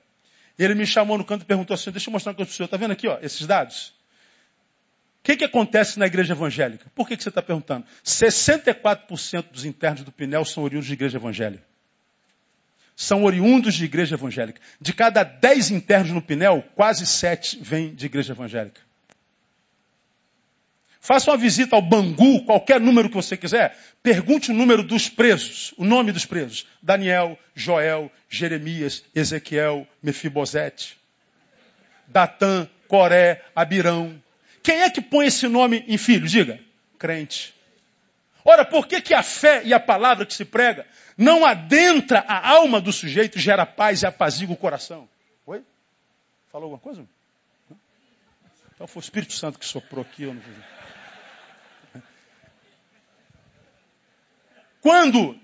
Ele 0.59 0.75
me 0.75 0.87
chamou 0.87 1.19
no 1.19 1.25
canto 1.27 1.43
e 1.43 1.45
perguntou 1.45 1.75
assim, 1.75 1.91
deixa 1.91 2.09
eu 2.09 2.13
mostrar 2.13 2.31
uma 2.31 2.37
coisa 2.37 2.49
para 2.49 2.55
o 2.55 2.57
senhor. 2.57 2.65
Está 2.69 2.79
vendo 2.79 2.93
aqui, 2.93 3.07
ó, 3.07 3.19
esses 3.21 3.47
dados? 3.47 3.89
O 5.21 5.25
que, 5.25 5.37
que 5.37 5.45
acontece 5.45 5.99
na 5.99 6.07
igreja 6.07 6.33
evangélica? 6.33 6.91
Por 6.95 7.07
que, 7.07 7.19
que 7.19 7.23
você 7.23 7.29
está 7.29 7.43
perguntando? 7.43 7.85
64% 8.03 9.51
dos 9.53 9.67
internos 9.67 10.05
do 10.05 10.11
Pinel 10.11 10.47
são 10.47 10.63
oriundos 10.63 10.87
de 10.87 10.95
igreja 10.95 11.19
evangélica. 11.19 11.76
São 12.97 13.25
oriundos 13.25 13.75
de 13.75 13.85
igreja 13.85 14.17
evangélica. 14.17 14.59
De 14.81 14.95
cada 14.95 15.23
10 15.23 15.71
internos 15.71 16.11
no 16.11 16.23
Pinel, 16.23 16.65
quase 16.75 17.07
7 17.07 17.59
vêm 17.61 17.95
de 17.95 18.07
igreja 18.07 18.33
evangélica. 18.33 18.81
Faça 20.99 21.31
uma 21.31 21.37
visita 21.37 21.77
ao 21.77 21.83
Bangu, 21.83 22.45
qualquer 22.45 22.81
número 22.81 23.09
que 23.09 23.15
você 23.15 23.37
quiser. 23.37 23.79
Pergunte 24.03 24.51
o 24.51 24.55
número 24.55 24.83
dos 24.83 25.09
presos, 25.09 25.73
o 25.77 25.85
nome 25.85 26.11
dos 26.11 26.25
presos. 26.25 26.67
Daniel, 26.83 27.39
Joel, 27.55 28.11
Jeremias, 28.29 29.05
Ezequiel, 29.15 29.87
Mefibosete. 30.03 30.97
Datã, 32.09 32.69
Coré, 32.89 33.45
Abirão. 33.55 34.21
Quem 34.63 34.81
é 34.83 34.91
que 34.91 35.01
põe 35.01 35.27
esse 35.27 35.47
nome 35.47 35.85
em 35.87 35.99
filho? 35.99 36.27
Diga. 36.27 36.59
Crente. 36.99 37.55
Ora, 38.49 38.65
por 38.65 38.87
que, 38.87 39.01
que 39.01 39.13
a 39.13 39.25
fé 39.25 39.63
e 39.65 39.75
a 39.75 39.81
palavra 39.81 40.25
que 40.25 40.33
se 40.33 40.45
prega 40.45 40.87
não 41.19 41.45
adentra 41.45 42.21
a 42.29 42.49
alma 42.49 42.81
do 42.81 42.93
sujeito, 42.93 43.41
gera 43.41 43.67
paz 43.67 44.03
e 44.03 44.07
apazigua 44.07 44.55
o 44.55 44.57
coração? 44.57 45.09
Oi? 45.45 45.65
Falou 46.53 46.67
alguma 46.67 46.79
coisa? 46.79 47.05
Então 48.73 48.87
foi 48.87 49.01
o 49.01 49.03
Espírito 49.03 49.33
Santo 49.33 49.59
que 49.59 49.67
soprou 49.67 50.03
aqui. 50.03 50.23
Eu 50.23 50.35
não 50.35 50.43
Quando 54.81 55.37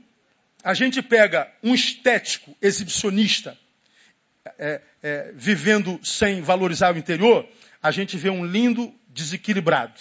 a 0.62 0.72
gente 0.72 1.02
pega 1.02 1.52
um 1.60 1.74
estético 1.74 2.56
exibicionista 2.62 3.58
é, 4.56 4.80
é, 5.02 5.32
vivendo 5.34 5.98
sem 6.04 6.40
valorizar 6.40 6.94
o 6.94 6.98
interior, 6.98 7.48
a 7.82 7.90
gente 7.90 8.16
vê 8.16 8.30
um 8.30 8.46
lindo 8.46 8.94
desequilibrado. 9.08 10.00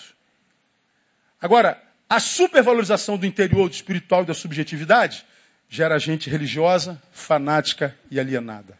Agora, 1.41 1.81
a 2.11 2.19
supervalorização 2.19 3.17
do 3.17 3.25
interior, 3.25 3.69
do 3.69 3.73
espiritual 3.73 4.23
e 4.23 4.25
da 4.25 4.33
subjetividade 4.33 5.25
gera 5.69 5.97
gente 5.97 6.29
religiosa, 6.29 7.01
fanática 7.09 7.97
e 8.11 8.19
alienada. 8.19 8.77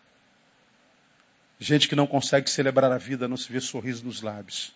Gente 1.58 1.88
que 1.88 1.96
não 1.96 2.06
consegue 2.06 2.50
celebrar 2.50 2.92
a 2.92 2.98
vida, 2.98 3.30
não 3.30 3.38
se 3.38 3.50
vê 3.50 3.62
sorriso 3.62 4.04
nos 4.04 4.22
lábios. 4.22 4.74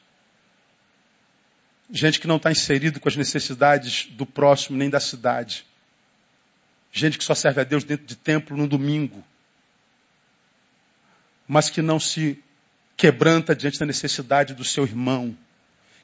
Gente 1.91 2.17
que 2.17 2.27
não 2.27 2.37
está 2.37 2.49
inserido 2.49 2.97
com 2.97 3.09
as 3.09 3.17
necessidades 3.17 4.05
do 4.11 4.25
próximo 4.25 4.77
nem 4.77 4.89
da 4.89 5.01
cidade. 5.01 5.65
Gente 6.93 7.17
que 7.17 7.25
só 7.25 7.35
serve 7.35 7.59
a 7.59 7.65
Deus 7.65 7.83
dentro 7.83 8.05
de 8.05 8.15
templo 8.15 8.55
no 8.55 8.69
domingo. 8.69 9.21
Mas 11.45 11.69
que 11.69 11.81
não 11.81 11.99
se 11.99 12.41
quebranta 12.95 13.53
diante 13.53 13.79
da 13.79 13.85
necessidade 13.85 14.53
do 14.53 14.63
seu 14.63 14.85
irmão. 14.85 15.37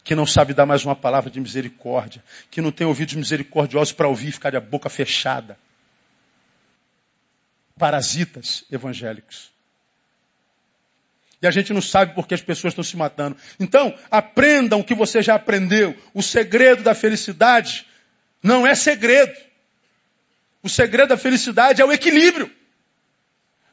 Que 0.04 0.16
não 0.16 0.26
sabe 0.26 0.54
dar 0.54 0.66
mais 0.66 0.84
uma 0.84 0.95
palavra 0.95 1.30
de 1.30 1.39
misericórdia. 1.39 2.24
Que 2.49 2.62
não 2.62 2.72
tem 2.72 2.88
ouvidos 2.88 3.16
misericordiosos 3.16 3.93
para 3.93 4.08
ouvir 4.08 4.30
e 4.30 4.32
ficar 4.32 4.49
de 4.49 4.60
boca 4.60 4.89
fechada. 4.89 5.58
Parasitas 7.78 8.64
evangélicos. 8.72 9.52
E 11.41 11.47
a 11.47 11.52
gente 11.52 11.74
não 11.74 11.82
sabe 11.82 12.14
por 12.14 12.28
que 12.28 12.36
as 12.36 12.41
pessoas 12.41 12.72
estão 12.72 12.84
se 12.84 12.95
matando. 12.95 13.36
Então, 13.60 13.97
aprendam 14.12 14.80
o 14.80 14.84
que 14.84 14.93
você 14.93 15.22
já 15.24 15.36
aprendeu. 15.36 15.97
O 16.14 16.22
segredo 16.22 16.84
da 16.84 16.93
felicidade 16.93 17.86
não 18.43 18.66
é 18.66 18.76
segredo. 18.76 19.36
O 20.62 20.70
segredo 20.70 21.10
da 21.10 21.18
felicidade 21.18 21.82
é 21.82 21.86
o 21.86 21.91
equilíbrio. 21.91 22.52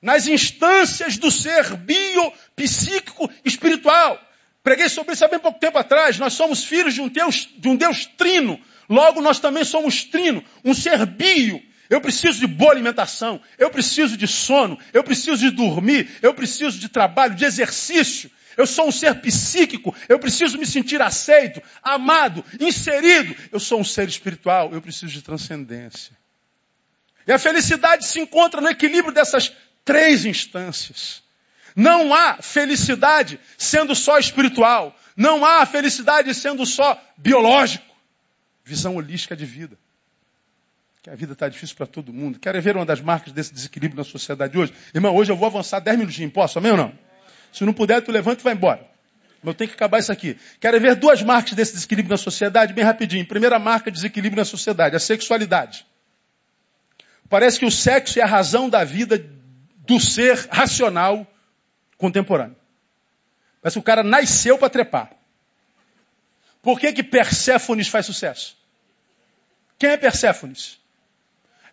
Nas 0.01 0.27
instâncias 0.27 1.19
do 1.19 1.31
ser 1.31 1.77
bio, 1.77 2.33
psíquico, 2.57 3.31
espiritual. 3.45 4.19
Preguei 4.63 4.89
sobre 4.89 5.15
isso 5.15 5.25
há 5.25 5.29
bem 5.29 5.39
pouco 5.39 5.59
tempo 5.59 5.79
atrás. 5.79 6.19
Nós 6.19 6.35
somos 6.35 6.65
filhos 6.65 6.95
de 6.95 7.01
um 7.01 7.09
Deus, 7.09 7.49
de 7.57 7.69
um 7.69 7.77
Deus 7.77 8.07
trino. 8.07 8.61
Logo, 8.89 9.21
nós 9.21 9.39
também 9.39 9.65
somos 9.65 10.05
trino, 10.05 10.43
um 10.65 10.75
ser 10.75 11.05
bio. 11.07 11.63
Eu 11.91 12.01
preciso 12.01 12.41
de 12.41 12.47
boa 12.47 12.73
alimentação, 12.73 13.41
eu 13.57 13.71
preciso 13.71 14.15
de 14.15 14.29
sono, 14.29 14.79
eu 14.93 15.03
preciso 15.03 15.39
de 15.39 15.51
dormir, 15.51 16.11
eu 16.21 16.35
preciso 16.35 16.79
de 16.79 16.89
trabalho, 16.89 17.35
de 17.35 17.47
exercício. 17.47 18.31
Eu 18.59 18.67
sou 18.67 18.89
um 18.89 18.93
ser 18.93 19.21
psíquico, 19.21 19.95
eu 20.09 20.19
preciso 20.19 20.59
me 20.59 20.67
sentir 20.67 21.01
aceito, 21.01 21.63
amado, 21.83 22.45
inserido. 22.61 23.35
Eu 23.53 23.61
sou 23.61 23.81
um 23.81 23.85
ser 23.85 24.09
espiritual, 24.09 24.71
eu 24.73 24.83
preciso 24.83 25.13
de 25.13 25.23
transcendência. 25.23 26.13
E 27.27 27.33
a 27.33 27.39
felicidade 27.39 28.05
se 28.05 28.19
encontra 28.21 28.61
no 28.61 28.69
equilíbrio 28.69 29.15
dessas 29.15 29.53
três 29.85 30.27
instâncias. 30.27 31.23
Não 31.75 32.15
há 32.15 32.43
felicidade 32.43 33.39
sendo 33.57 33.95
só 33.95 34.19
espiritual. 34.19 34.97
Não 35.17 35.45
há 35.45 35.65
felicidade 35.67 36.35
sendo 36.35 36.65
só 36.65 37.01
biológico. 37.17 37.85
Visão 38.65 38.97
holística 38.97 39.37
de 39.37 39.45
vida. 39.45 39.77
Que 41.03 41.11
a 41.11 41.15
vida 41.15 41.33
está 41.33 41.49
difícil 41.49 41.77
para 41.77 41.87
todo 41.87 42.13
mundo. 42.13 42.39
Querem 42.39 42.61
ver 42.61 42.77
uma 42.77 42.85
das 42.85 43.01
marcas 43.01 43.33
desse 43.33 43.53
desequilíbrio 43.53 43.97
na 43.97 44.05
sociedade 44.05 44.57
hoje? 44.59 44.73
Irmão, 44.95 45.15
hoje 45.15 45.33
eu 45.33 45.37
vou 45.37 45.47
avançar 45.47 45.81
10 45.81 45.99
minutinhos. 45.99 46.33
Posso? 46.33 46.59
Amém 46.59 46.73
ou 46.73 46.79
não? 46.79 46.93
Se 47.53 47.65
não 47.65 47.73
puder, 47.73 48.03
tu 48.03 48.13
levanta 48.13 48.41
e 48.41 48.45
vai 48.45 48.55
embora. 48.55 48.87
Mas 49.43 49.53
eu 49.53 49.55
tenho 49.55 49.71
que 49.71 49.77
acabar 49.77 49.99
isso 49.99 50.13
aqui. 50.13 50.37
Querem 50.61 50.81
ver 50.81 50.97
duas 50.97 51.23
marcas 51.23 51.55
desse 51.55 51.73
desequilíbrio 51.73 52.11
na 52.11 52.17
sociedade? 52.17 52.73
Bem 52.73 52.85
rapidinho. 52.85 53.25
Primeira 53.27 53.59
marca 53.59 53.91
de 53.91 53.97
desequilíbrio 53.97 54.41
na 54.41 54.45
sociedade, 54.45 54.97
a 54.97 55.01
sexualidade. 55.01 55.87
Parece 57.29 57.59
que 57.59 57.67
o 57.67 57.71
sexo 57.71 58.19
é 58.19 58.23
a 58.23 58.27
razão 58.27 58.69
da 58.69 58.85
vida 58.85 59.23
do 59.87 60.01
ser 60.01 60.49
racional 60.51 61.27
contemporâneo. 61.99 62.57
Parece 63.61 63.75
que 63.75 63.81
o 63.81 63.83
cara 63.83 64.03
nasceu 64.03 64.57
para 64.57 64.71
trepar. 64.71 65.11
Por 66.63 66.79
que 66.79 66.93
que 66.93 67.03
Perséfones 67.03 67.89
faz 67.89 68.07
sucesso? 68.07 68.57
Quem 69.79 69.91
é 69.91 69.97
Perséfones? 69.97 70.81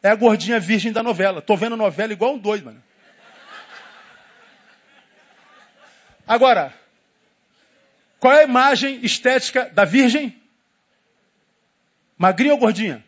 É 0.01 0.09
a 0.09 0.15
gordinha 0.15 0.59
virgem 0.59 0.91
da 0.91 1.01
novela. 1.01 1.41
Tô 1.41 1.55
vendo 1.55 1.77
novela 1.77 2.11
igual 2.11 2.33
um 2.33 2.37
doido, 2.37 2.65
mano. 2.65 2.83
Agora, 6.27 6.73
qual 8.19 8.33
é 8.33 8.41
a 8.41 8.43
imagem 8.43 8.99
estética 9.03 9.69
da 9.69 9.85
virgem? 9.85 10.41
Magrinha 12.17 12.53
ou 12.53 12.59
gordinha? 12.59 13.03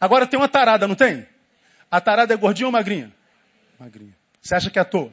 Agora 0.00 0.26
tem 0.26 0.38
uma 0.38 0.48
tarada, 0.48 0.86
não 0.88 0.94
tem? 0.94 1.26
A 1.90 2.00
tarada 2.00 2.34
é 2.34 2.36
gordinha 2.36 2.66
ou 2.66 2.72
magrinha? 2.72 3.12
Magrinha. 3.78 4.16
Você 4.40 4.54
acha 4.54 4.70
que 4.70 4.78
é 4.78 4.82
à 4.82 4.84
toa? 4.84 5.12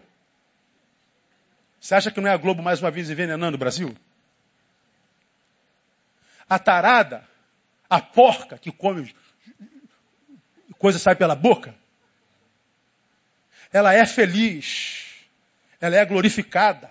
Você 1.84 1.96
acha 1.96 2.10
que 2.10 2.22
não 2.22 2.30
é 2.30 2.34
a 2.34 2.38
Globo 2.38 2.64
mais 2.64 2.82
uma 2.82 2.90
vez 2.90 3.10
envenenando 3.10 3.58
o 3.58 3.60
Brasil? 3.60 3.94
A 6.48 6.58
tarada, 6.58 7.28
a 7.90 8.00
porca 8.00 8.58
que 8.58 8.72
come 8.72 9.14
coisa 10.78 10.98
sai 10.98 11.14
pela 11.14 11.36
boca, 11.36 11.76
ela 13.70 13.94
é 13.94 14.06
feliz, 14.06 15.26
ela 15.82 15.98
é 15.98 16.06
glorificada, 16.06 16.90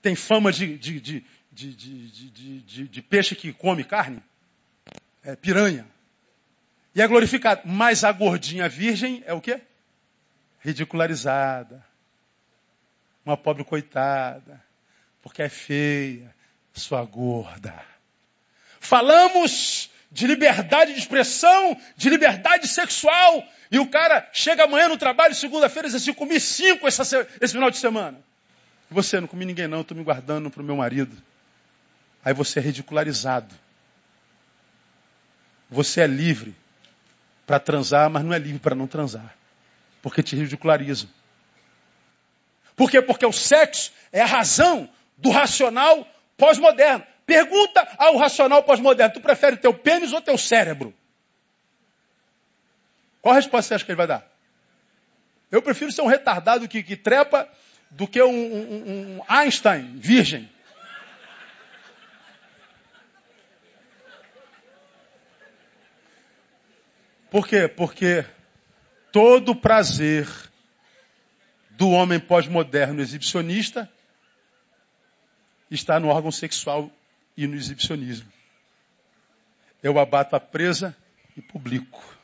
tem 0.00 0.16
fama 0.16 0.50
de, 0.50 0.78
de, 0.78 0.98
de, 0.98 1.24
de, 1.52 2.88
de 2.88 3.02
peixe 3.02 3.36
que 3.36 3.52
come 3.52 3.84
carne, 3.84 4.22
é 5.22 5.36
piranha, 5.36 5.86
e 6.94 7.02
é 7.02 7.06
glorificada. 7.06 7.60
Mas 7.66 8.02
a 8.02 8.12
gordinha 8.12 8.66
virgem 8.66 9.22
é 9.26 9.34
o 9.34 9.42
quê? 9.42 9.60
Ridicularizada, 10.60 11.86
uma 13.28 13.36
pobre 13.36 13.62
coitada, 13.62 14.62
porque 15.20 15.42
é 15.42 15.48
feia, 15.48 16.34
sua 16.72 17.04
gorda. 17.04 17.74
Falamos 18.80 19.90
de 20.10 20.26
liberdade 20.26 20.94
de 20.94 20.98
expressão, 20.98 21.78
de 21.94 22.08
liberdade 22.08 22.66
sexual, 22.66 23.44
e 23.70 23.78
o 23.78 23.90
cara 23.90 24.26
chega 24.32 24.64
amanhã 24.64 24.88
no 24.88 24.96
trabalho, 24.96 25.34
segunda-feira, 25.34 25.88
e 25.88 25.90
diz 25.90 26.00
assim, 26.00 26.14
comi 26.14 26.40
cinco 26.40 26.88
essa, 26.88 27.02
esse 27.40 27.52
final 27.52 27.70
de 27.70 27.76
semana. 27.76 28.18
E 28.90 28.94
você, 28.94 29.20
não 29.20 29.28
comi 29.28 29.44
ninguém 29.44 29.68
não, 29.68 29.82
estou 29.82 29.96
me 29.96 30.02
guardando 30.02 30.50
para 30.50 30.62
o 30.62 30.64
meu 30.64 30.76
marido. 30.76 31.14
Aí 32.24 32.32
você 32.32 32.58
é 32.58 32.62
ridicularizado. 32.62 33.54
Você 35.68 36.00
é 36.00 36.06
livre 36.06 36.56
para 37.46 37.60
transar, 37.60 38.08
mas 38.08 38.24
não 38.24 38.32
é 38.32 38.38
livre 38.38 38.58
para 38.58 38.74
não 38.74 38.86
transar. 38.86 39.36
Porque 40.00 40.22
te 40.22 40.34
ridicularizam. 40.34 41.10
Por 42.78 42.88
quê? 42.88 43.02
Porque 43.02 43.26
o 43.26 43.32
sexo 43.32 43.90
é 44.12 44.20
a 44.20 44.26
razão 44.26 44.88
do 45.16 45.30
racional 45.30 46.06
pós-moderno. 46.36 47.04
Pergunta 47.26 47.86
ao 47.98 48.16
racional 48.16 48.62
pós-moderno: 48.62 49.14
tu 49.14 49.20
prefere 49.20 49.56
teu 49.56 49.74
pênis 49.74 50.12
ou 50.12 50.20
teu 50.20 50.38
cérebro? 50.38 50.94
Qual 53.20 53.32
a 53.32 53.36
resposta 53.36 53.68
você 53.68 53.74
acha 53.74 53.84
que 53.84 53.90
ele 53.90 53.96
vai 53.96 54.06
dar? 54.06 54.24
Eu 55.50 55.60
prefiro 55.60 55.90
ser 55.90 56.02
um 56.02 56.06
retardado 56.06 56.68
que, 56.68 56.80
que 56.84 56.94
trepa 56.94 57.48
do 57.90 58.06
que 58.06 58.22
um, 58.22 58.30
um, 58.30 59.16
um 59.16 59.22
Einstein 59.28 59.96
virgem. 59.96 60.48
Por 67.28 67.48
quê? 67.48 67.66
Porque 67.66 68.24
todo 69.10 69.56
prazer 69.56 70.28
do 71.78 71.90
homem 71.90 72.18
pós-moderno 72.18 73.00
exibicionista 73.00 73.88
está 75.70 76.00
no 76.00 76.08
órgão 76.08 76.32
sexual 76.32 76.90
e 77.36 77.46
no 77.46 77.54
exibicionismo. 77.54 78.28
Eu 79.80 79.96
abato 79.96 80.34
a 80.34 80.40
presa 80.40 80.96
e 81.36 81.40
publico. 81.40 82.18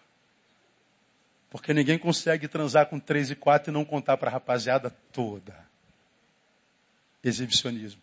Porque 1.51 1.73
ninguém 1.73 1.97
consegue 1.97 2.49
transar 2.49 2.87
com 2.87 2.99
três 2.99 3.31
e 3.31 3.37
quatro 3.37 3.71
e 3.71 3.73
não 3.73 3.85
contar 3.85 4.17
para 4.17 4.29
a 4.29 4.33
rapaziada 4.33 4.91
toda. 5.13 5.55
Exibicionismo. 7.23 8.03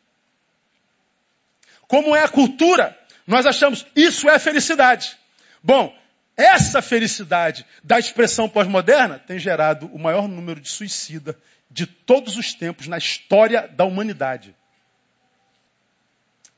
Como 1.86 2.16
é 2.16 2.24
a 2.24 2.30
cultura, 2.30 2.98
nós 3.28 3.46
achamos 3.46 3.86
isso 3.94 4.30
é 4.30 4.40
felicidade. 4.40 5.18
Bom, 5.62 5.94
essa 6.36 6.82
felicidade 6.82 7.66
da 7.84 8.00
expressão 8.00 8.48
pós-moderna 8.48 9.20
tem 9.20 9.38
gerado 9.38 9.88
o 9.88 10.00
maior 10.00 10.28
número 10.28 10.60
de 10.60 10.70
suicida 10.70 11.38
de 11.70 11.86
todos 11.86 12.38
os 12.38 12.54
tempos 12.54 12.88
na 12.88 12.98
história 12.98 13.68
da 13.68 13.86
humanidade. 13.86 14.56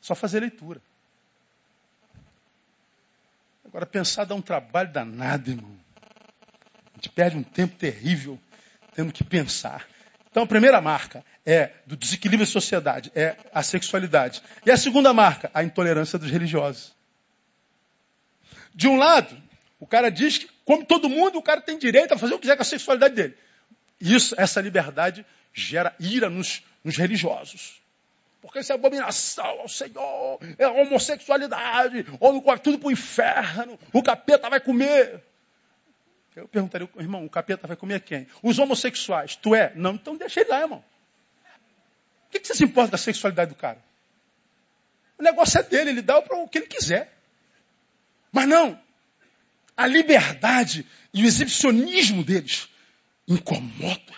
Só 0.01 0.15
fazer 0.15 0.39
leitura. 0.39 0.81
Agora, 3.65 3.85
pensar 3.85 4.25
dá 4.25 4.35
um 4.35 4.41
trabalho 4.41 4.91
danado, 4.91 5.49
irmão. 5.49 5.75
A 6.93 6.95
gente 6.95 7.09
perde 7.09 7.37
um 7.37 7.43
tempo 7.43 7.75
terrível 7.75 8.39
tendo 8.93 9.11
que 9.11 9.23
pensar. 9.23 9.87
Então, 10.29 10.43
a 10.43 10.47
primeira 10.47 10.79
marca 10.79 11.23
é 11.45 11.71
do 11.85 11.95
desequilíbrio 11.95 12.45
da 12.45 12.51
sociedade, 12.51 13.11
é 13.15 13.35
a 13.53 13.61
sexualidade. 13.63 14.41
E 14.65 14.71
a 14.71 14.77
segunda 14.77 15.13
marca, 15.13 15.49
a 15.53 15.63
intolerância 15.63 16.19
dos 16.19 16.29
religiosos. 16.29 16.93
De 18.73 18.87
um 18.87 18.97
lado, 18.97 19.35
o 19.83 19.85
cara 19.85 20.09
diz 20.09 20.37
que, 20.37 20.49
como 20.63 20.85
todo 20.85 21.09
mundo, 21.09 21.37
o 21.37 21.41
cara 21.41 21.59
tem 21.59 21.77
direito 21.77 22.13
a 22.13 22.17
fazer 22.17 22.33
o 22.33 22.37
que 22.37 22.43
quiser 22.43 22.55
com 22.55 22.61
a 22.61 22.65
sexualidade 22.65 23.15
dele. 23.15 23.37
Isso, 23.99 24.33
essa 24.37 24.61
liberdade 24.61 25.25
gera 25.53 25.93
ira 25.99 26.29
nos, 26.29 26.63
nos 26.85 26.95
religiosos. 26.95 27.81
Porque 28.41 28.59
isso 28.59 28.71
é 28.71 28.75
abominação 28.75 29.59
ao 29.59 29.67
Senhor, 29.67 30.39
é 30.57 30.65
homossexualidade, 30.65 32.05
ou 32.17 32.41
tudo 32.59 32.79
para 32.79 32.87
o 32.87 32.91
inferno, 32.93 33.77
o 33.91 34.01
capeta 34.01 34.49
vai 34.49 34.61
comer. 34.61 35.21
Eu 36.33 36.47
perguntaria, 36.47 36.89
irmão, 36.97 37.25
o 37.25 37.29
capeta 37.29 37.67
vai 37.67 37.75
comer 37.75 37.99
quem? 37.99 38.25
Os 38.41 38.59
homossexuais. 38.59 39.35
Tu 39.35 39.53
é? 39.53 39.73
Não, 39.75 39.95
então 39.95 40.15
deixa 40.15 40.39
ele 40.39 40.49
lá, 40.49 40.61
irmão. 40.61 40.81
O 42.27 42.31
que, 42.31 42.39
que 42.39 42.47
você 42.47 42.55
se 42.55 42.63
importa 42.63 42.91
da 42.91 42.97
sexualidade 42.97 43.49
do 43.49 43.55
cara? 43.55 43.83
O 45.17 45.23
negócio 45.23 45.59
é 45.59 45.63
dele, 45.63 45.89
ele 45.89 46.01
dá 46.01 46.21
para 46.21 46.37
o 46.37 46.47
que 46.47 46.59
ele 46.59 46.67
quiser. 46.67 47.13
Mas 48.31 48.47
não, 48.47 48.81
a 49.75 49.87
liberdade 49.87 50.85
e 51.13 51.23
o 51.23 51.27
exibicionismo 51.27 52.23
deles 52.23 52.67
incomodam 53.27 54.13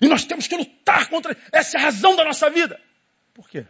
e 0.00 0.06
nós 0.08 0.24
temos 0.24 0.46
que 0.46 0.56
lutar 0.56 1.08
contra. 1.08 1.36
Essa 1.52 1.76
é 1.76 1.80
a 1.80 1.84
razão 1.84 2.16
da 2.16 2.24
nossa 2.24 2.50
vida. 2.50 2.80
Por 3.32 3.48
quê? 3.48 3.66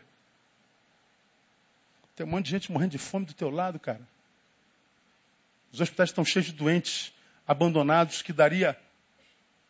Tem 2.15 2.27
um 2.27 2.31
monte 2.31 2.47
de 2.47 2.51
gente 2.53 2.73
morrendo 2.73 2.93
de 2.93 2.99
fome 2.99 3.27
do 3.27 3.35
teu 3.35 3.51
lado, 3.51 3.79
cara. 3.79 4.01
Os 5.73 5.81
hospitais 5.81 6.11
estão 6.11 6.25
cheios 6.25 6.47
de 6.47 6.53
doentes, 6.53 7.13
abandonados, 7.47 8.23
que 8.23 8.33
daria 8.33 8.77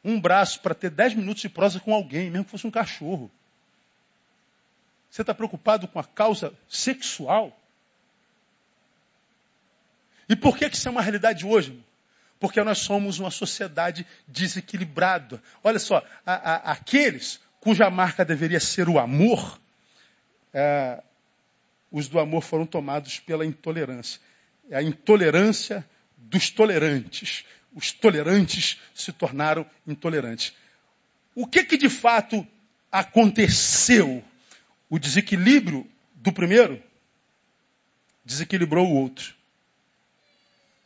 um 0.04 0.20
braço 0.20 0.60
para 0.60 0.74
ter 0.74 0.90
dez 0.90 1.14
minutos 1.14 1.42
de 1.42 1.48
prosa 1.48 1.80
com 1.80 1.92
alguém, 1.92 2.30
mesmo 2.30 2.44
que 2.44 2.50
fosse 2.50 2.66
um 2.66 2.70
cachorro. 2.70 3.30
Você 5.10 5.22
está 5.22 5.34
preocupado 5.34 5.88
com 5.88 5.98
a 5.98 6.04
causa 6.04 6.54
sexual? 6.68 7.58
E 10.28 10.34
por 10.34 10.56
que, 10.56 10.68
que 10.68 10.76
isso 10.76 10.88
é 10.88 10.90
uma 10.90 11.02
realidade 11.02 11.46
hoje? 11.46 11.78
Porque 12.38 12.62
nós 12.62 12.78
somos 12.78 13.18
uma 13.18 13.30
sociedade 13.30 14.06
desequilibrada. 14.26 15.42
Olha 15.62 15.78
só, 15.78 16.04
a, 16.24 16.34
a, 16.34 16.72
aqueles 16.72 17.40
cuja 17.60 17.90
marca 17.90 18.24
deveria 18.24 18.60
ser 18.60 18.88
o 18.88 18.98
amor, 18.98 19.60
é, 20.52 21.02
os 21.90 22.08
do 22.08 22.18
amor 22.18 22.42
foram 22.42 22.66
tomados 22.66 23.18
pela 23.18 23.44
intolerância. 23.44 24.20
É 24.70 24.76
a 24.76 24.82
intolerância 24.82 25.84
dos 26.16 26.50
tolerantes. 26.50 27.44
Os 27.74 27.92
tolerantes 27.92 28.80
se 28.94 29.12
tornaram 29.12 29.66
intolerantes. 29.86 30.52
O 31.34 31.46
que 31.46 31.64
que 31.64 31.76
de 31.76 31.88
fato 31.88 32.46
aconteceu? 32.90 34.22
O 34.88 34.98
desequilíbrio 34.98 35.86
do 36.14 36.32
primeiro 36.32 36.82
desequilibrou 38.24 38.86
o 38.86 38.94
outro. 38.94 39.34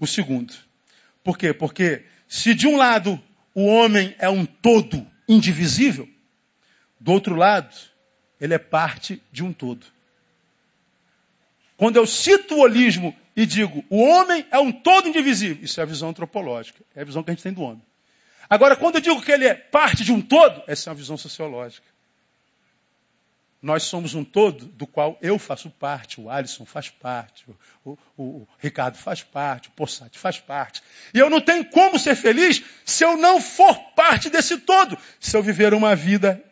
O 0.01 0.07
segundo. 0.07 0.53
Por 1.23 1.37
quê? 1.37 1.53
Porque 1.53 2.05
se 2.27 2.55
de 2.55 2.67
um 2.67 2.77
lado 2.77 3.23
o 3.55 3.67
homem 3.67 4.15
é 4.19 4.29
um 4.29 4.47
todo 4.47 5.07
indivisível, 5.29 6.09
do 6.99 7.13
outro 7.13 7.35
lado, 7.35 7.75
ele 8.41 8.55
é 8.55 8.59
parte 8.59 9.23
de 9.31 9.45
um 9.45 9.53
todo. 9.53 9.87
Quando 11.77 11.97
eu 11.97 12.07
cito 12.07 12.55
o 12.55 12.61
holismo 12.61 13.15
e 13.37 13.45
digo 13.45 13.85
o 13.91 14.03
homem 14.03 14.47
é 14.51 14.59
um 14.59 14.73
todo 14.73 15.09
indivisível, 15.09 15.63
isso 15.63 15.81
é 15.81 15.83
a 15.83 15.87
visão 15.87 16.09
antropológica, 16.09 16.83
é 16.95 17.03
a 17.03 17.05
visão 17.05 17.23
que 17.23 17.31
a 17.31 17.35
gente 17.35 17.43
tem 17.43 17.53
do 17.53 17.63
homem. 17.63 17.83
Agora, 18.49 18.75
quando 18.77 18.97
eu 18.97 19.01
digo 19.01 19.21
que 19.23 19.31
ele 19.31 19.47
é 19.47 19.55
parte 19.55 20.03
de 20.03 20.13
um 20.13 20.21
todo, 20.21 20.63
essa 20.67 20.89
é 20.89 20.91
uma 20.91 20.97
visão 20.97 21.17
sociológica. 21.17 21.87
Nós 23.63 23.83
somos 23.83 24.15
um 24.15 24.25
todo 24.25 24.65
do 24.67 24.87
qual 24.87 25.19
eu 25.21 25.39
faço 25.39 25.69
parte, 25.69 26.19
o 26.19 26.31
Alisson 26.31 26.65
faz 26.65 26.89
parte, 26.89 27.45
o, 27.85 27.99
o, 28.17 28.23
o 28.23 28.49
Ricardo 28.59 28.97
faz 28.97 29.23
parte, 29.23 29.69
o 29.69 29.73
Possati 29.73 30.19
faz 30.19 30.39
parte. 30.39 30.83
E 31.13 31.19
eu 31.19 31.29
não 31.29 31.43
tenho 31.43 31.67
como 31.67 31.99
ser 31.99 32.17
feliz 32.17 32.65
se 32.87 33.05
eu 33.05 33.19
não 33.19 33.41
for 33.41 33.79
parte 33.95 34.31
desse 34.31 34.59
todo, 34.59 34.97
se 35.19 35.37
eu 35.37 35.43
viver 35.43 35.75
uma 35.75 35.95
vida 35.95 36.43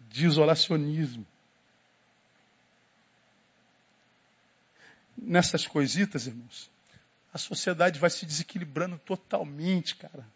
de 0.00 0.24
isolacionismo. 0.24 1.26
Nessas 5.18 5.66
coisitas, 5.66 6.26
irmãos, 6.26 6.70
a 7.32 7.36
sociedade 7.36 7.98
vai 7.98 8.08
se 8.08 8.24
desequilibrando 8.24 8.98
totalmente, 9.04 9.96
cara. 9.96 10.26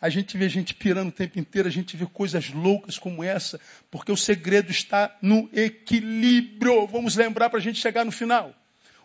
A 0.00 0.08
gente 0.08 0.36
vê 0.38 0.48
gente 0.48 0.74
pirando 0.74 1.08
o 1.08 1.12
tempo 1.12 1.38
inteiro, 1.38 1.68
a 1.68 1.70
gente 1.70 1.96
vê 1.96 2.06
coisas 2.06 2.50
loucas 2.50 2.98
como 2.98 3.22
essa, 3.22 3.60
porque 3.90 4.10
o 4.10 4.16
segredo 4.16 4.70
está 4.70 5.14
no 5.20 5.48
equilíbrio. 5.52 6.86
Vamos 6.86 7.16
lembrar 7.16 7.50
para 7.50 7.58
a 7.58 7.62
gente 7.62 7.78
chegar 7.78 8.04
no 8.04 8.10
final. 8.10 8.54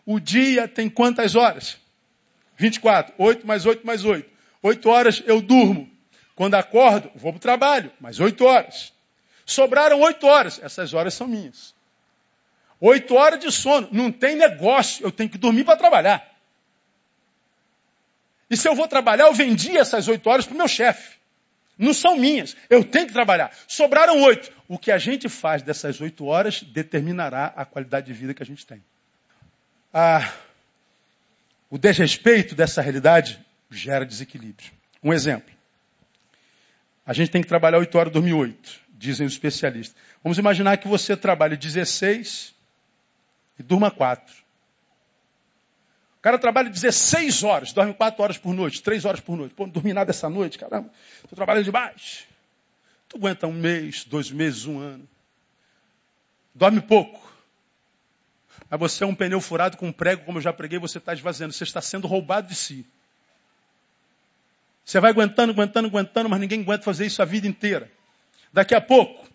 O 0.05 0.19
dia 0.19 0.67
tem 0.67 0.89
quantas 0.89 1.35
horas? 1.35 1.77
24. 2.57 3.13
8 3.17 3.45
mais 3.45 3.65
8 3.65 3.85
mais 3.85 4.05
8. 4.05 4.29
8 4.63 4.89
horas 4.89 5.23
eu 5.25 5.41
durmo. 5.41 5.89
Quando 6.33 6.55
acordo, 6.55 7.11
vou 7.15 7.33
para 7.33 7.37
o 7.37 7.41
trabalho, 7.41 7.91
mais 7.99 8.19
8 8.19 8.45
horas. 8.45 8.93
Sobraram 9.45 9.99
8 9.99 10.25
horas. 10.25 10.59
Essas 10.63 10.93
horas 10.93 11.13
são 11.13 11.27
minhas. 11.27 11.75
8 12.79 13.13
horas 13.15 13.39
de 13.39 13.51
sono. 13.51 13.89
Não 13.91 14.11
tem 14.11 14.35
negócio. 14.35 15.05
Eu 15.05 15.11
tenho 15.11 15.29
que 15.29 15.37
dormir 15.37 15.63
para 15.63 15.77
trabalhar. 15.77 16.34
E 18.55 18.57
se 18.57 18.69
eu 18.69 18.73
vou 18.73 18.87
trabalhar, 18.87 19.25
eu 19.25 19.33
vendi 19.33 19.77
essas 19.77 20.07
oito 20.07 20.29
horas 20.29 20.45
para 20.45 20.55
o 20.55 20.57
meu 20.57 20.67
chefe. 20.69 21.17
Não 21.77 21.93
são 21.93 22.15
minhas. 22.15 22.55
Eu 22.69 22.85
tenho 22.85 23.05
que 23.05 23.11
trabalhar. 23.11 23.51
Sobraram 23.67 24.21
oito. 24.21 24.49
O 24.65 24.79
que 24.79 24.93
a 24.93 24.97
gente 24.97 25.27
faz 25.27 25.61
dessas 25.61 25.99
oito 25.99 26.25
horas 26.25 26.63
determinará 26.63 27.47
a 27.53 27.65
qualidade 27.65 28.07
de 28.07 28.13
vida 28.13 28.33
que 28.33 28.41
a 28.41 28.45
gente 28.45 28.65
tem. 28.65 28.81
Ah, 29.93 30.31
o 31.69 31.77
desrespeito 31.77 32.55
dessa 32.55 32.81
realidade 32.81 33.45
gera 33.69 34.05
desequilíbrio. 34.05 34.71
Um 35.03 35.11
exemplo. 35.11 35.53
A 37.05 37.11
gente 37.11 37.31
tem 37.31 37.41
que 37.41 37.49
trabalhar 37.49 37.79
oito 37.79 37.97
horas 37.97 38.09
e 38.09 38.13
dormir 38.13 38.35
oito, 38.35 38.79
dizem 38.91 39.27
os 39.27 39.33
especialistas. 39.33 40.01
Vamos 40.23 40.37
imaginar 40.37 40.77
que 40.77 40.87
você 40.87 41.17
trabalhe 41.17 41.57
16 41.57 42.55
e 43.59 43.63
durma 43.63 43.91
quatro. 43.91 44.33
Cara 46.25 46.39
trabalha 46.39 46.71
16 46.71 47.43
horas, 47.43 47.71
dorme 47.71 47.93
4 47.93 48.23
horas 48.23 48.35
por 48.35 48.51
noite, 48.51 48.81
3 48.81 49.05
horas 49.05 49.19
por 49.19 49.37
noite. 49.37 49.53
Pô, 49.53 49.67
não 49.67 49.71
dormi 49.71 49.93
nada 49.93 50.09
essa 50.09 50.27
noite, 50.27 50.57
caramba. 50.57 50.89
Estou 51.17 51.35
trabalhando 51.35 51.65
demais. 51.65 52.25
Tu 53.07 53.17
aguenta 53.17 53.45
um 53.45 53.53
mês, 53.53 54.05
dois 54.05 54.31
meses, 54.31 54.65
um 54.65 54.79
ano. 54.79 55.07
Dorme 56.55 56.81
pouco. 56.81 57.31
Mas 58.67 58.79
você 58.79 59.03
é 59.03 59.07
um 59.07 59.13
pneu 59.13 59.39
furado 59.39 59.77
com 59.77 59.85
um 59.85 59.91
prego, 59.91 60.25
como 60.25 60.39
eu 60.39 60.41
já 60.41 60.51
preguei, 60.51 60.79
você 60.79 60.97
está 60.97 61.13
esvaziando. 61.13 61.53
Você 61.53 61.63
está 61.63 61.79
sendo 61.79 62.07
roubado 62.07 62.47
de 62.47 62.55
si. 62.55 62.83
Você 64.83 64.99
vai 64.99 65.11
aguentando, 65.11 65.53
aguentando, 65.53 65.87
aguentando, 65.89 66.27
mas 66.27 66.39
ninguém 66.39 66.61
aguenta 66.61 66.81
fazer 66.81 67.05
isso 67.05 67.21
a 67.21 67.25
vida 67.25 67.45
inteira. 67.45 67.87
Daqui 68.51 68.73
a 68.73 68.81
pouco, 68.81 69.29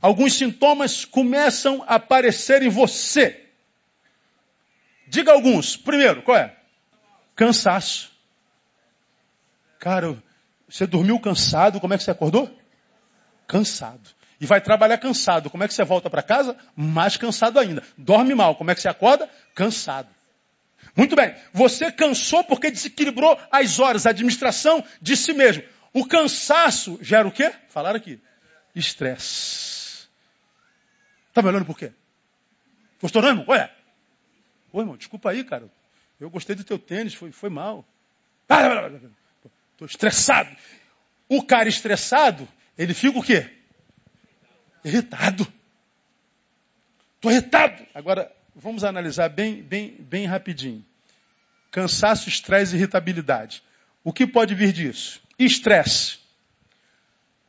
alguns 0.00 0.34
sintomas 0.34 1.04
começam 1.04 1.82
a 1.88 1.96
aparecer 1.96 2.62
em 2.62 2.68
você. 2.68 3.45
Diga 5.06 5.32
alguns. 5.32 5.76
Primeiro, 5.76 6.22
qual 6.22 6.36
é? 6.36 6.54
Cansaço. 7.34 8.10
Cara, 9.78 10.16
você 10.68 10.86
dormiu 10.86 11.18
cansado, 11.20 11.80
como 11.80 11.94
é 11.94 11.98
que 11.98 12.04
você 12.04 12.10
acordou? 12.10 12.50
Cansado. 13.46 14.10
E 14.40 14.46
vai 14.46 14.60
trabalhar 14.60 14.98
cansado. 14.98 15.48
Como 15.48 15.64
é 15.64 15.68
que 15.68 15.74
você 15.74 15.84
volta 15.84 16.10
para 16.10 16.22
casa? 16.22 16.56
Mais 16.74 17.16
cansado 17.16 17.58
ainda. 17.58 17.82
Dorme 17.96 18.34
mal. 18.34 18.56
Como 18.56 18.70
é 18.70 18.74
que 18.74 18.80
você 18.80 18.88
acorda? 18.88 19.28
Cansado. 19.54 20.08
Muito 20.94 21.16
bem. 21.16 21.34
Você 21.52 21.90
cansou 21.90 22.44
porque 22.44 22.70
desequilibrou 22.70 23.38
as 23.50 23.78
horas, 23.78 24.06
a 24.06 24.10
administração 24.10 24.84
de 25.00 25.16
si 25.16 25.32
mesmo. 25.32 25.62
O 25.92 26.06
cansaço 26.06 26.98
gera 27.00 27.26
o 27.26 27.32
quê? 27.32 27.52
Falaram 27.68 27.96
aqui. 27.96 28.20
Estresse. 28.74 30.06
Tá 31.32 31.40
me 31.40 31.48
olhando 31.48 31.64
por 31.64 31.78
quê? 31.78 31.92
Gostou 33.00 33.22
não, 33.22 33.30
irmão? 33.30 33.44
Olha. 33.48 33.75
Ô, 34.76 34.80
irmão, 34.80 34.94
desculpa 34.98 35.30
aí, 35.30 35.42
cara. 35.42 35.70
Eu 36.20 36.28
gostei 36.28 36.54
do 36.54 36.62
teu 36.62 36.78
tênis, 36.78 37.14
foi, 37.14 37.32
foi 37.32 37.48
mal. 37.48 37.82
Estou 39.72 39.86
estressado. 39.86 40.54
O 41.26 41.42
cara 41.42 41.66
estressado, 41.66 42.46
ele 42.76 42.92
fica 42.92 43.18
o 43.18 43.22
quê? 43.22 43.50
Irritado. 44.84 45.50
Estou 47.14 47.32
irritado. 47.32 47.86
Agora, 47.94 48.30
vamos 48.54 48.84
analisar 48.84 49.30
bem, 49.30 49.62
bem, 49.62 49.96
bem 49.98 50.26
rapidinho. 50.26 50.84
Cansaço, 51.70 52.28
estresse 52.28 52.74
e 52.74 52.78
irritabilidade. 52.78 53.62
O 54.04 54.12
que 54.12 54.26
pode 54.26 54.54
vir 54.54 54.74
disso? 54.74 55.22
Estresse. 55.38 56.18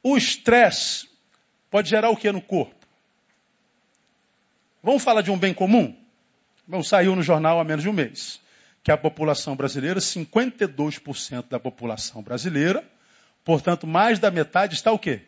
O 0.02 0.16
estresse 0.16 1.10
pode 1.70 1.90
gerar 1.90 2.10
o 2.10 2.16
que 2.16 2.32
no 2.32 2.42
corpo? 2.42 2.88
Vamos 4.82 5.04
falar 5.04 5.22
de 5.22 5.30
um 5.30 5.38
bem 5.38 5.54
comum? 5.54 6.07
Bom, 6.68 6.84
saiu 6.84 7.16
no 7.16 7.24
jornal 7.24 7.60
há 7.60 7.64
menos 7.64 7.84
de 7.84 7.90
um 7.90 7.94
mês 7.94 8.42
que 8.84 8.92
a 8.92 8.98
população 8.98 9.56
brasileira, 9.56 10.00
52% 10.00 11.50
da 11.50 11.60
população 11.60 12.22
brasileira, 12.22 12.90
portanto, 13.44 13.86
mais 13.86 14.18
da 14.18 14.32
metade 14.32 14.76
está 14.76 14.94
o 14.94 15.00
quê? 15.00 15.24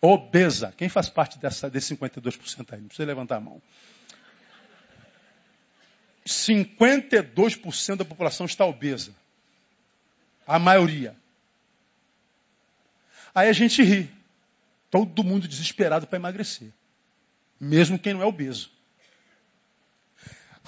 Obesa. 0.00 0.72
Quem 0.76 0.88
faz 0.88 1.08
parte 1.08 1.38
dessa, 1.38 1.70
desse 1.70 1.96
52% 1.96 2.72
aí? 2.72 2.80
Não 2.80 2.88
precisa 2.88 3.06
levantar 3.06 3.36
a 3.36 3.40
mão. 3.40 3.62
52% 6.26 7.96
da 7.96 8.04
população 8.04 8.44
está 8.44 8.66
obesa. 8.66 9.14
A 10.46 10.58
maioria. 10.58 11.16
Aí 13.34 13.48
a 13.48 13.52
gente 13.54 13.82
ri. 13.82 14.10
Todo 14.90 15.24
mundo 15.24 15.48
desesperado 15.48 16.06
para 16.06 16.18
emagrecer. 16.18 16.68
Mesmo 17.58 17.98
quem 17.98 18.12
não 18.12 18.22
é 18.22 18.26
obeso. 18.26 18.70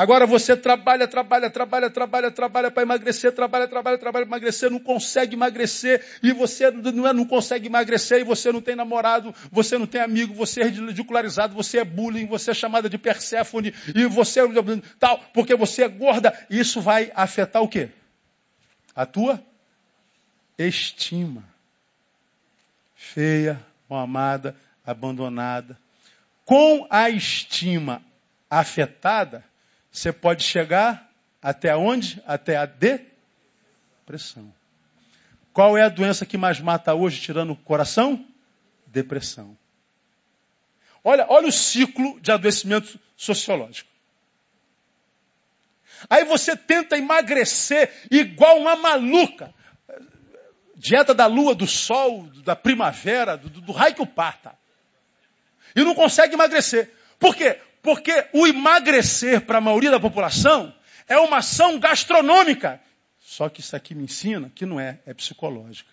Agora 0.03 0.27
você 0.27 0.57
trabalha, 0.57 1.07
trabalha, 1.07 1.49
trabalha, 1.49 1.89
trabalha, 1.89 2.29
trabalha 2.29 2.71
para 2.73 2.83
emagrecer, 2.83 3.31
trabalha, 3.31 3.69
trabalha, 3.69 3.97
trabalha 3.97 4.27
para 4.27 4.37
emagrecer, 4.37 4.69
não 4.69 4.81
consegue 4.81 5.37
emagrecer, 5.37 6.05
e 6.21 6.33
você 6.33 6.73
não, 6.73 7.07
é, 7.07 7.13
não 7.13 7.25
consegue 7.25 7.69
emagrecer, 7.69 8.19
e 8.19 8.25
você 8.25 8.51
não 8.51 8.61
tem 8.61 8.75
namorado, 8.75 9.33
você 9.53 9.79
não 9.79 9.87
tem 9.87 10.01
amigo, 10.01 10.35
você 10.35 10.63
é 10.63 10.65
ridicularizado, 10.65 11.55
você 11.55 11.79
é 11.79 11.85
bullying, 11.85 12.27
você 12.27 12.51
é 12.51 12.55
chamada 12.55 12.91
de 12.91 12.99
Perséfone, 12.99 13.73
e 13.95 14.05
você 14.07 14.41
é 14.41 14.45
tal, 14.99 15.21
porque 15.33 15.55
você 15.55 15.85
é 15.85 15.89
gorda. 15.89 16.37
Isso 16.51 16.81
vai 16.81 17.13
afetar 17.15 17.63
o 17.63 17.69
quê? 17.69 17.89
A 18.97 19.07
tua 19.07 19.41
estima. 20.59 21.45
Feia, 22.97 23.65
mal 23.89 24.01
amada, 24.01 24.57
abandonada. 24.85 25.79
Com 26.45 26.89
a 26.91 27.09
estima 27.09 28.03
afetada, 28.51 29.45
você 29.93 30.11
pode 30.11 30.43
chegar 30.43 31.07
até 31.43 31.77
onde? 31.77 32.23
Até 32.27 32.57
a 32.57 32.65
depressão. 32.65 34.53
Qual 35.53 35.77
é 35.77 35.83
a 35.83 35.91
doença 35.91 36.25
que 36.25 36.39
mais 36.39 36.59
mata 36.59 36.95
hoje, 36.95 37.21
tirando 37.21 37.53
o 37.53 37.57
coração? 37.57 38.27
Depressão. 38.87 39.57
Olha, 41.05 41.27
olha 41.29 41.49
o 41.49 41.53
ciclo 41.53 42.19
de 42.21 42.33
adoecimento 42.33 42.99
sociológico. 43.17 43.91
Aí 46.09 46.25
você 46.25 46.57
tenta 46.57 46.97
emagrecer 46.97 47.93
igual 48.11 48.59
uma 48.59 48.75
maluca. 48.77 49.53
Dieta 50.75 51.13
da 51.15 51.27
lua, 51.27 51.55
do 51.55 51.67
sol, 51.67 52.25
da 52.45 52.57
primavera, 52.57 53.37
do, 53.37 53.49
do 53.49 53.73
raio 53.73 53.95
que 53.95 54.03
o 54.03 54.07
parta. 54.07 54.57
E 55.77 55.85
não 55.85 55.95
consegue 55.95 56.35
emagrecer. 56.35 56.91
Por 57.19 57.37
quê? 57.37 57.61
Porque 57.83 58.29
o 58.33 58.47
emagrecer 58.47 59.41
para 59.43 59.59
a 59.59 59.61
maioria 59.61 59.91
da 59.91 60.01
população 60.01 60.73
é 61.09 61.19
uma 61.19 61.39
ação 61.39 61.79
gastronômica. 61.79 62.81
Só 63.19 63.49
que 63.49 63.61
isso 63.61 63.75
aqui 63.75 63.95
me 63.95 64.05
ensina 64.05 64.51
que 64.55 64.65
não 64.65 64.79
é, 64.79 65.01
é 65.05 65.13
psicológica. 65.13 65.91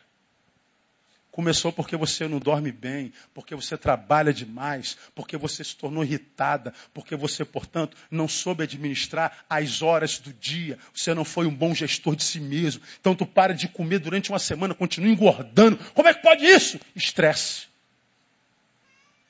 Começou 1.31 1.71
porque 1.71 1.95
você 1.95 2.27
não 2.27 2.39
dorme 2.39 2.71
bem, 2.71 3.13
porque 3.33 3.55
você 3.55 3.77
trabalha 3.77 4.33
demais, 4.33 4.97
porque 5.15 5.37
você 5.37 5.63
se 5.63 5.75
tornou 5.75 6.03
irritada, 6.03 6.73
porque 6.93 7.15
você, 7.15 7.45
portanto, 7.45 7.95
não 8.11 8.27
soube 8.27 8.63
administrar 8.63 9.45
as 9.49 9.81
horas 9.81 10.19
do 10.19 10.33
dia, 10.33 10.77
você 10.93 11.13
não 11.13 11.23
foi 11.23 11.45
um 11.45 11.55
bom 11.55 11.73
gestor 11.73 12.15
de 12.15 12.23
si 12.23 12.39
mesmo. 12.39 12.81
Então 12.99 13.15
tu 13.15 13.25
para 13.25 13.53
de 13.53 13.67
comer 13.67 13.99
durante 13.99 14.29
uma 14.31 14.39
semana, 14.39 14.73
continua 14.73 15.09
engordando. 15.09 15.77
Como 15.93 16.09
é 16.09 16.13
que 16.13 16.21
pode 16.21 16.45
isso? 16.45 16.79
Estresse. 16.95 17.69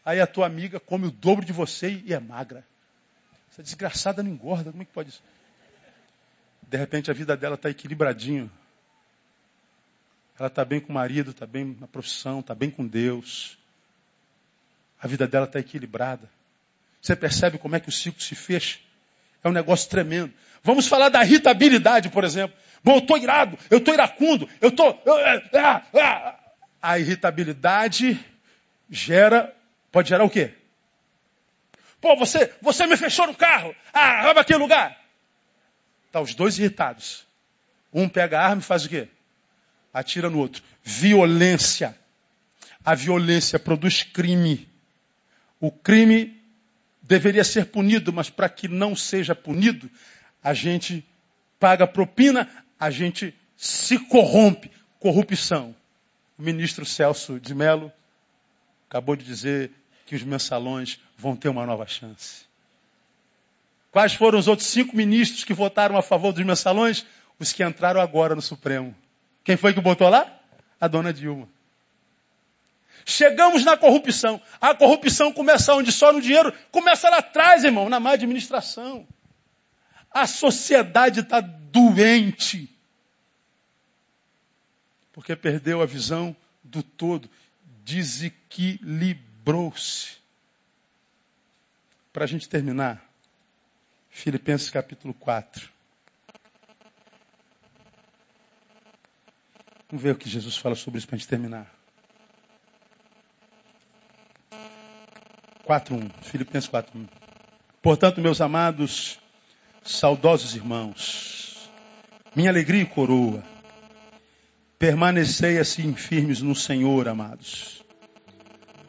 Aí 0.09 0.19
a 0.19 0.25
tua 0.25 0.47
amiga 0.47 0.79
come 0.79 1.05
o 1.05 1.11
dobro 1.11 1.45
de 1.45 1.53
você 1.53 2.01
e 2.03 2.15
é 2.15 2.19
magra. 2.19 2.65
Essa 3.51 3.61
desgraçada 3.61 4.23
não 4.23 4.31
engorda, 4.31 4.71
como 4.71 4.81
é 4.81 4.85
que 4.85 4.91
pode 4.91 5.09
isso? 5.09 5.21
De 6.63 6.75
repente 6.75 7.11
a 7.11 7.13
vida 7.13 7.37
dela 7.37 7.53
está 7.53 7.69
equilibradinho. 7.69 8.49
Ela 10.39 10.47
está 10.47 10.65
bem 10.65 10.79
com 10.79 10.89
o 10.89 10.95
marido, 10.95 11.29
está 11.29 11.45
bem 11.45 11.77
na 11.79 11.85
profissão, 11.85 12.39
está 12.39 12.55
bem 12.55 12.71
com 12.71 12.87
Deus. 12.87 13.55
A 14.99 15.07
vida 15.07 15.27
dela 15.27 15.45
está 15.45 15.59
equilibrada. 15.59 16.27
Você 16.99 17.15
percebe 17.15 17.59
como 17.59 17.75
é 17.75 17.79
que 17.79 17.89
o 17.89 17.91
ciclo 17.91 18.19
se 18.19 18.33
fecha? 18.33 18.79
É 19.43 19.47
um 19.47 19.53
negócio 19.53 19.87
tremendo. 19.91 20.33
Vamos 20.63 20.87
falar 20.87 21.09
da 21.09 21.23
irritabilidade, 21.23 22.09
por 22.09 22.23
exemplo. 22.23 22.57
Bom, 22.83 22.95
eu 22.95 22.99
estou 22.99 23.15
irado, 23.15 23.59
eu 23.69 23.77
estou 23.77 23.93
iracundo, 23.93 24.49
eu 24.59 24.69
estou. 24.69 25.03
Ah, 25.53 25.83
ah. 25.93 26.39
A 26.81 26.97
irritabilidade 26.97 28.19
gera 28.89 29.55
Pode 29.91 30.09
gerar 30.09 30.23
o 30.23 30.29
quê? 30.29 30.53
Pô, 32.01 32.15
você, 32.15 32.53
você 32.61 32.87
me 32.87 32.95
fechou 32.95 33.27
no 33.27 33.35
carro. 33.35 33.75
Ah, 33.93 34.23
rouba 34.23 34.41
aquele 34.41 34.59
lugar. 34.59 34.97
Tá 36.11 36.21
os 36.21 36.33
dois 36.33 36.57
irritados. 36.57 37.25
Um 37.93 38.07
pega 38.07 38.39
a 38.39 38.45
arma 38.45 38.61
e 38.61 38.65
faz 38.65 38.85
o 38.85 38.89
quê? 38.89 39.07
Atira 39.93 40.29
no 40.29 40.39
outro. 40.39 40.63
Violência. 40.83 41.97
A 42.85 42.95
violência 42.95 43.59
produz 43.59 44.03
crime. 44.03 44.69
O 45.59 45.71
crime 45.71 46.39
deveria 47.01 47.43
ser 47.43 47.65
punido, 47.65 48.13
mas 48.13 48.29
para 48.29 48.47
que 48.47 48.67
não 48.67 48.95
seja 48.95 49.35
punido, 49.35 49.89
a 50.43 50.53
gente 50.53 51.05
paga 51.59 51.85
propina, 51.85 52.47
a 52.79 52.89
gente 52.89 53.35
se 53.57 53.99
corrompe. 53.99 54.71
Corrupção. 54.99 55.75
O 56.37 56.41
ministro 56.41 56.85
Celso 56.85 57.39
de 57.39 57.53
Mello 57.53 57.91
acabou 58.87 59.15
de 59.15 59.25
dizer 59.25 59.71
que 60.09 60.15
os 60.15 60.23
mensalões 60.23 60.99
vão 61.17 61.35
ter 61.35 61.47
uma 61.47 61.65
nova 61.65 61.85
chance. 61.85 62.43
Quais 63.91 64.13
foram 64.13 64.37
os 64.37 64.47
outros 64.47 64.67
cinco 64.67 64.95
ministros 64.95 65.43
que 65.43 65.53
votaram 65.53 65.95
a 65.95 66.01
favor 66.01 66.33
dos 66.33 66.43
mensalões? 66.43 67.05
os 67.39 67.53
que 67.53 67.63
entraram 67.63 68.01
agora 68.01 68.35
no 68.35 68.41
Supremo. 68.41 68.93
Quem 69.43 69.55
foi 69.55 69.73
que 69.73 69.79
botou 69.79 70.09
lá? 70.09 70.39
A 70.79 70.87
dona 70.87 71.13
Dilma. 71.13 71.47
Chegamos 73.05 73.63
na 73.63 73.77
corrupção. 73.77 74.41
A 74.59 74.75
corrupção 74.75 75.31
começa 75.31 75.73
onde? 75.73 75.91
Só 75.91 76.11
no 76.11 76.21
dinheiro. 76.21 76.53
Começa 76.69 77.09
lá 77.09 77.19
atrás, 77.19 77.63
irmão, 77.63 77.89
na 77.89 77.99
má 77.99 78.11
administração. 78.11 79.07
A 80.11 80.27
sociedade 80.27 81.21
está 81.21 81.39
doente. 81.39 82.69
Porque 85.13 85.35
perdeu 85.35 85.81
a 85.81 85.85
visão 85.85 86.35
do 86.61 86.83
todo. 86.83 87.29
Desequilibrou-se. 89.49 90.19
Para 92.13 92.25
a 92.25 92.27
gente 92.27 92.47
terminar, 92.47 93.03
Filipenses 94.09 94.69
capítulo 94.69 95.13
4. 95.13 95.69
Vamos 99.89 100.03
ver 100.03 100.11
o 100.11 100.15
que 100.15 100.29
Jesus 100.29 100.55
fala 100.57 100.75
sobre 100.75 100.99
isso 100.99 101.07
para 101.07 101.15
a 101.15 101.19
gente 101.19 101.27
terminar. 101.27 101.73
4.1, 105.65 106.11
Filipenses 106.23 106.69
4.1. 106.69 107.07
Portanto, 107.81 108.21
meus 108.21 108.41
amados, 108.41 109.19
saudosos 109.83 110.55
irmãos, 110.55 111.69
minha 112.35 112.49
alegria 112.49 112.81
e 112.81 112.85
coroa, 112.85 113.43
permanecei 114.77 115.57
assim 115.57 115.95
firmes 115.95 116.41
no 116.41 116.55
Senhor, 116.55 117.07
amados. 117.07 117.83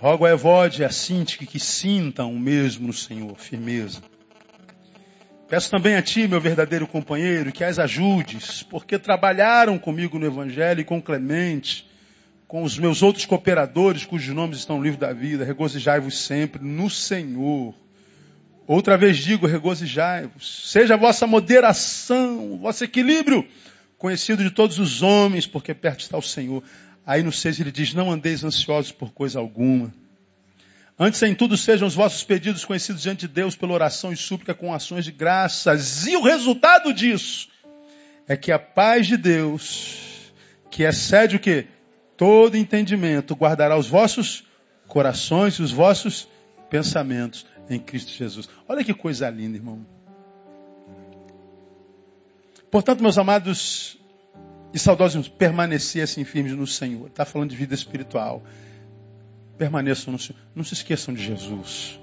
Rogo 0.01 0.24
a 0.24 0.30
Evode 0.30 0.80
e 0.80 0.84
a 0.86 0.88
Sintique 0.88 1.44
que 1.44 1.61
sintam 1.61 2.32
o 2.32 2.40
mesmo 2.40 2.86
no 2.86 2.92
Senhor, 2.92 3.38
firmeza. 3.38 4.01
Peço 5.46 5.70
também 5.70 5.94
a 5.94 6.01
ti, 6.01 6.26
meu 6.26 6.40
verdadeiro 6.40 6.86
companheiro, 6.86 7.53
que 7.53 7.62
as 7.62 7.78
ajudes, 7.78 8.62
porque 8.62 8.98
trabalharam 8.98 9.78
comigo 9.78 10.18
no 10.18 10.24
Evangelho 10.24 10.80
e 10.80 10.84
com 10.84 11.03
Clemente, 11.03 11.86
com 12.48 12.62
os 12.62 12.78
meus 12.78 13.03
outros 13.03 13.26
cooperadores, 13.26 14.07
cujos 14.07 14.34
nomes 14.34 14.61
estão 14.61 14.78
no 14.78 14.82
livro 14.82 14.98
da 14.98 15.12
vida, 15.12 15.44
regozijai-vos 15.44 16.18
sempre 16.18 16.64
no 16.64 16.88
Senhor. 16.88 17.74
Outra 18.66 18.96
vez 18.96 19.18
digo, 19.18 19.46
regozijai-vos. 19.46 20.70
Seja 20.70 20.94
a 20.94 20.96
vossa 20.96 21.26
moderação, 21.26 22.55
o 22.55 22.57
vosso 22.57 22.82
equilíbrio, 22.84 23.46
conhecido 23.98 24.42
de 24.42 24.51
todos 24.51 24.78
os 24.78 25.03
homens, 25.03 25.46
porque 25.46 25.74
perto 25.74 26.01
está 26.01 26.16
o 26.16 26.22
Senhor. 26.22 26.64
Aí 27.07 27.22
no 27.22 27.32
6 27.32 27.61
ele 27.61 27.72
diz, 27.72 27.94
não 27.94 28.11
andeis 28.11 28.44
ansiosos 28.44 28.92
por 28.92 29.12
coisa 29.12 29.38
alguma. 29.38 29.92
Antes 30.98 31.22
em 31.22 31.34
tudo 31.34 31.57
sejam 31.57 31.88
os 31.88 31.94
vossos 31.94 32.22
pedidos 32.22 32.64
conhecidos 32.64 33.03
diante 33.03 33.26
de 33.26 33.28
Deus 33.28 33.57
pela 33.57 33.72
oração 33.72 34.12
e 34.12 34.16
súplica 34.16 34.55
com 34.55 34.72
ações 34.72 35.05
de 35.05 35.12
graças. 35.12 36.07
E 36.07 36.16
o 36.16 36.22
resultado 36.22 36.92
disso 36.92 37.48
é 38.28 38.36
que 38.36 38.53
a 38.53 38.59
paz 38.59 39.07
de 39.07 39.16
Deus, 39.16 40.32
que 40.70 40.82
excede 40.82 41.36
o 41.36 41.40
que? 41.40 41.66
todo 42.20 42.55
entendimento, 42.55 43.34
guardará 43.34 43.78
os 43.78 43.88
vossos 43.88 44.44
corações 44.86 45.55
e 45.55 45.62
os 45.62 45.72
vossos 45.72 46.28
pensamentos 46.68 47.46
em 47.70 47.80
Cristo 47.80 48.12
Jesus. 48.12 48.46
Olha 48.68 48.84
que 48.84 48.92
coisa 48.92 49.30
linda, 49.30 49.57
irmão. 49.57 49.86
Portanto, 52.70 53.01
meus 53.01 53.16
amados 53.16 53.96
e 54.73 54.79
saudosos, 54.79 55.29
permanecer 55.29 56.03
assim 56.03 56.25
firmes 56.25 56.53
no 56.53 56.66
Senhor. 56.66 57.09
Está 57.09 57.25
falando 57.25 57.51
de 57.51 57.57
vida 57.57 57.75
espiritual. 57.75 58.43
Permaneçam 59.59 60.12
no 60.12 60.18
Senhor. 60.18 60.41
Não 60.55 60.64
se 60.64 60.75
esqueçam 60.75 61.12
de 61.12 61.23
Jesus. 61.23 61.99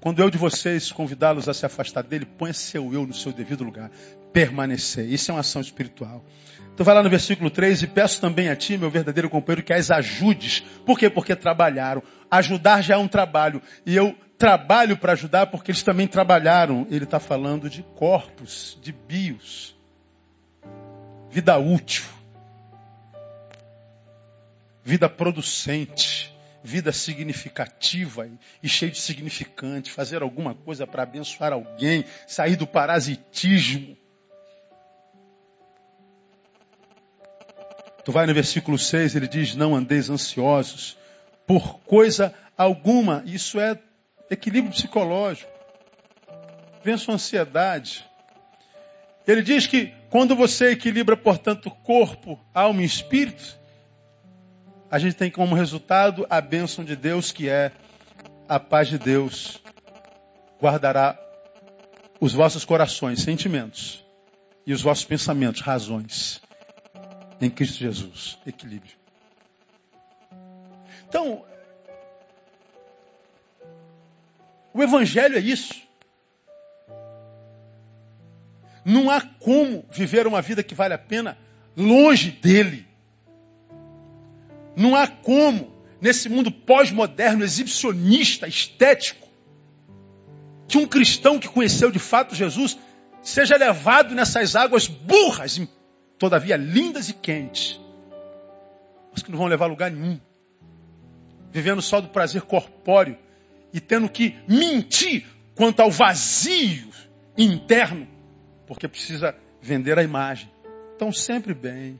Quando 0.00 0.22
eu 0.22 0.30
de 0.30 0.38
vocês 0.38 0.90
convidá-los 0.90 1.48
a 1.48 1.52
se 1.52 1.66
afastar 1.66 2.02
dele, 2.02 2.24
põe 2.24 2.52
seu 2.52 2.92
eu 2.94 3.06
no 3.06 3.12
seu 3.12 3.32
devido 3.32 3.62
lugar. 3.62 3.90
Permanecer. 4.32 5.06
Isso 5.06 5.30
é 5.30 5.34
uma 5.34 5.40
ação 5.40 5.60
espiritual. 5.60 6.24
Então 6.72 6.84
vai 6.84 6.94
lá 6.94 7.02
no 7.02 7.10
versículo 7.10 7.50
3 7.50 7.82
e 7.82 7.86
peço 7.86 8.20
também 8.20 8.48
a 8.48 8.56
ti, 8.56 8.78
meu 8.78 8.90
verdadeiro 8.90 9.28
companheiro, 9.28 9.62
que 9.62 9.72
as 9.72 9.90
ajudes. 9.90 10.60
Por 10.86 10.98
quê? 10.98 11.10
Porque 11.10 11.36
trabalharam. 11.36 12.02
Ajudar 12.30 12.82
já 12.82 12.94
é 12.94 12.98
um 12.98 13.08
trabalho. 13.08 13.60
E 13.84 13.94
eu 13.94 14.16
trabalho 14.38 14.96
para 14.96 15.12
ajudar 15.12 15.48
porque 15.48 15.70
eles 15.70 15.82
também 15.82 16.06
trabalharam. 16.06 16.86
Ele 16.90 17.04
está 17.04 17.20
falando 17.20 17.68
de 17.68 17.82
corpos, 17.82 18.78
de 18.80 18.92
bios. 18.92 19.76
Vida 21.30 21.58
útil. 21.58 22.04
Vida 24.82 25.08
producente 25.08 26.30
vida 26.62 26.92
significativa 26.92 28.28
e 28.62 28.68
cheio 28.68 28.92
de 28.92 28.98
significante, 28.98 29.90
fazer 29.90 30.22
alguma 30.22 30.54
coisa 30.54 30.86
para 30.86 31.02
abençoar 31.02 31.52
alguém, 31.52 32.04
sair 32.26 32.56
do 32.56 32.66
parasitismo. 32.66 33.96
Tu 38.04 38.12
vai 38.12 38.26
no 38.26 38.34
versículo 38.34 38.78
6, 38.78 39.14
ele 39.16 39.28
diz: 39.28 39.54
Não 39.54 39.74
andeis 39.74 40.08
ansiosos 40.08 40.96
por 41.46 41.80
coisa 41.80 42.34
alguma. 42.56 43.22
Isso 43.26 43.60
é 43.60 43.78
equilíbrio 44.30 44.72
psicológico. 44.72 45.50
Vença 46.82 47.10
a 47.10 47.14
ansiedade. 47.14 48.04
Ele 49.26 49.42
diz 49.42 49.66
que 49.66 49.92
quando 50.08 50.34
você 50.34 50.70
equilibra, 50.70 51.16
portanto, 51.16 51.70
corpo, 51.70 52.40
alma 52.54 52.82
e 52.82 52.84
espírito, 52.84 53.58
a 54.90 54.98
gente 54.98 55.14
tem 55.14 55.30
como 55.30 55.54
resultado 55.54 56.26
a 56.28 56.40
bênção 56.40 56.84
de 56.84 56.96
Deus, 56.96 57.30
que 57.30 57.48
é 57.48 57.70
a 58.48 58.58
paz 58.58 58.88
de 58.88 58.98
Deus 58.98 59.62
guardará 60.60 61.18
os 62.20 62.32
vossos 62.32 62.64
corações, 62.64 63.22
sentimentos, 63.22 64.04
e 64.66 64.72
os 64.72 64.82
vossos 64.82 65.04
pensamentos, 65.04 65.62
razões, 65.62 66.40
em 67.40 67.50
Cristo 67.50 67.78
Jesus. 67.78 68.38
Equilíbrio. 68.46 68.94
Então, 71.08 71.44
o 74.72 74.82
Evangelho 74.82 75.36
é 75.36 75.40
isso. 75.40 75.74
Não 78.84 79.10
há 79.10 79.20
como 79.20 79.84
viver 79.90 80.26
uma 80.26 80.40
vida 80.40 80.62
que 80.62 80.74
vale 80.74 80.94
a 80.94 80.98
pena 80.98 81.36
longe 81.76 82.30
dele. 82.30 82.86
Não 84.76 84.94
há 84.94 85.06
como, 85.06 85.72
nesse 86.00 86.28
mundo 86.28 86.50
pós-moderno, 86.50 87.44
exibicionista, 87.44 88.46
estético, 88.46 89.28
que 90.68 90.78
um 90.78 90.86
cristão 90.86 91.38
que 91.38 91.48
conheceu 91.48 91.90
de 91.90 91.98
fato 91.98 92.34
Jesus 92.34 92.78
seja 93.22 93.56
levado 93.56 94.14
nessas 94.14 94.54
águas 94.56 94.86
burras, 94.86 95.58
todavia 96.20 96.54
lindas 96.54 97.08
e 97.08 97.14
quentes, 97.14 97.80
mas 99.10 99.22
que 99.22 99.30
não 99.30 99.38
vão 99.38 99.46
levar 99.46 99.64
a 99.64 99.68
lugar 99.68 99.90
nenhum. 99.90 100.20
Vivendo 101.50 101.80
só 101.80 101.98
do 102.00 102.10
prazer 102.10 102.42
corpóreo 102.42 103.18
e 103.72 103.80
tendo 103.80 104.08
que 104.08 104.36
mentir 104.46 105.26
quanto 105.54 105.80
ao 105.80 105.90
vazio 105.90 106.90
interno, 107.36 108.06
porque 108.66 108.86
precisa 108.86 109.34
vender 109.62 109.98
a 109.98 110.02
imagem. 110.02 110.52
Estão 110.92 111.10
sempre 111.10 111.54
bem. 111.54 111.98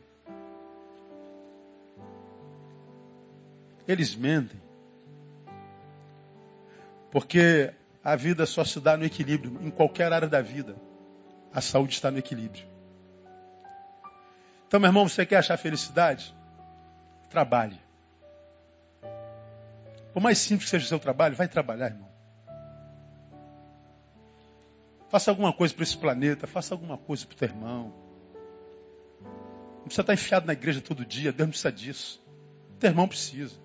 Eles 3.89 4.15
mentem. 4.15 4.61
Porque 7.11 7.73
a 8.05 8.15
vida 8.15 8.45
só 8.45 8.65
se 8.65 8.79
dá 8.79 8.97
no 8.99 9.05
equilíbrio. 9.05 9.59
Em 9.63 9.71
qualquer 9.71 10.13
área 10.13 10.29
da 10.29 10.43
vida, 10.43 10.77
a 11.53 11.63
saúde 11.63 11.95
está 11.95 12.11
no 12.11 12.19
equilíbrio. 12.19 12.70
Então, 14.71 14.79
meu 14.79 14.87
irmão, 14.87 15.09
você 15.09 15.27
quer 15.27 15.39
achar 15.39 15.57
felicidade? 15.57 16.33
Trabalhe. 17.29 17.77
Por 20.13 20.23
mais 20.23 20.39
simples 20.39 20.67
que 20.67 20.71
seja 20.71 20.85
o 20.85 20.89
seu 20.89 21.01
trabalho, 21.01 21.35
vai 21.35 21.49
trabalhar, 21.49 21.87
irmão. 21.87 22.09
Faça 25.09 25.29
alguma 25.29 25.53
coisa 25.53 25.75
para 25.75 25.83
esse 25.83 25.99
planeta, 25.99 26.47
faça 26.47 26.73
alguma 26.73 26.97
coisa 26.97 27.27
para 27.27 27.35
o 27.35 27.37
teu 27.37 27.49
irmão. 27.49 27.93
Não 29.79 29.87
precisa 29.87 30.03
estar 30.03 30.15
enfiado 30.15 30.47
na 30.47 30.53
igreja 30.53 30.81
todo 30.81 31.05
dia, 31.05 31.33
Deus 31.33 31.49
não 31.49 31.51
precisa 31.51 31.73
disso. 31.73 32.25
O 32.71 32.77
teu 32.77 32.91
irmão 32.91 33.09
precisa. 33.09 33.57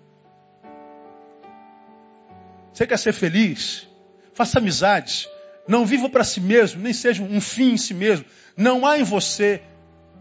Você 2.72 2.84
quer 2.84 2.98
ser 2.98 3.12
feliz? 3.12 3.88
Faça 4.34 4.58
amizades. 4.58 5.28
Não 5.68 5.86
viva 5.86 6.08
para 6.08 6.24
si 6.24 6.40
mesmo, 6.40 6.82
nem 6.82 6.92
seja 6.92 7.22
um 7.22 7.40
fim 7.40 7.74
em 7.74 7.76
si 7.76 7.94
mesmo. 7.94 8.26
Não 8.56 8.84
há 8.84 8.98
em 8.98 9.04
você 9.04 9.62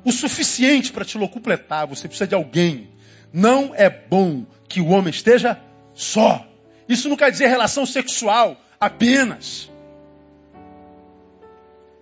o 0.05 0.11
suficiente 0.11 0.93
para 0.93 1.03
te 1.03 1.17
locupletar. 1.17 1.87
Você 1.87 2.07
precisa 2.07 2.27
de 2.27 2.35
alguém. 2.35 2.89
Não 3.33 3.73
é 3.75 3.89
bom 3.89 4.45
que 4.69 4.79
o 4.79 4.87
homem 4.87 5.09
esteja 5.09 5.59
só. 5.93 6.47
Isso 6.87 7.09
não 7.09 7.17
quer 7.17 7.31
dizer 7.31 7.47
relação 7.47 7.85
sexual 7.85 8.57
apenas. 8.79 9.69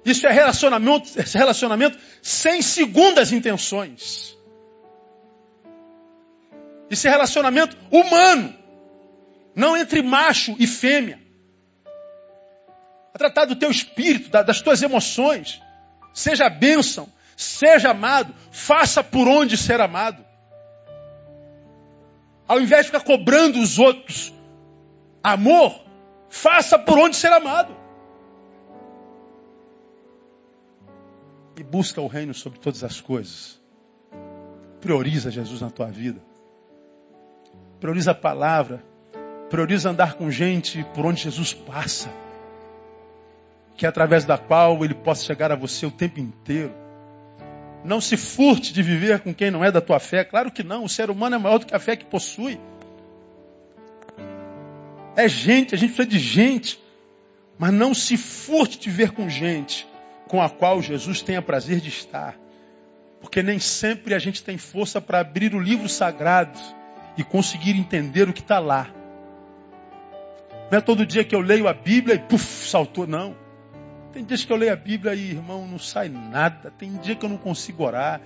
Isso 0.06 0.28
é 0.28 0.32
relacionamento, 0.32 1.10
relacionamento 1.34 1.97
sem 2.22 2.62
segundas 2.62 3.32
intenções. 3.32 4.38
Isso 6.89 7.08
é 7.08 7.10
relacionamento 7.10 7.76
humano 7.89 8.64
não 9.56 9.78
entre 9.78 10.01
macho 10.01 10.56
e 10.60 10.68
fêmea. 10.68 11.22
a 13.14 13.18
tratar 13.18 13.45
do 13.45 13.56
teu 13.56 13.70
espírito, 13.70 14.32
das 14.32 14.60
tuas 14.60 14.82
emoções. 14.82 15.62
Seja 16.16 16.49
bênção, 16.49 17.08
seja 17.36 17.91
amado, 17.91 18.34
faça 18.51 19.03
por 19.03 19.27
onde 19.27 19.57
ser 19.57 19.79
amado. 19.81 20.23
Ao 22.47 22.59
invés 22.59 22.86
de 22.86 22.91
ficar 22.91 23.03
cobrando 23.03 23.59
os 23.59 23.79
outros 23.79 24.34
amor, 25.23 25.81
faça 26.29 26.77
por 26.77 26.97
onde 26.97 27.15
ser 27.15 27.31
amado. 27.31 27.73
E 31.55 31.63
busca 31.63 32.01
o 32.01 32.07
reino 32.07 32.34
sobre 32.34 32.59
todas 32.59 32.84
as 32.84 32.99
coisas. 32.99 33.61
Prioriza 34.81 35.31
Jesus 35.31 35.61
na 35.61 35.69
tua 35.69 35.88
vida. 35.88 36.19
Prioriza 37.79 38.11
a 38.11 38.15
palavra. 38.15 38.84
Prioriza 39.49 39.89
andar 39.89 40.15
com 40.15 40.29
gente 40.31 40.84
por 40.93 41.05
onde 41.05 41.21
Jesus 41.21 41.53
passa. 41.53 42.09
Que 43.77 43.86
é 43.86 43.89
através 43.89 44.25
da 44.25 44.38
qual 44.38 44.84
ele 44.84 44.95
possa 44.95 45.23
chegar 45.23 45.51
a 45.51 45.55
você 45.55 45.86
o 45.86 45.91
tempo 45.91 46.19
inteiro. 46.19 46.82
Não 47.84 47.99
se 47.99 48.15
furte 48.15 48.71
de 48.71 48.81
viver 48.81 49.19
com 49.19 49.34
quem 49.34 49.51
não 49.51 49.63
é 49.63 49.71
da 49.71 49.81
tua 49.81 49.99
fé. 49.99 50.23
Claro 50.23 50.51
que 50.51 50.63
não. 50.63 50.86
O 50.86 50.89
ser 50.89 51.09
humano 51.09 51.36
é 51.36 51.39
maior 51.39 51.57
do 51.57 51.65
que 51.65 51.75
a 51.75 51.79
fé 51.79 51.95
que 51.95 52.05
possui. 52.05 52.59
É 55.15 55.27
gente, 55.27 55.75
a 55.75 55.77
gente 55.77 55.93
precisa 55.93 56.07
de 56.07 56.19
gente. 56.19 56.79
Mas 57.57 57.73
não 57.73 57.93
se 57.93 58.17
furte 58.17 58.79
de 58.79 58.89
viver 58.89 59.11
com 59.11 59.29
gente 59.29 59.88
com 60.27 60.41
a 60.41 60.49
qual 60.49 60.81
Jesus 60.81 61.21
tenha 61.21 61.41
prazer 61.41 61.79
de 61.79 61.89
estar. 61.89 62.36
Porque 63.21 63.43
nem 63.43 63.59
sempre 63.59 64.15
a 64.15 64.19
gente 64.19 64.43
tem 64.43 64.57
força 64.57 64.99
para 64.99 65.19
abrir 65.19 65.53
o 65.53 65.59
livro 65.59 65.88
sagrado 65.88 66.59
e 67.17 67.23
conseguir 67.23 67.71
entender 67.71 68.27
o 68.27 68.34
que 68.34 68.41
está 68.41 68.59
lá. 68.59 68.89
Não 70.71 70.79
é 70.79 70.81
todo 70.81 71.05
dia 71.05 71.23
que 71.23 71.36
eu 71.36 71.39
leio 71.39 71.67
a 71.67 71.73
Bíblia 71.73 72.15
e 72.15 72.19
puf, 72.19 72.67
saltou, 72.67 73.05
não. 73.05 73.42
Tem 74.14 74.24
dias 74.24 74.45
que 74.45 74.53
eu 74.53 74.57
leio 74.57 74.72
a 74.72 74.76
Bíblia 74.76 75.16
e, 75.16 75.32
irmão, 75.32 75.68
não 75.68 75.80
sai 75.80 76.07
nada. 76.07 76.72
Tem 76.78 76.95
dia 76.97 77.16
que 77.16 77.26
eu 77.26 77.30
não 77.30 77.38
consigo 77.38 77.84
orar. 77.84 78.22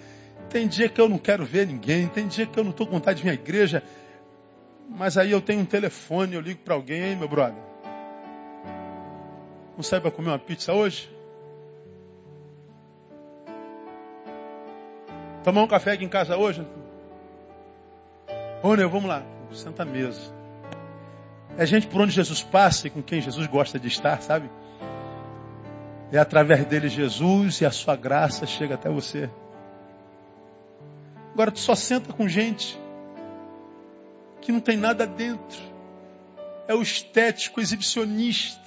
Tem 0.49 0.67
dia 0.67 0.89
que 0.89 0.99
eu 0.99 1.07
não 1.07 1.17
quero 1.17 1.45
ver 1.45 1.65
ninguém. 1.65 2.07
Tem 2.09 2.27
dia 2.27 2.45
que 2.45 2.59
eu 2.59 2.63
não 2.63 2.71
estou 2.71 2.85
com 2.85 2.93
vontade 2.93 3.21
de 3.21 3.29
à 3.29 3.33
igreja. 3.33 3.81
Mas 4.89 5.17
aí 5.17 5.31
eu 5.31 5.39
tenho 5.39 5.61
um 5.61 5.65
telefone, 5.65 6.35
eu 6.35 6.41
ligo 6.41 6.59
para 6.59 6.73
alguém, 6.75 7.15
meu 7.15 7.27
brother. 7.29 7.61
Não 9.77 9.83
sai 9.83 10.01
para 10.01 10.11
comer 10.11 10.29
uma 10.29 10.39
pizza 10.39 10.73
hoje? 10.73 11.09
Tomar 15.43 15.63
um 15.63 15.67
café 15.67 15.93
aqui 15.93 16.03
em 16.03 16.09
casa 16.09 16.35
hoje? 16.35 16.67
Ô, 18.61 18.75
vamos 18.89 19.05
lá. 19.05 19.23
Senta 19.53 19.83
à 19.83 19.85
mesa. 19.85 20.33
É 21.57 21.65
gente 21.65 21.87
por 21.87 22.01
onde 22.01 22.11
Jesus 22.11 22.43
passa 22.43 22.87
e 22.87 22.89
com 22.89 23.01
quem 23.01 23.21
Jesus 23.21 23.47
gosta 23.47 23.79
de 23.79 23.87
estar, 23.87 24.21
sabe? 24.21 24.49
É 26.11 26.17
através 26.17 26.65
dele 26.65 26.87
Jesus 26.87 27.61
e 27.61 27.65
a 27.65 27.71
sua 27.71 27.95
graça 27.95 28.45
chega 28.45 28.75
até 28.75 28.89
você. 28.89 29.29
Agora 31.33 31.51
tu 31.51 31.59
só 31.59 31.75
senta 31.75 32.13
com 32.13 32.27
gente 32.27 32.79
que 34.41 34.51
não 34.51 34.59
tem 34.59 34.77
nada 34.77 35.05
dentro. 35.05 35.61
É 36.67 36.73
o 36.73 36.81
estético 36.81 37.59
exibicionista. 37.59 38.65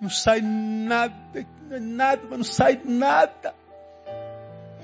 Não 0.00 0.10
sai 0.10 0.40
nada, 0.40 1.14
nada, 1.80 2.22
mas 2.28 2.38
não 2.38 2.44
sai 2.44 2.80
nada. 2.84 3.54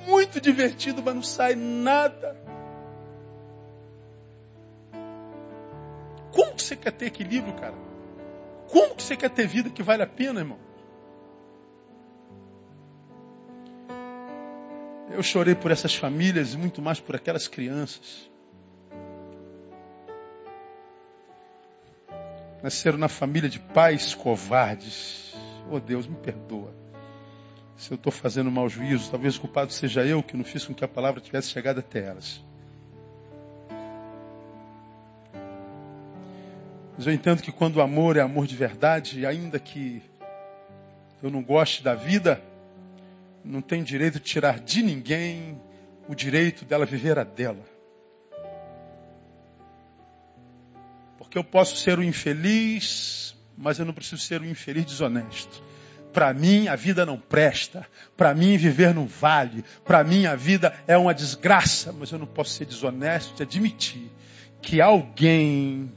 Muito 0.07 0.41
divertido, 0.41 1.03
mas 1.03 1.15
não 1.15 1.23
sai 1.23 1.55
nada. 1.55 2.37
Como 6.33 6.55
que 6.55 6.63
você 6.63 6.77
quer 6.77 6.93
ter 6.93 7.07
equilíbrio, 7.07 7.55
cara? 7.55 7.75
Como 8.69 8.95
que 8.95 9.03
você 9.03 9.17
quer 9.17 9.31
ter 9.31 9.47
vida 9.47 9.71
que 9.71 9.83
vale 9.83 10.03
a 10.03 10.07
pena, 10.07 10.41
irmão? 10.41 10.66
Eu 15.17 15.23
chorei 15.23 15.55
por 15.55 15.71
essas 15.71 15.95
famílias 15.95 16.53
e 16.53 16.59
muito 16.59 16.83
mais 16.83 17.01
por 17.01 17.17
aquelas 17.17 17.49
crianças. 17.49 18.31
Nasceram 22.63 22.99
na 22.99 23.09
família 23.09 23.49
de 23.49 23.59
pais 23.59 24.15
covardes. 24.15 25.35
Oh 25.71 25.81
Deus, 25.81 26.07
me 26.07 26.17
perdoa. 26.17 26.71
Se 27.79 27.91
eu 27.91 27.95
estou 27.95 28.13
fazendo 28.13 28.51
mau 28.51 28.69
juízo, 28.69 29.11
talvez 29.11 29.37
o 29.37 29.41
culpado 29.41 29.73
seja 29.73 30.05
eu 30.05 30.23
que 30.23 30.37
não 30.37 30.45
fiz 30.45 30.67
com 30.67 30.75
que 30.75 30.85
a 30.85 30.89
palavra 30.89 31.19
tivesse 31.19 31.49
chegado 31.49 31.79
até 31.79 32.05
elas. 32.05 32.45
Mas 36.95 37.07
eu 37.07 37.13
entendo 37.15 37.41
que 37.41 37.53
quando 37.53 37.77
o 37.77 37.81
amor 37.81 38.19
é 38.19 38.21
amor 38.21 38.47
de 38.47 38.55
verdade, 38.55 39.25
ainda 39.25 39.59
que 39.59 40.03
eu 41.23 41.31
não 41.31 41.43
goste 41.43 41.83
da 41.83 41.95
vida, 41.95 42.39
não 43.47 43.63
tem 43.63 43.83
direito 43.83 44.15
de 44.15 44.25
tirar 44.25 44.59
de 44.59 44.83
ninguém 44.83 45.61
o 46.09 46.15
direito 46.15 46.65
dela 46.65 46.85
viver 46.85 47.19
a 47.19 47.25
dela. 47.25 47.65
Porque 51.17 51.39
eu 51.39 51.45
posso 51.45 51.77
ser 51.77 51.99
o 51.99 52.03
infeliz, 52.03 53.37
mas 53.57 53.79
eu 53.79 53.85
não 53.85 53.95
preciso 53.95 54.21
ser 54.23 54.41
o 54.41 54.47
infeliz 54.47 54.85
desonesto. 54.85 55.63
Para 56.13 56.33
mim 56.33 56.67
a 56.67 56.75
vida 56.75 57.07
não 57.07 57.19
presta, 57.19 57.87
para 58.17 58.35
mim 58.35 58.57
viver 58.57 58.95
não 58.95 59.07
vale, 59.07 59.65
para 59.85 60.03
mim 60.03 60.27
a 60.27 60.35
vida 60.35 60.75
é 60.87 60.97
uma 60.97 61.15
desgraça, 61.15 61.93
mas 61.93 62.11
eu 62.11 62.19
não 62.19 62.27
posso 62.27 62.51
ser 62.51 62.65
desonesto 62.65 63.35
de 63.35 63.43
admitir 63.43 64.11
que 64.63 64.81
alguém 64.81 65.93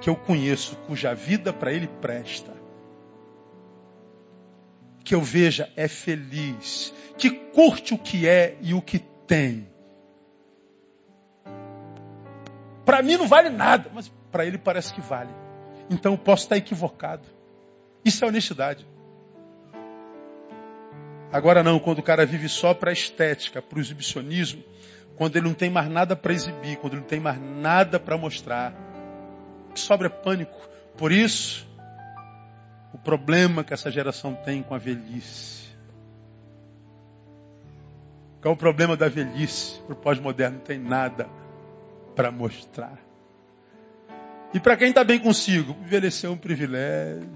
que 0.00 0.08
eu 0.08 0.16
conheço 0.16 0.74
cuja 0.86 1.14
vida 1.14 1.52
para 1.52 1.72
ele 1.72 1.86
presta 1.86 2.51
que 5.04 5.14
eu 5.14 5.20
veja 5.20 5.70
é 5.76 5.88
feliz, 5.88 6.94
que 7.18 7.30
curte 7.30 7.94
o 7.94 7.98
que 7.98 8.28
é 8.28 8.56
e 8.60 8.74
o 8.74 8.82
que 8.82 8.98
tem. 9.26 9.68
Para 12.84 13.02
mim 13.02 13.16
não 13.16 13.28
vale 13.28 13.48
nada, 13.48 13.90
mas 13.94 14.12
para 14.30 14.44
ele 14.44 14.58
parece 14.58 14.92
que 14.92 15.00
vale. 15.00 15.30
Então 15.90 16.12
eu 16.12 16.18
posso 16.18 16.44
estar 16.44 16.56
equivocado. 16.56 17.26
Isso 18.04 18.24
é 18.24 18.28
honestidade. 18.28 18.86
Agora 21.32 21.62
não, 21.62 21.78
quando 21.78 22.00
o 22.00 22.02
cara 22.02 22.26
vive 22.26 22.48
só 22.48 22.74
para 22.74 22.92
estética, 22.92 23.62
para 23.62 23.78
o 23.78 23.80
exibicionismo, 23.80 24.62
quando 25.16 25.36
ele 25.36 25.46
não 25.46 25.54
tem 25.54 25.70
mais 25.70 25.88
nada 25.88 26.14
para 26.14 26.32
exibir, 26.32 26.76
quando 26.76 26.94
ele 26.94 27.00
não 27.00 27.08
tem 27.08 27.20
mais 27.20 27.40
nada 27.40 27.98
para 27.98 28.18
mostrar, 28.18 28.74
sobra 29.74 30.10
pânico. 30.10 30.68
Por 30.96 31.10
isso, 31.10 31.66
o 32.92 32.98
problema 32.98 33.64
que 33.64 33.72
essa 33.72 33.90
geração 33.90 34.34
tem 34.34 34.62
com 34.62 34.74
a 34.74 34.78
velhice. 34.78 35.62
Qual 38.40 38.52
é 38.52 38.54
o 38.54 38.58
problema 38.58 38.96
da 38.96 39.08
velhice? 39.08 39.80
Para 39.82 39.92
o 39.94 39.96
pós-moderno 39.96 40.58
não 40.58 40.64
tem 40.64 40.78
nada 40.78 41.28
para 42.14 42.30
mostrar. 42.30 42.98
E 44.52 44.60
para 44.60 44.76
quem 44.76 44.90
está 44.90 45.02
bem 45.02 45.18
consigo, 45.18 45.72
envelhecer 45.80 46.28
é 46.28 46.32
um 46.32 46.36
privilégio. 46.36 47.30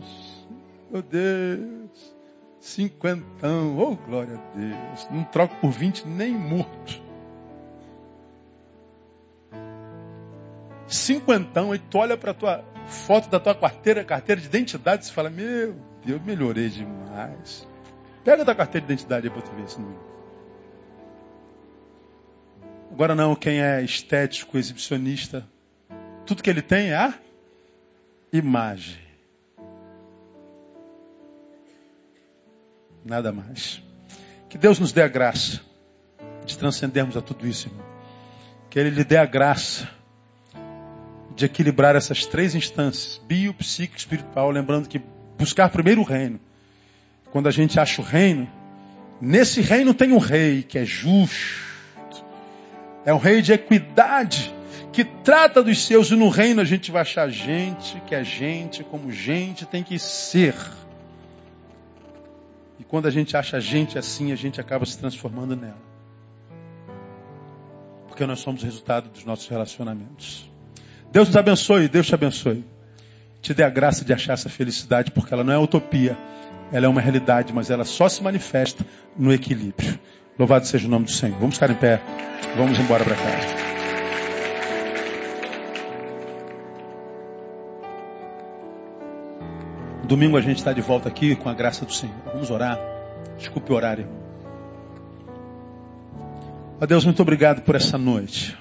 Meu 0.90 1.02
Deus, 1.02 2.14
cinquentão, 2.60 3.78
oh 3.78 3.96
glória 3.96 4.34
a 4.34 4.56
Deus. 4.56 5.08
Não 5.10 5.24
troco 5.24 5.56
por 5.56 5.70
vinte 5.70 6.06
nem 6.06 6.34
morto. 6.34 7.02
Cinquentão, 10.86 11.72
aí 11.72 11.78
tu 11.78 11.98
olha 11.98 12.16
para 12.16 12.34
tua 12.34 12.75
foto 12.86 13.28
da 13.28 13.38
tua 13.38 13.54
carteira, 13.54 14.04
carteira 14.04 14.40
de 14.40 14.46
identidade, 14.46 15.06
você 15.06 15.12
fala, 15.12 15.28
meu 15.28 15.76
Deus, 16.04 16.22
melhorei 16.22 16.68
demais. 16.68 17.66
Pega 18.24 18.42
a 18.42 18.44
tua 18.44 18.54
carteira 18.54 18.86
de 18.86 18.92
identidade 18.92 19.26
aí 19.26 19.32
para 19.32 19.42
tu 19.42 19.50
ver 19.54 19.64
esse 19.64 19.80
número. 19.80 20.00
Agora 22.90 23.14
não, 23.14 23.34
quem 23.34 23.60
é 23.60 23.82
estético, 23.82 24.56
exibicionista, 24.56 25.46
tudo 26.24 26.42
que 26.42 26.48
ele 26.48 26.62
tem 26.62 26.90
é 26.90 26.96
a 26.96 27.14
imagem. 28.32 28.98
Nada 33.04 33.30
mais. 33.30 33.82
Que 34.48 34.58
Deus 34.58 34.78
nos 34.78 34.92
dê 34.92 35.02
a 35.02 35.08
graça 35.08 35.60
de 36.44 36.56
transcendermos 36.56 37.16
a 37.16 37.20
tudo 37.20 37.46
isso, 37.46 37.68
irmão. 37.68 37.84
Que 38.70 38.78
Ele 38.78 38.90
lhe 38.90 39.04
dê 39.04 39.16
a 39.16 39.26
graça 39.26 39.88
de 41.36 41.44
equilibrar 41.44 41.94
essas 41.94 42.24
três 42.24 42.54
instâncias, 42.54 43.20
bio, 43.28 43.52
psíquico 43.52 43.98
espiritual, 43.98 44.50
lembrando 44.50 44.88
que 44.88 45.00
buscar 45.38 45.68
primeiro 45.68 46.00
o 46.00 46.04
reino. 46.04 46.40
Quando 47.30 47.46
a 47.46 47.50
gente 47.50 47.78
acha 47.78 48.00
o 48.00 48.04
reino, 48.04 48.48
nesse 49.20 49.60
reino 49.60 49.92
tem 49.92 50.12
um 50.12 50.18
rei 50.18 50.62
que 50.62 50.78
é 50.78 50.84
justo, 50.84 52.24
é 53.04 53.12
um 53.12 53.18
rei 53.18 53.42
de 53.42 53.52
equidade, 53.52 54.52
que 54.90 55.04
trata 55.04 55.62
dos 55.62 55.84
seus, 55.84 56.10
e 56.10 56.16
no 56.16 56.30
reino 56.30 56.62
a 56.62 56.64
gente 56.64 56.90
vai 56.90 57.02
achar 57.02 57.28
gente 57.28 58.00
que 58.06 58.14
é 58.14 58.24
gente, 58.24 58.82
como 58.82 59.12
gente 59.12 59.66
tem 59.66 59.84
que 59.84 59.98
ser. 59.98 60.54
E 62.80 62.84
quando 62.84 63.04
a 63.04 63.10
gente 63.10 63.36
acha 63.36 63.60
gente 63.60 63.98
assim, 63.98 64.32
a 64.32 64.36
gente 64.36 64.58
acaba 64.58 64.86
se 64.86 64.98
transformando 64.98 65.54
nela. 65.54 65.84
Porque 68.08 68.24
nós 68.24 68.40
somos 68.40 68.62
resultado 68.62 69.10
dos 69.10 69.26
nossos 69.26 69.46
relacionamentos. 69.48 70.55
Deus 71.12 71.28
nos 71.28 71.36
abençoe, 71.36 71.88
Deus 71.88 72.06
te 72.06 72.14
abençoe. 72.14 72.64
te 73.40 73.54
dê 73.54 73.62
a 73.62 73.70
graça 73.70 74.04
de 74.04 74.12
achar 74.12 74.32
essa 74.32 74.48
felicidade, 74.48 75.10
porque 75.12 75.32
ela 75.32 75.44
não 75.44 75.52
é 75.52 75.58
utopia, 75.58 76.16
ela 76.72 76.86
é 76.86 76.88
uma 76.88 77.00
realidade, 77.00 77.52
mas 77.52 77.70
ela 77.70 77.84
só 77.84 78.08
se 78.08 78.22
manifesta 78.22 78.84
no 79.16 79.32
equilíbrio. 79.32 79.98
Louvado 80.38 80.66
seja 80.66 80.86
o 80.86 80.90
nome 80.90 81.04
do 81.06 81.10
Senhor. 81.10 81.38
Vamos 81.38 81.54
ficar 81.54 81.70
em 81.70 81.74
pé, 81.74 82.02
vamos 82.56 82.78
embora 82.78 83.04
para 83.04 83.14
casa. 83.14 83.66
Domingo 90.06 90.36
a 90.36 90.40
gente 90.40 90.58
está 90.58 90.72
de 90.72 90.80
volta 90.80 91.08
aqui 91.08 91.34
com 91.34 91.48
a 91.48 91.54
graça 91.54 91.84
do 91.84 91.92
Senhor. 91.92 92.14
Vamos 92.32 92.50
orar. 92.50 92.78
Desculpe 93.38 93.72
o 93.72 93.74
horário. 93.74 94.06
Ó 96.80 96.86
Deus, 96.86 97.04
muito 97.04 97.20
obrigado 97.22 97.62
por 97.62 97.74
essa 97.74 97.98
noite. 97.98 98.56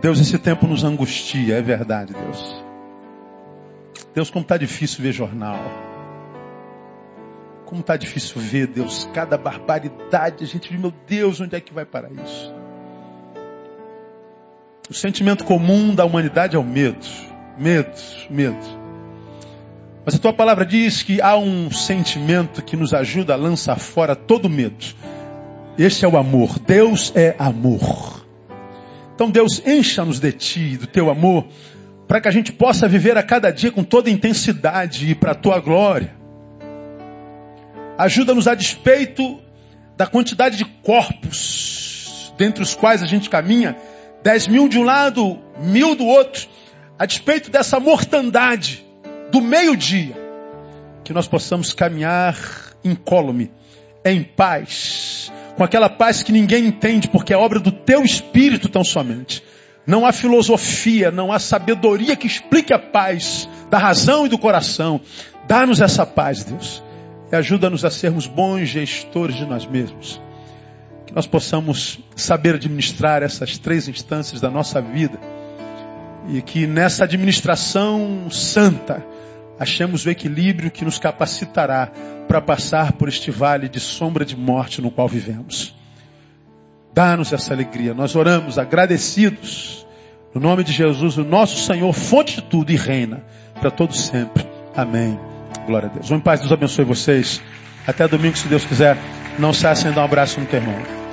Deus, 0.00 0.20
esse 0.20 0.38
tempo 0.38 0.66
nos 0.66 0.84
angustia, 0.84 1.56
é 1.56 1.62
verdade, 1.62 2.12
Deus. 2.12 2.64
Deus, 4.14 4.30
como 4.30 4.42
está 4.42 4.56
difícil 4.56 5.02
ver 5.02 5.12
jornal. 5.12 5.58
Como 7.64 7.80
está 7.80 7.96
difícil 7.96 8.40
ver, 8.40 8.68
Deus, 8.68 9.08
cada 9.12 9.36
barbaridade. 9.36 10.44
A 10.44 10.46
gente 10.46 10.70
diz, 10.70 10.80
meu 10.80 10.92
Deus, 11.06 11.40
onde 11.40 11.56
é 11.56 11.60
que 11.60 11.74
vai 11.74 11.84
parar 11.84 12.10
isso? 12.12 12.54
O 14.88 14.94
sentimento 14.94 15.44
comum 15.44 15.94
da 15.94 16.04
humanidade 16.04 16.56
é 16.56 16.58
o 16.58 16.64
medo. 16.64 17.06
Medo, 17.58 18.00
medo. 18.30 18.78
Mas 20.04 20.14
a 20.14 20.18
tua 20.18 20.32
palavra 20.32 20.64
diz 20.64 21.02
que 21.02 21.20
há 21.20 21.36
um 21.36 21.70
sentimento 21.70 22.62
que 22.62 22.76
nos 22.76 22.94
ajuda 22.94 23.34
a 23.34 23.36
lançar 23.36 23.78
fora 23.78 24.16
todo 24.16 24.48
medo. 24.48 24.86
Este 25.76 26.04
é 26.04 26.08
o 26.08 26.16
amor. 26.16 26.58
Deus 26.58 27.12
é 27.14 27.36
amor. 27.38 28.17
Então, 29.18 29.32
Deus, 29.32 29.60
encha-nos 29.66 30.20
de 30.20 30.30
ti, 30.30 30.76
do 30.76 30.86
teu 30.86 31.10
amor, 31.10 31.48
para 32.06 32.20
que 32.20 32.28
a 32.28 32.30
gente 32.30 32.52
possa 32.52 32.86
viver 32.86 33.18
a 33.18 33.22
cada 33.24 33.50
dia 33.50 33.72
com 33.72 33.82
toda 33.82 34.08
intensidade 34.08 35.10
e 35.10 35.12
para 35.12 35.32
a 35.32 35.34
tua 35.34 35.58
glória. 35.58 36.14
Ajuda-nos 37.98 38.46
a 38.46 38.54
despeito 38.54 39.40
da 39.96 40.06
quantidade 40.06 40.56
de 40.56 40.64
corpos 40.64 42.32
dentre 42.38 42.62
os 42.62 42.76
quais 42.76 43.02
a 43.02 43.06
gente 43.06 43.28
caminha, 43.28 43.76
dez 44.22 44.46
mil 44.46 44.68
de 44.68 44.78
um 44.78 44.84
lado, 44.84 45.36
mil 45.58 45.96
do 45.96 46.06
outro, 46.06 46.46
a 46.96 47.04
despeito 47.04 47.50
dessa 47.50 47.80
mortandade 47.80 48.86
do 49.32 49.40
meio-dia, 49.40 50.14
que 51.02 51.12
nós 51.12 51.26
possamos 51.26 51.74
caminhar 51.74 52.36
incólume, 52.84 53.50
em 54.04 54.22
paz, 54.22 55.32
com 55.58 55.64
aquela 55.64 55.90
paz 55.90 56.22
que 56.22 56.30
ninguém 56.30 56.66
entende, 56.66 57.08
porque 57.08 57.34
é 57.34 57.36
obra 57.36 57.58
do 57.58 57.72
teu 57.72 58.04
espírito 58.04 58.68
tão 58.68 58.84
somente. 58.84 59.42
Não 59.84 60.06
há 60.06 60.12
filosofia, 60.12 61.10
não 61.10 61.32
há 61.32 61.40
sabedoria 61.40 62.14
que 62.14 62.28
explique 62.28 62.72
a 62.72 62.78
paz 62.78 63.48
da 63.68 63.76
razão 63.76 64.24
e 64.24 64.28
do 64.28 64.38
coração. 64.38 65.00
Dá-nos 65.48 65.80
essa 65.80 66.06
paz, 66.06 66.44
Deus. 66.44 66.80
E 67.32 67.34
ajuda-nos 67.34 67.84
a 67.84 67.90
sermos 67.90 68.28
bons 68.28 68.68
gestores 68.68 69.34
de 69.34 69.44
nós 69.44 69.66
mesmos. 69.66 70.20
Que 71.04 71.12
nós 71.12 71.26
possamos 71.26 71.98
saber 72.14 72.54
administrar 72.54 73.24
essas 73.24 73.58
três 73.58 73.88
instâncias 73.88 74.40
da 74.40 74.48
nossa 74.48 74.80
vida. 74.80 75.18
E 76.28 76.40
que 76.40 76.68
nessa 76.68 77.02
administração 77.02 78.30
santa, 78.30 79.04
achemos 79.58 80.06
o 80.06 80.10
equilíbrio 80.10 80.70
que 80.70 80.84
nos 80.84 80.98
capacitará 80.98 81.90
para 82.26 82.40
passar 82.40 82.92
por 82.92 83.08
este 83.08 83.30
vale 83.30 83.68
de 83.68 83.80
sombra 83.80 84.24
de 84.24 84.36
morte 84.36 84.80
no 84.80 84.90
qual 84.90 85.08
vivemos. 85.08 85.74
Dá-nos 86.92 87.32
essa 87.32 87.54
alegria. 87.54 87.94
Nós 87.94 88.16
oramos 88.16 88.58
agradecidos. 88.58 89.86
No 90.34 90.40
nome 90.40 90.62
de 90.62 90.72
Jesus, 90.72 91.16
o 91.16 91.24
nosso 91.24 91.58
Senhor, 91.64 91.92
fonte 91.92 92.36
de 92.36 92.42
tudo 92.42 92.70
e 92.70 92.76
reina 92.76 93.24
para 93.60 93.70
todos 93.70 94.06
sempre. 94.06 94.46
Amém. 94.76 95.18
Glória 95.66 95.88
a 95.88 95.92
Deus. 95.92 96.10
Um 96.10 96.20
paz, 96.20 96.40
Deus 96.40 96.52
abençoe 96.52 96.84
vocês. 96.84 97.40
Até 97.86 98.06
domingo, 98.06 98.36
se 98.36 98.48
Deus 98.48 98.64
quiser. 98.64 98.96
Não 99.38 99.52
se 99.52 99.62
dar 99.62 100.00
um 100.00 100.04
abraço 100.04 100.40
no 100.40 100.46
teu 100.46 100.60
irmão. 100.60 101.07